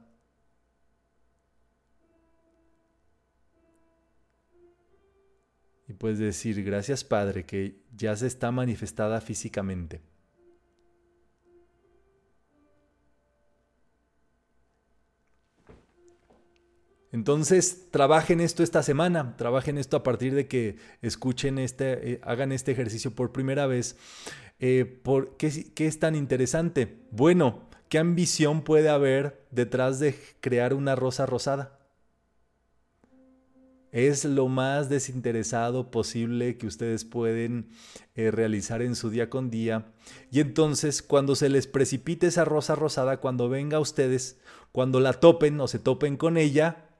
Y 5.87 5.93
puedes 5.93 6.19
decir, 6.19 6.63
gracias 6.63 7.03
Padre, 7.03 7.45
que 7.45 7.83
ya 7.95 8.15
se 8.15 8.27
está 8.27 8.51
manifestada 8.51 9.19
físicamente. 9.19 10.10
Entonces, 17.11 17.87
trabajen 17.91 18.39
esto 18.39 18.63
esta 18.63 18.83
semana, 18.83 19.35
trabajen 19.37 19.77
esto 19.77 19.97
a 19.97 20.03
partir 20.03 20.33
de 20.33 20.47
que 20.47 20.77
escuchen 21.01 21.59
este, 21.59 22.13
eh, 22.13 22.21
hagan 22.23 22.51
este 22.51 22.71
ejercicio 22.71 23.11
por 23.11 23.31
primera 23.31 23.67
vez. 23.67 23.97
Eh, 24.59 24.85
por, 25.03 25.35
¿qué, 25.37 25.71
¿Qué 25.73 25.87
es 25.87 25.99
tan 25.99 26.15
interesante? 26.15 26.99
Bueno, 27.11 27.67
¿qué 27.89 27.97
ambición 27.97 28.61
puede 28.61 28.89
haber 28.89 29.45
detrás 29.51 29.99
de 29.99 30.15
crear 30.39 30.73
una 30.73 30.95
rosa 30.95 31.25
rosada? 31.25 31.81
es 33.91 34.23
lo 34.23 34.47
más 34.47 34.89
desinteresado 34.89 35.91
posible 35.91 36.57
que 36.57 36.67
ustedes 36.67 37.03
pueden 37.03 37.69
eh, 38.15 38.31
realizar 38.31 38.81
en 38.81 38.95
su 38.95 39.09
día 39.09 39.29
con 39.29 39.49
día. 39.49 39.91
Y 40.31 40.39
entonces 40.39 41.01
cuando 41.01 41.35
se 41.35 41.49
les 41.49 41.67
precipite 41.67 42.27
esa 42.27 42.45
rosa 42.45 42.75
rosada, 42.75 43.17
cuando 43.17 43.49
venga 43.49 43.77
a 43.77 43.81
ustedes, 43.81 44.39
cuando 44.71 44.99
la 44.99 45.13
topen 45.13 45.59
o 45.59 45.67
se 45.67 45.79
topen 45.79 46.15
con 46.15 46.37
ella, 46.37 46.90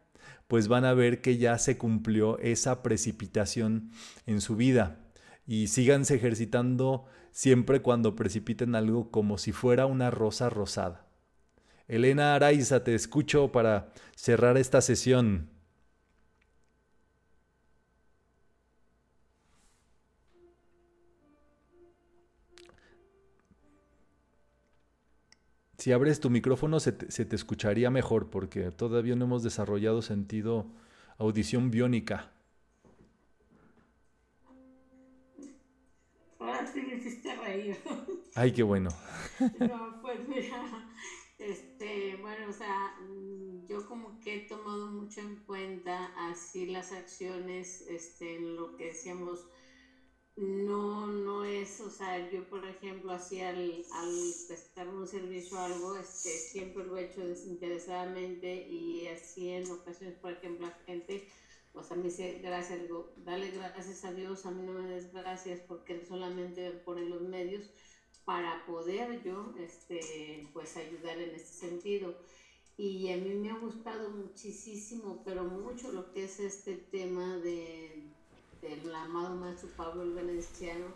pues 0.52 0.68
van 0.68 0.84
a 0.84 0.94
ver 0.94 1.22
que 1.22 1.38
ya 1.38 1.58
se 1.58 1.78
cumplió 1.78 2.38
esa 2.40 2.84
precipitación 2.84 3.90
en 4.26 4.42
su 4.42 4.58
vida. 4.58 5.00
Y 5.48 5.68
síganse 5.68 6.16
ejercitando 6.16 7.06
siempre 7.32 7.82
cuando 7.82 8.18
precipiten 8.18 8.76
algo 8.76 9.12
como 9.12 9.38
si 9.38 9.54
fuera 9.54 9.86
una 9.86 10.12
rosa 10.12 10.50
rosada. 10.50 11.08
Elena 11.88 12.36
Araiza, 12.36 12.84
te 12.84 12.96
escucho 12.96 13.54
para 13.54 13.94
cerrar 14.18 14.58
esta 14.58 14.82
sesión. 14.82 15.50
Si 25.82 25.92
abres 25.92 26.20
tu 26.20 26.30
micrófono 26.30 26.80
se 26.80 26.92
te, 26.92 27.36
escucharía 27.36 27.90
mejor 27.90 28.30
porque 28.30 28.70
todavía 28.70 29.16
no 29.16 29.26
hemos 29.26 29.42
desarrollado 29.42 30.04
sentido 30.04 30.68
audición 31.18 31.72
biónica. 31.72 32.32
Ahora 36.38 36.68
sí 36.68 36.84
me 36.84 36.98
hiciste 36.98 37.36
reír. 37.36 37.78
Ay, 38.36 38.52
qué 38.52 38.62
bueno. 38.62 38.92
No, 39.60 40.00
pues 40.04 40.20
mira, 40.28 40.88
este, 41.40 42.18
bueno, 42.22 42.50
o 42.50 42.54
sea, 42.54 42.94
mm, 43.02 43.66
yo 43.68 43.84
como 43.88 44.20
que 44.20 44.36
he 44.36 44.48
tomado 44.48 44.92
mucho 44.92 45.22
en 45.22 45.38
cuenta 45.48 46.12
así 46.30 46.68
las 46.68 46.92
acciones, 46.92 47.88
este, 47.90 48.40
lo 48.40 48.78
que 48.78 48.86
decíamos, 48.90 49.48
no, 50.36 51.08
no 51.08 51.44
es, 51.46 51.80
o 51.82 51.90
sea, 51.90 52.30
yo 52.32 52.48
por 52.50 52.66
ejemplo, 52.68 53.12
así 53.12 53.42
al, 53.42 53.86
al 53.94 54.34
prestar 54.48 54.88
un 54.90 55.08
servicio 55.08 55.58
o 55.58 55.62
algo, 55.62 55.96
este, 55.98 56.30
siempre 56.30 56.86
lo 56.86 56.98
he 56.98 57.06
hecho 57.06 57.26
desinteresadamente 57.26 58.68
y 58.68 59.08
así 59.08 59.50
en 59.50 59.70
ocasiones, 59.72 60.18
por 60.18 60.32
ejemplo, 60.32 60.68
la 60.68 60.74
gente, 60.86 61.28
pues 61.74 61.92
a 61.92 61.96
mí 61.96 62.04
dice 62.04 62.40
gracias, 62.42 62.82
digo, 62.82 63.14
dale 63.18 63.52
gracias 63.52 64.04
a 64.06 64.14
Dios, 64.14 64.46
a 64.46 64.52
mí 64.52 64.64
no 64.64 64.74
me 64.74 64.90
des 64.90 65.12
gracias 65.14 65.62
porque 65.68 66.06
solamente 66.06 66.72
pone 66.72 67.06
los 67.10 67.22
medios 67.22 67.70
para 68.26 68.66
poder 68.66 69.22
yo, 69.24 69.54
este, 69.60 70.48
pues 70.54 70.78
ayudar 70.78 71.18
en 71.20 71.36
este 71.36 71.54
sentido. 71.54 72.16
Y 72.78 73.12
a 73.12 73.18
mí 73.18 73.34
me 73.36 73.52
ha 73.52 73.58
gustado 73.60 74.10
muchísimo, 74.10 75.22
pero 75.26 75.44
mucho 75.44 75.92
lo 75.92 76.12
que 76.12 76.24
es 76.26 76.40
este 76.40 76.76
tema 76.78 77.38
de 77.38 78.11
del 78.62 78.94
amado 78.94 79.36
maestro 79.36 79.70
Pablo 79.76 80.04
el 80.04 80.14
Veneciano, 80.14 80.88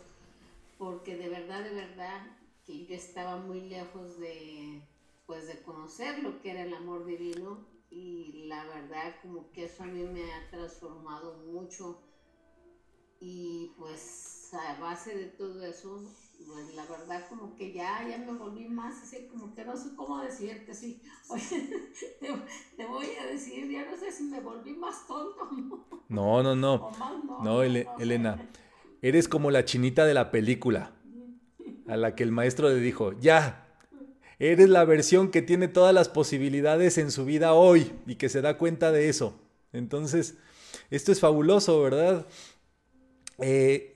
porque 0.78 1.18
de 1.18 1.30
verdad, 1.30 1.63
de 1.63 1.74
verdad, 1.74 2.26
que 2.66 2.86
yo 2.86 2.95
estaba 2.95 3.38
muy 3.38 3.61
lejos 3.61 4.20
de, 4.20 4.82
pues, 5.26 5.47
de 5.47 5.61
conocer 5.61 6.24
lo 6.24 6.41
que 6.41 6.51
era 6.51 6.63
el 6.63 6.74
amor 6.74 7.05
divino 7.05 7.66
y 7.89 8.45
la 8.47 8.66
verdad 8.66 9.16
como 9.22 9.51
que 9.51 9.66
eso 9.66 9.84
a 9.84 9.88
mí 9.88 10.03
me 10.03 10.34
ha 10.34 10.49
transformado 10.49 11.38
mucho. 11.45 12.01
Y 13.20 13.72
pues 13.78 14.53
a 14.53 14.80
base 14.80 15.16
de 15.16 15.26
todo 15.28 15.66
eso 15.66 16.03
pues 16.47 16.73
la 16.75 16.85
verdad 16.85 17.27
como 17.29 17.55
que 17.55 17.73
ya, 17.73 18.05
ya 18.07 18.17
me 18.17 18.37
volví 18.37 18.65
más 18.65 19.03
así, 19.03 19.27
como 19.29 19.53
que 19.53 19.65
no 19.65 19.75
sé 19.75 19.95
cómo 19.95 20.19
decirte, 20.19 20.71
así, 20.71 21.01
oye, 21.29 21.73
te, 22.75 22.85
voy 22.87 23.07
a 23.21 23.31
decir, 23.31 23.69
ya 23.71 23.85
no 23.85 23.97
sé 23.97 24.11
si 24.11 24.23
me 24.23 24.39
volví 24.39 24.73
más 24.73 25.07
tonto. 25.07 25.49
No, 26.07 26.43
no, 26.43 26.55
no. 26.55 26.91
no, 27.37 27.63
Elena, 27.63 28.47
eres 29.01 29.27
como 29.27 29.51
la 29.51 29.65
chinita 29.65 30.05
de 30.05 30.13
la 30.13 30.31
película, 30.31 30.93
a 31.87 31.97
la 31.97 32.15
que 32.15 32.23
el 32.23 32.31
maestro 32.31 32.69
le 32.69 32.75
dijo, 32.75 33.13
ya, 33.19 33.79
eres 34.39 34.69
la 34.69 34.85
versión 34.85 35.31
que 35.31 35.41
tiene 35.41 35.67
todas 35.67 35.93
las 35.93 36.09
posibilidades 36.09 36.97
en 36.97 37.11
su 37.11 37.25
vida 37.25 37.53
hoy 37.53 37.93
y 38.05 38.15
que 38.15 38.29
se 38.29 38.41
da 38.41 38.57
cuenta 38.57 38.91
de 38.91 39.09
eso. 39.09 39.39
Entonces, 39.71 40.37
esto 40.89 41.11
es 41.11 41.19
fabuloso, 41.19 41.81
¿verdad? 41.81 42.27
Eh, 43.39 43.95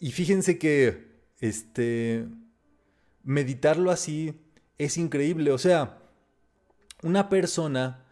y, 0.00 0.12
fíjense 0.12 0.58
que 0.58 1.13
este, 1.40 2.26
meditarlo 3.22 3.90
así 3.90 4.34
es 4.78 4.96
increíble. 4.96 5.50
O 5.52 5.58
sea, 5.58 5.98
una 7.02 7.28
persona, 7.28 8.04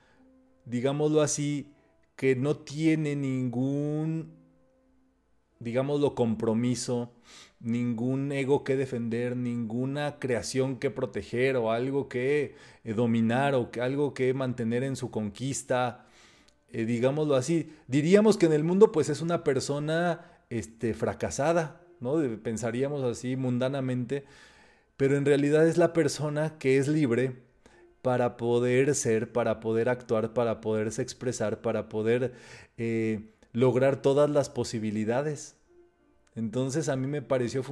digámoslo 0.64 1.22
así, 1.22 1.72
que 2.16 2.36
no 2.36 2.56
tiene 2.56 3.16
ningún, 3.16 4.34
digámoslo, 5.58 6.14
compromiso, 6.14 7.12
ningún 7.58 8.32
ego 8.32 8.64
que 8.64 8.76
defender, 8.76 9.36
ninguna 9.36 10.18
creación 10.18 10.76
que 10.76 10.90
proteger 10.90 11.56
o 11.56 11.70
algo 11.70 12.08
que 12.08 12.54
eh, 12.84 12.94
dominar 12.94 13.54
o 13.54 13.70
que, 13.70 13.80
algo 13.80 14.14
que 14.14 14.34
mantener 14.34 14.82
en 14.82 14.96
su 14.96 15.10
conquista, 15.10 16.06
eh, 16.70 16.84
digámoslo 16.84 17.36
así. 17.36 17.72
Diríamos 17.86 18.36
que 18.36 18.46
en 18.46 18.52
el 18.52 18.64
mundo 18.64 18.92
pues 18.92 19.08
es 19.08 19.20
una 19.20 19.44
persona 19.44 20.42
este, 20.50 20.94
fracasada, 20.94 21.81
¿no? 22.02 22.16
Pensaríamos 22.42 23.02
así 23.02 23.36
mundanamente, 23.36 24.24
pero 24.96 25.16
en 25.16 25.24
realidad 25.24 25.66
es 25.66 25.78
la 25.78 25.92
persona 25.92 26.58
que 26.58 26.76
es 26.76 26.88
libre 26.88 27.36
para 28.02 28.36
poder 28.36 28.94
ser, 28.94 29.32
para 29.32 29.60
poder 29.60 29.88
actuar, 29.88 30.34
para 30.34 30.60
poderse 30.60 31.02
expresar, 31.02 31.62
para 31.62 31.88
poder 31.88 32.34
eh, 32.76 33.30
lograr 33.52 34.02
todas 34.02 34.28
las 34.28 34.50
posibilidades. 34.50 35.56
Entonces 36.34 36.88
a 36.88 36.96
mí 36.96 37.06
me 37.06 37.22
pareció 37.22 37.62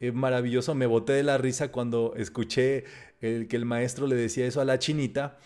eh, 0.00 0.12
maravilloso, 0.12 0.74
me 0.74 0.86
boté 0.86 1.12
de 1.12 1.22
la 1.22 1.38
risa 1.38 1.72
cuando 1.72 2.14
escuché 2.16 2.84
el, 3.20 3.48
que 3.48 3.56
el 3.56 3.64
maestro 3.64 4.06
le 4.06 4.16
decía 4.16 4.46
eso 4.46 4.60
a 4.60 4.64
la 4.64 4.78
chinita, 4.78 5.38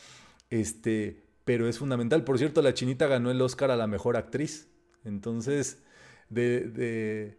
este, 0.51 1.22
pero 1.45 1.68
es 1.68 1.78
fundamental. 1.78 2.24
Por 2.24 2.39
cierto, 2.39 2.62
la 2.62 2.74
chinita 2.74 3.07
ganó 3.07 3.31
el 3.31 3.43
Oscar 3.43 3.70
a 3.70 3.76
la 3.76 3.87
mejor 3.87 4.16
actriz. 4.16 4.68
Entonces, 5.05 5.83
de, 6.28 6.61
de 6.61 7.39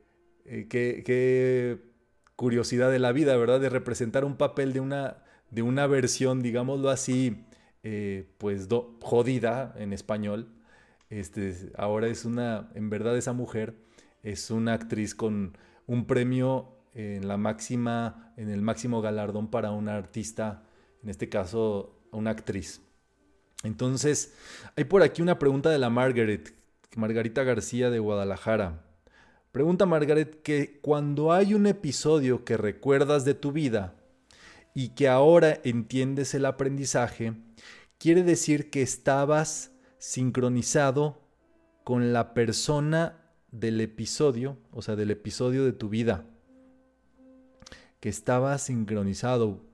eh, 0.52 0.68
qué, 0.68 1.80
curiosidad 2.36 2.92
de 2.92 3.00
la 3.00 3.14
vida, 3.14 3.38
¿verdad? 3.38 3.62
De 3.62 3.70
representar 3.70 4.26
un 4.26 4.36
papel 4.36 4.74
de 4.74 4.82
una, 4.82 5.24
de 5.50 5.62
una 5.62 5.88
versión, 5.88 6.42
digámoslo 6.42 6.90
así, 6.90 7.46
eh, 7.84 8.28
pues 8.38 8.68
jodida 9.00 9.74
en 9.78 9.94
español. 9.94 10.50
Este, 11.10 11.56
ahora 11.78 12.08
es 12.08 12.26
una, 12.26 12.70
en 12.76 12.90
verdad 12.90 13.18
esa 13.18 13.32
mujer 13.32 13.76
es 14.24 14.52
una 14.52 14.74
actriz 14.74 15.16
con 15.16 15.58
un 15.88 16.06
premio 16.06 16.76
en 16.94 17.30
la 17.30 17.38
máxima, 17.38 18.34
en 18.36 18.50
el 18.50 18.62
máximo 18.62 19.02
galardón 19.02 19.50
para 19.50 19.72
una 19.72 19.96
artista, 19.96 20.64
en 21.02 21.10
este 21.10 21.30
caso 21.30 21.98
una 22.12 22.32
actriz. 22.32 22.82
Entonces, 23.64 24.34
hay 24.76 24.84
por 24.84 25.02
aquí 25.02 25.22
una 25.22 25.40
pregunta 25.40 25.70
de 25.70 25.80
la 25.80 25.90
Margaret, 25.90 26.54
Margarita 26.98 27.44
García 27.44 27.90
de 27.90 28.00
Guadalajara. 28.00 28.91
Pregunta 29.52 29.86
Margaret 29.86 30.42
que 30.44 30.80
cuando 30.82 31.34
hay 31.34 31.54
un 31.54 31.68
episodio 31.68 32.46
que 32.46 32.56
recuerdas 32.56 33.26
de 33.26 33.34
tu 33.34 33.52
vida 33.52 33.96
y 34.74 34.90
que 34.90 35.10
ahora 35.10 35.60
entiendes 35.66 36.34
el 36.34 36.46
aprendizaje, 36.46 37.34
quiere 37.98 38.24
decir 38.24 38.70
que 38.70 38.82
estabas 38.82 39.74
sincronizado 39.98 41.20
con 41.84 42.14
la 42.14 42.34
persona 42.34 43.22
del 43.52 43.82
episodio, 43.82 44.58
o 44.72 44.82
sea, 44.82 44.96
del 44.96 45.12
episodio 45.12 45.66
de 45.66 45.74
tu 45.74 45.90
vida, 45.90 46.26
que 48.00 48.08
estaba 48.08 48.58
sincronizado. 48.58 49.66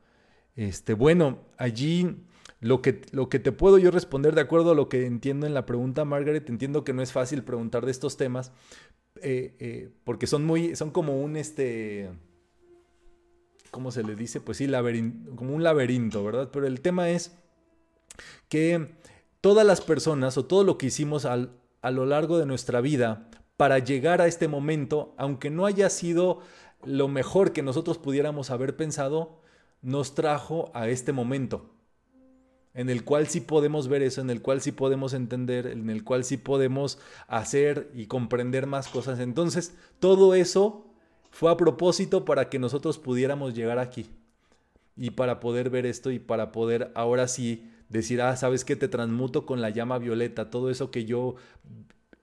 Este, 0.56 0.96
bueno, 0.96 1.38
allí 1.58 2.26
lo 2.60 2.82
que, 2.82 3.02
lo 3.12 3.30
que 3.30 3.38
te 3.38 3.52
puedo 3.52 3.78
yo 3.78 3.92
responder 3.92 4.34
de 4.34 4.42
acuerdo 4.42 4.72
a 4.72 4.76
lo 4.76 4.90
que 4.90 5.06
entiendo 5.06 5.46
en 5.46 5.54
la 5.54 5.68
pregunta, 5.68 6.04
Margaret, 6.06 6.50
entiendo 6.50 6.84
que 6.84 6.94
no 6.94 7.04
es 7.04 7.12
fácil 7.12 7.44
preguntar 7.44 7.86
de 7.86 7.92
estos 7.92 8.18
temas, 8.18 8.52
eh, 9.24 9.56
eh, 9.60 9.90
porque 10.04 10.28
son 10.28 10.46
muy, 10.46 10.76
son 10.76 10.92
como 10.92 11.22
un, 11.22 11.36
este, 11.36 12.10
¿cómo 13.72 13.92
se 13.92 14.04
le 14.04 14.16
dice? 14.16 14.42
Pues 14.42 14.58
sí, 14.58 14.70
como 15.36 15.56
un 15.56 15.64
laberinto, 15.64 16.24
¿verdad? 16.24 16.50
Pero 16.52 16.68
el 16.68 16.82
tema 16.82 17.10
es 17.10 17.36
que 18.50 18.96
todas 19.42 19.66
las 19.66 19.82
personas 19.82 20.38
o 20.38 20.46
todo 20.46 20.64
lo 20.64 20.78
que 20.78 20.88
hicimos 20.88 21.26
al, 21.26 21.52
a 21.82 21.92
lo 21.92 22.06
largo 22.06 22.38
de 22.38 22.46
nuestra 22.46 22.82
vida 22.82 23.30
para 23.56 23.80
llegar 23.80 24.22
a 24.22 24.28
este 24.28 24.48
momento, 24.48 25.14
aunque 25.18 25.50
no 25.50 25.66
haya 25.66 25.90
sido 25.90 26.42
lo 26.84 27.08
mejor 27.08 27.54
que 27.54 27.64
nosotros 27.64 27.98
pudiéramos 27.98 28.52
haber 28.52 28.76
pensado, 28.76 29.42
nos 29.82 30.16
trajo 30.16 30.72
a 30.74 30.90
este 30.90 31.12
momento, 31.12 31.72
en 32.78 32.92
el 32.92 33.04
cual 33.04 33.26
sí 33.26 33.42
podemos 33.42 33.88
ver 33.88 34.04
eso, 34.04 34.22
en 34.22 34.30
el 34.30 34.40
cual 34.40 34.62
sí 34.62 34.72
podemos 34.72 35.14
entender, 35.14 35.66
en 35.66 35.90
el 35.90 36.04
cual 36.04 36.24
sí 36.24 36.38
podemos 36.38 37.00
hacer 37.28 37.90
y 37.96 38.06
comprender 38.06 38.68
más 38.68 38.88
cosas. 38.88 39.20
Entonces, 39.20 39.76
todo 40.00 40.36
eso 40.36 40.86
fue 41.32 41.52
a 41.52 41.58
propósito 41.58 42.24
para 42.24 42.50
que 42.50 42.60
nosotros 42.60 43.00
pudiéramos 43.00 43.56
llegar 43.56 43.80
aquí 43.80 44.06
y 44.96 45.10
para 45.10 45.40
poder 45.40 45.72
ver 45.72 45.88
esto 45.88 46.12
y 46.12 46.20
para 46.20 46.52
poder 46.52 46.92
ahora 46.94 47.28
sí 47.28 47.68
decir, 47.90 48.22
ah, 48.22 48.38
sabes 48.38 48.64
que 48.64 48.76
te 48.76 48.88
transmuto 48.88 49.48
con 49.48 49.60
la 49.60 49.72
llama 49.72 49.98
violeta, 49.98 50.52
todo 50.52 50.70
eso 50.70 50.92
que 50.92 51.04
yo 51.04 51.34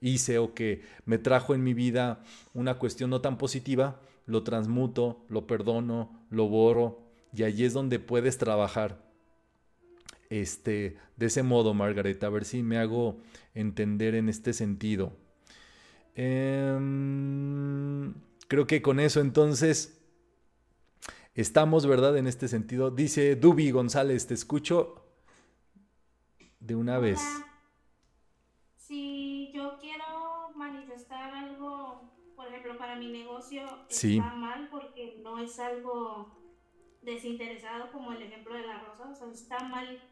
hice 0.00 0.38
o 0.38 0.54
que 0.54 0.82
me 1.04 1.18
trajo 1.18 1.56
en 1.56 1.64
mi 1.64 1.74
vida 1.74 2.22
una 2.52 2.78
cuestión 2.78 3.10
no 3.10 3.20
tan 3.20 3.38
positiva, 3.38 4.00
lo 4.24 4.44
transmuto, 4.44 5.24
lo 5.28 5.48
perdono, 5.48 6.12
lo 6.30 6.46
borro 6.46 7.00
y 7.34 7.42
allí 7.42 7.64
es 7.64 7.72
donde 7.72 7.98
puedes 7.98 8.38
trabajar. 8.38 9.03
Este, 10.40 10.96
de 11.16 11.26
ese 11.26 11.44
modo, 11.44 11.74
Margaret, 11.74 12.24
a 12.24 12.28
ver 12.28 12.44
si 12.44 12.64
me 12.64 12.76
hago 12.78 13.18
entender 13.54 14.16
en 14.16 14.28
este 14.28 14.52
sentido. 14.52 15.12
Em, 16.16 16.92
creo 18.48 18.66
que 18.66 18.82
con 18.82 18.98
eso 18.98 19.20
entonces 19.20 20.02
estamos, 21.36 21.86
¿verdad? 21.86 22.16
En 22.16 22.26
este 22.26 22.48
sentido. 22.48 22.90
Dice 22.90 23.36
Dubi 23.36 23.70
González, 23.70 24.26
te 24.26 24.34
escucho 24.34 25.06
de 26.58 26.74
una 26.74 26.98
vez. 26.98 27.20
para 32.76 32.96
mi 32.96 33.08
negocio 33.08 33.62
está 33.88 34.34
mal 34.34 34.68
porque 34.68 35.20
no 35.22 35.38
es 35.38 35.60
algo 35.60 36.36
desinteresado 37.02 37.92
como 37.92 38.12
el 38.12 38.22
ejemplo 38.22 38.52
de 38.54 38.66
la 38.66 38.80
rosa. 38.80 39.10
O 39.10 39.14
sea, 39.14 39.30
está 39.30 39.60
mal 39.68 40.02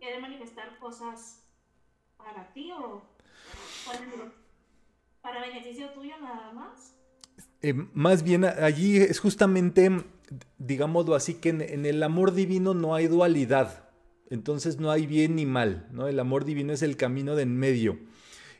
querer 0.00 0.20
manifestar 0.20 0.78
cosas 0.78 1.44
para 2.16 2.52
ti 2.52 2.72
o 2.72 3.02
para 5.22 5.40
beneficio 5.42 5.90
tuyo 5.90 6.14
nada 6.20 6.52
más. 6.52 6.94
Eh, 7.62 7.74
más 7.92 8.22
bien 8.22 8.44
allí 8.44 8.96
es 8.96 9.20
justamente, 9.20 9.90
digámoslo 10.58 11.14
así, 11.14 11.34
que 11.34 11.50
en, 11.50 11.60
en, 11.60 11.84
el 11.86 12.02
amor 12.02 12.32
divino 12.32 12.74
no 12.74 12.94
hay 12.94 13.06
dualidad. 13.06 13.88
Entonces 14.30 14.78
no 14.78 14.90
hay 14.90 15.06
bien 15.06 15.36
ni 15.36 15.44
mal, 15.44 15.88
¿no? 15.92 16.08
El 16.08 16.18
amor 16.20 16.44
divino 16.44 16.72
es 16.72 16.82
el 16.82 16.96
camino 16.96 17.36
de 17.36 17.42
en 17.42 17.56
medio. 17.56 17.98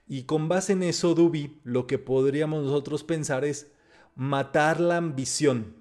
Y 0.08 0.24
con 0.24 0.48
base 0.48 0.72
en 0.72 0.82
eso, 0.82 1.14
Dubi, 1.14 1.60
lo 1.62 1.86
que 1.86 1.98
podríamos 1.98 2.64
nosotros 2.64 3.04
pensar 3.04 3.44
es 3.44 3.70
matar 4.16 4.80
la 4.80 4.96
ambición. 4.96 5.76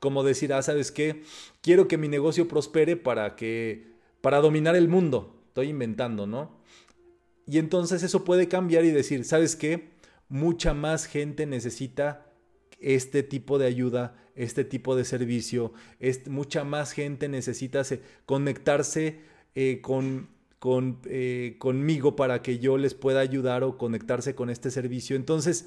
Como 0.00 0.22
decir, 0.22 0.52
ah, 0.52 0.62
¿sabes 0.62 0.92
qué? 0.92 1.24
Quiero 1.60 1.88
que 1.88 1.98
mi 1.98 2.08
negocio 2.08 2.46
prospere 2.46 2.96
para 2.96 3.34
que 3.34 3.93
para 4.24 4.40
dominar 4.40 4.74
el 4.74 4.88
mundo. 4.88 5.36
Estoy 5.48 5.68
inventando, 5.68 6.26
¿no? 6.26 6.50
Y 7.46 7.58
entonces 7.58 8.02
eso 8.02 8.24
puede 8.24 8.48
cambiar 8.48 8.86
y 8.86 8.90
decir, 8.90 9.22
¿sabes 9.26 9.54
qué? 9.54 9.90
Mucha 10.30 10.72
más 10.72 11.04
gente 11.04 11.44
necesita 11.44 12.32
este 12.80 13.22
tipo 13.22 13.58
de 13.58 13.66
ayuda, 13.66 14.16
este 14.34 14.64
tipo 14.64 14.96
de 14.96 15.04
servicio, 15.04 15.74
mucha 16.24 16.64
más 16.64 16.92
gente 16.92 17.28
necesita 17.28 17.82
conectarse 18.24 19.20
eh, 19.54 19.80
con 19.82 20.30
con, 20.58 21.00
eh, 21.04 21.56
conmigo 21.58 22.16
para 22.16 22.40
que 22.40 22.58
yo 22.58 22.78
les 22.78 22.94
pueda 22.94 23.20
ayudar 23.20 23.62
o 23.62 23.76
conectarse 23.76 24.34
con 24.34 24.48
este 24.48 24.70
servicio. 24.70 25.16
Entonces, 25.16 25.66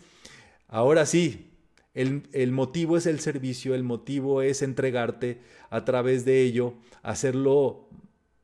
ahora 0.68 1.05
sí, 1.05 1.51
el, 1.93 2.24
el, 2.32 2.51
motivo 2.51 2.97
es 2.97 3.05
el 3.05 3.20
servicio, 3.20 3.76
el 3.76 3.84
motivo 3.84 4.41
es 4.41 4.64
entregarte 4.64 5.41
a 5.70 5.86
través 5.86 6.26
de 6.26 6.41
ello, 6.41 6.74
hacerlo 7.03 7.88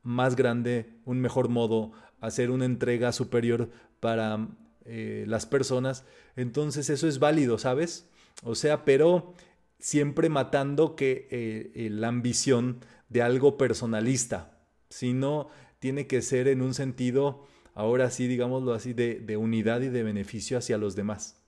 más 0.04 0.36
grande, 0.36 0.94
un 1.04 1.20
mejor 1.20 1.48
modo, 1.48 1.92
hacer 2.20 2.50
una 2.50 2.64
entrega 2.64 3.12
superior 3.12 3.70
para 4.00 4.48
eh, 4.84 5.24
las 5.26 5.46
personas. 5.46 6.04
Entonces 6.36 6.90
eso 6.90 7.08
es 7.08 7.18
válido, 7.18 7.58
¿sabes? 7.58 8.08
O 8.42 8.54
sea, 8.54 8.84
pero 8.84 9.34
siempre 9.78 10.28
matando 10.28 10.94
que 10.94 11.28
eh, 11.30 11.88
la 11.90 12.08
ambición 12.08 12.80
de 13.08 13.22
algo 13.22 13.56
personalista, 13.56 14.58
sino 14.88 15.48
tiene 15.78 16.06
que 16.06 16.22
ser 16.22 16.48
en 16.48 16.62
un 16.62 16.74
sentido, 16.74 17.46
ahora 17.74 18.10
sí, 18.10 18.26
digámoslo 18.26 18.72
así, 18.72 18.92
de, 18.92 19.36
unidad 19.36 19.82
y 19.82 19.88
de 19.88 20.02
beneficio 20.02 20.58
hacia 20.58 20.78
los 20.78 20.96
demás. 20.96 21.42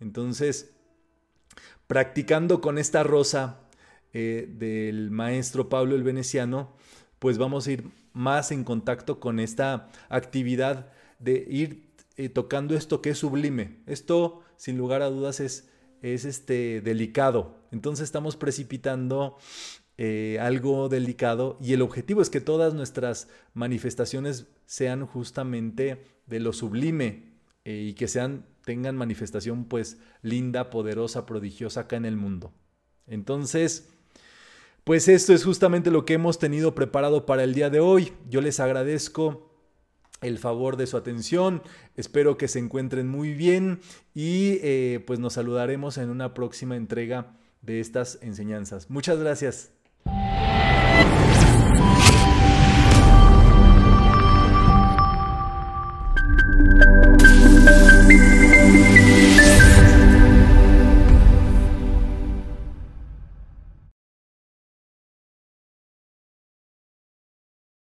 Entonces, 0.00 0.74
practicando 1.86 2.60
con 2.60 2.78
esta 2.78 3.02
rosa 3.02 3.60
eh, 4.12 4.46
del 4.58 5.10
maestro 5.10 5.68
Pablo 5.68 5.94
el 5.94 6.02
Veneciano, 6.02 6.76
pues 7.18 7.38
vamos 7.38 7.66
a 7.66 7.72
ir 7.72 7.84
más 8.12 8.52
en 8.52 8.64
contacto 8.64 9.20
con 9.20 9.40
esta 9.40 9.88
actividad 10.08 10.92
de 11.18 11.46
ir 11.48 11.92
eh, 12.16 12.28
tocando 12.28 12.74
esto 12.74 13.02
que 13.02 13.10
es 13.10 13.18
sublime. 13.18 13.78
Esto, 13.86 14.42
sin 14.56 14.76
lugar 14.76 15.02
a 15.02 15.10
dudas, 15.10 15.40
es, 15.40 15.68
es 16.02 16.24
este, 16.24 16.80
delicado. 16.80 17.56
Entonces 17.70 18.04
estamos 18.04 18.36
precipitando 18.36 19.36
eh, 19.96 20.38
algo 20.40 20.88
delicado 20.88 21.58
y 21.60 21.72
el 21.72 21.82
objetivo 21.82 22.22
es 22.22 22.30
que 22.30 22.40
todas 22.40 22.72
nuestras 22.74 23.28
manifestaciones 23.52 24.46
sean 24.64 25.06
justamente 25.06 26.04
de 26.26 26.40
lo 26.40 26.52
sublime 26.52 27.32
eh, 27.64 27.88
y 27.88 27.94
que 27.94 28.06
sean 28.06 28.46
tengan 28.64 28.96
manifestación 28.96 29.64
pues 29.64 29.98
linda, 30.20 30.68
poderosa, 30.70 31.24
prodigiosa 31.24 31.80
acá 31.80 31.96
en 31.96 32.04
el 32.04 32.16
mundo. 32.16 32.52
Entonces, 33.06 33.88
pues 34.88 35.06
esto 35.06 35.34
es 35.34 35.44
justamente 35.44 35.90
lo 35.90 36.06
que 36.06 36.14
hemos 36.14 36.38
tenido 36.38 36.74
preparado 36.74 37.26
para 37.26 37.44
el 37.44 37.52
día 37.52 37.68
de 37.68 37.78
hoy. 37.78 38.14
Yo 38.30 38.40
les 38.40 38.58
agradezco 38.58 39.52
el 40.22 40.38
favor 40.38 40.78
de 40.78 40.86
su 40.86 40.96
atención. 40.96 41.62
Espero 41.94 42.38
que 42.38 42.48
se 42.48 42.58
encuentren 42.58 43.06
muy 43.06 43.34
bien 43.34 43.80
y 44.14 44.58
eh, 44.62 45.04
pues 45.06 45.18
nos 45.18 45.34
saludaremos 45.34 45.98
en 45.98 46.08
una 46.08 46.32
próxima 46.32 46.74
entrega 46.74 47.36
de 47.60 47.80
estas 47.80 48.18
enseñanzas. 48.22 48.88
Muchas 48.88 49.18
gracias. 49.18 49.72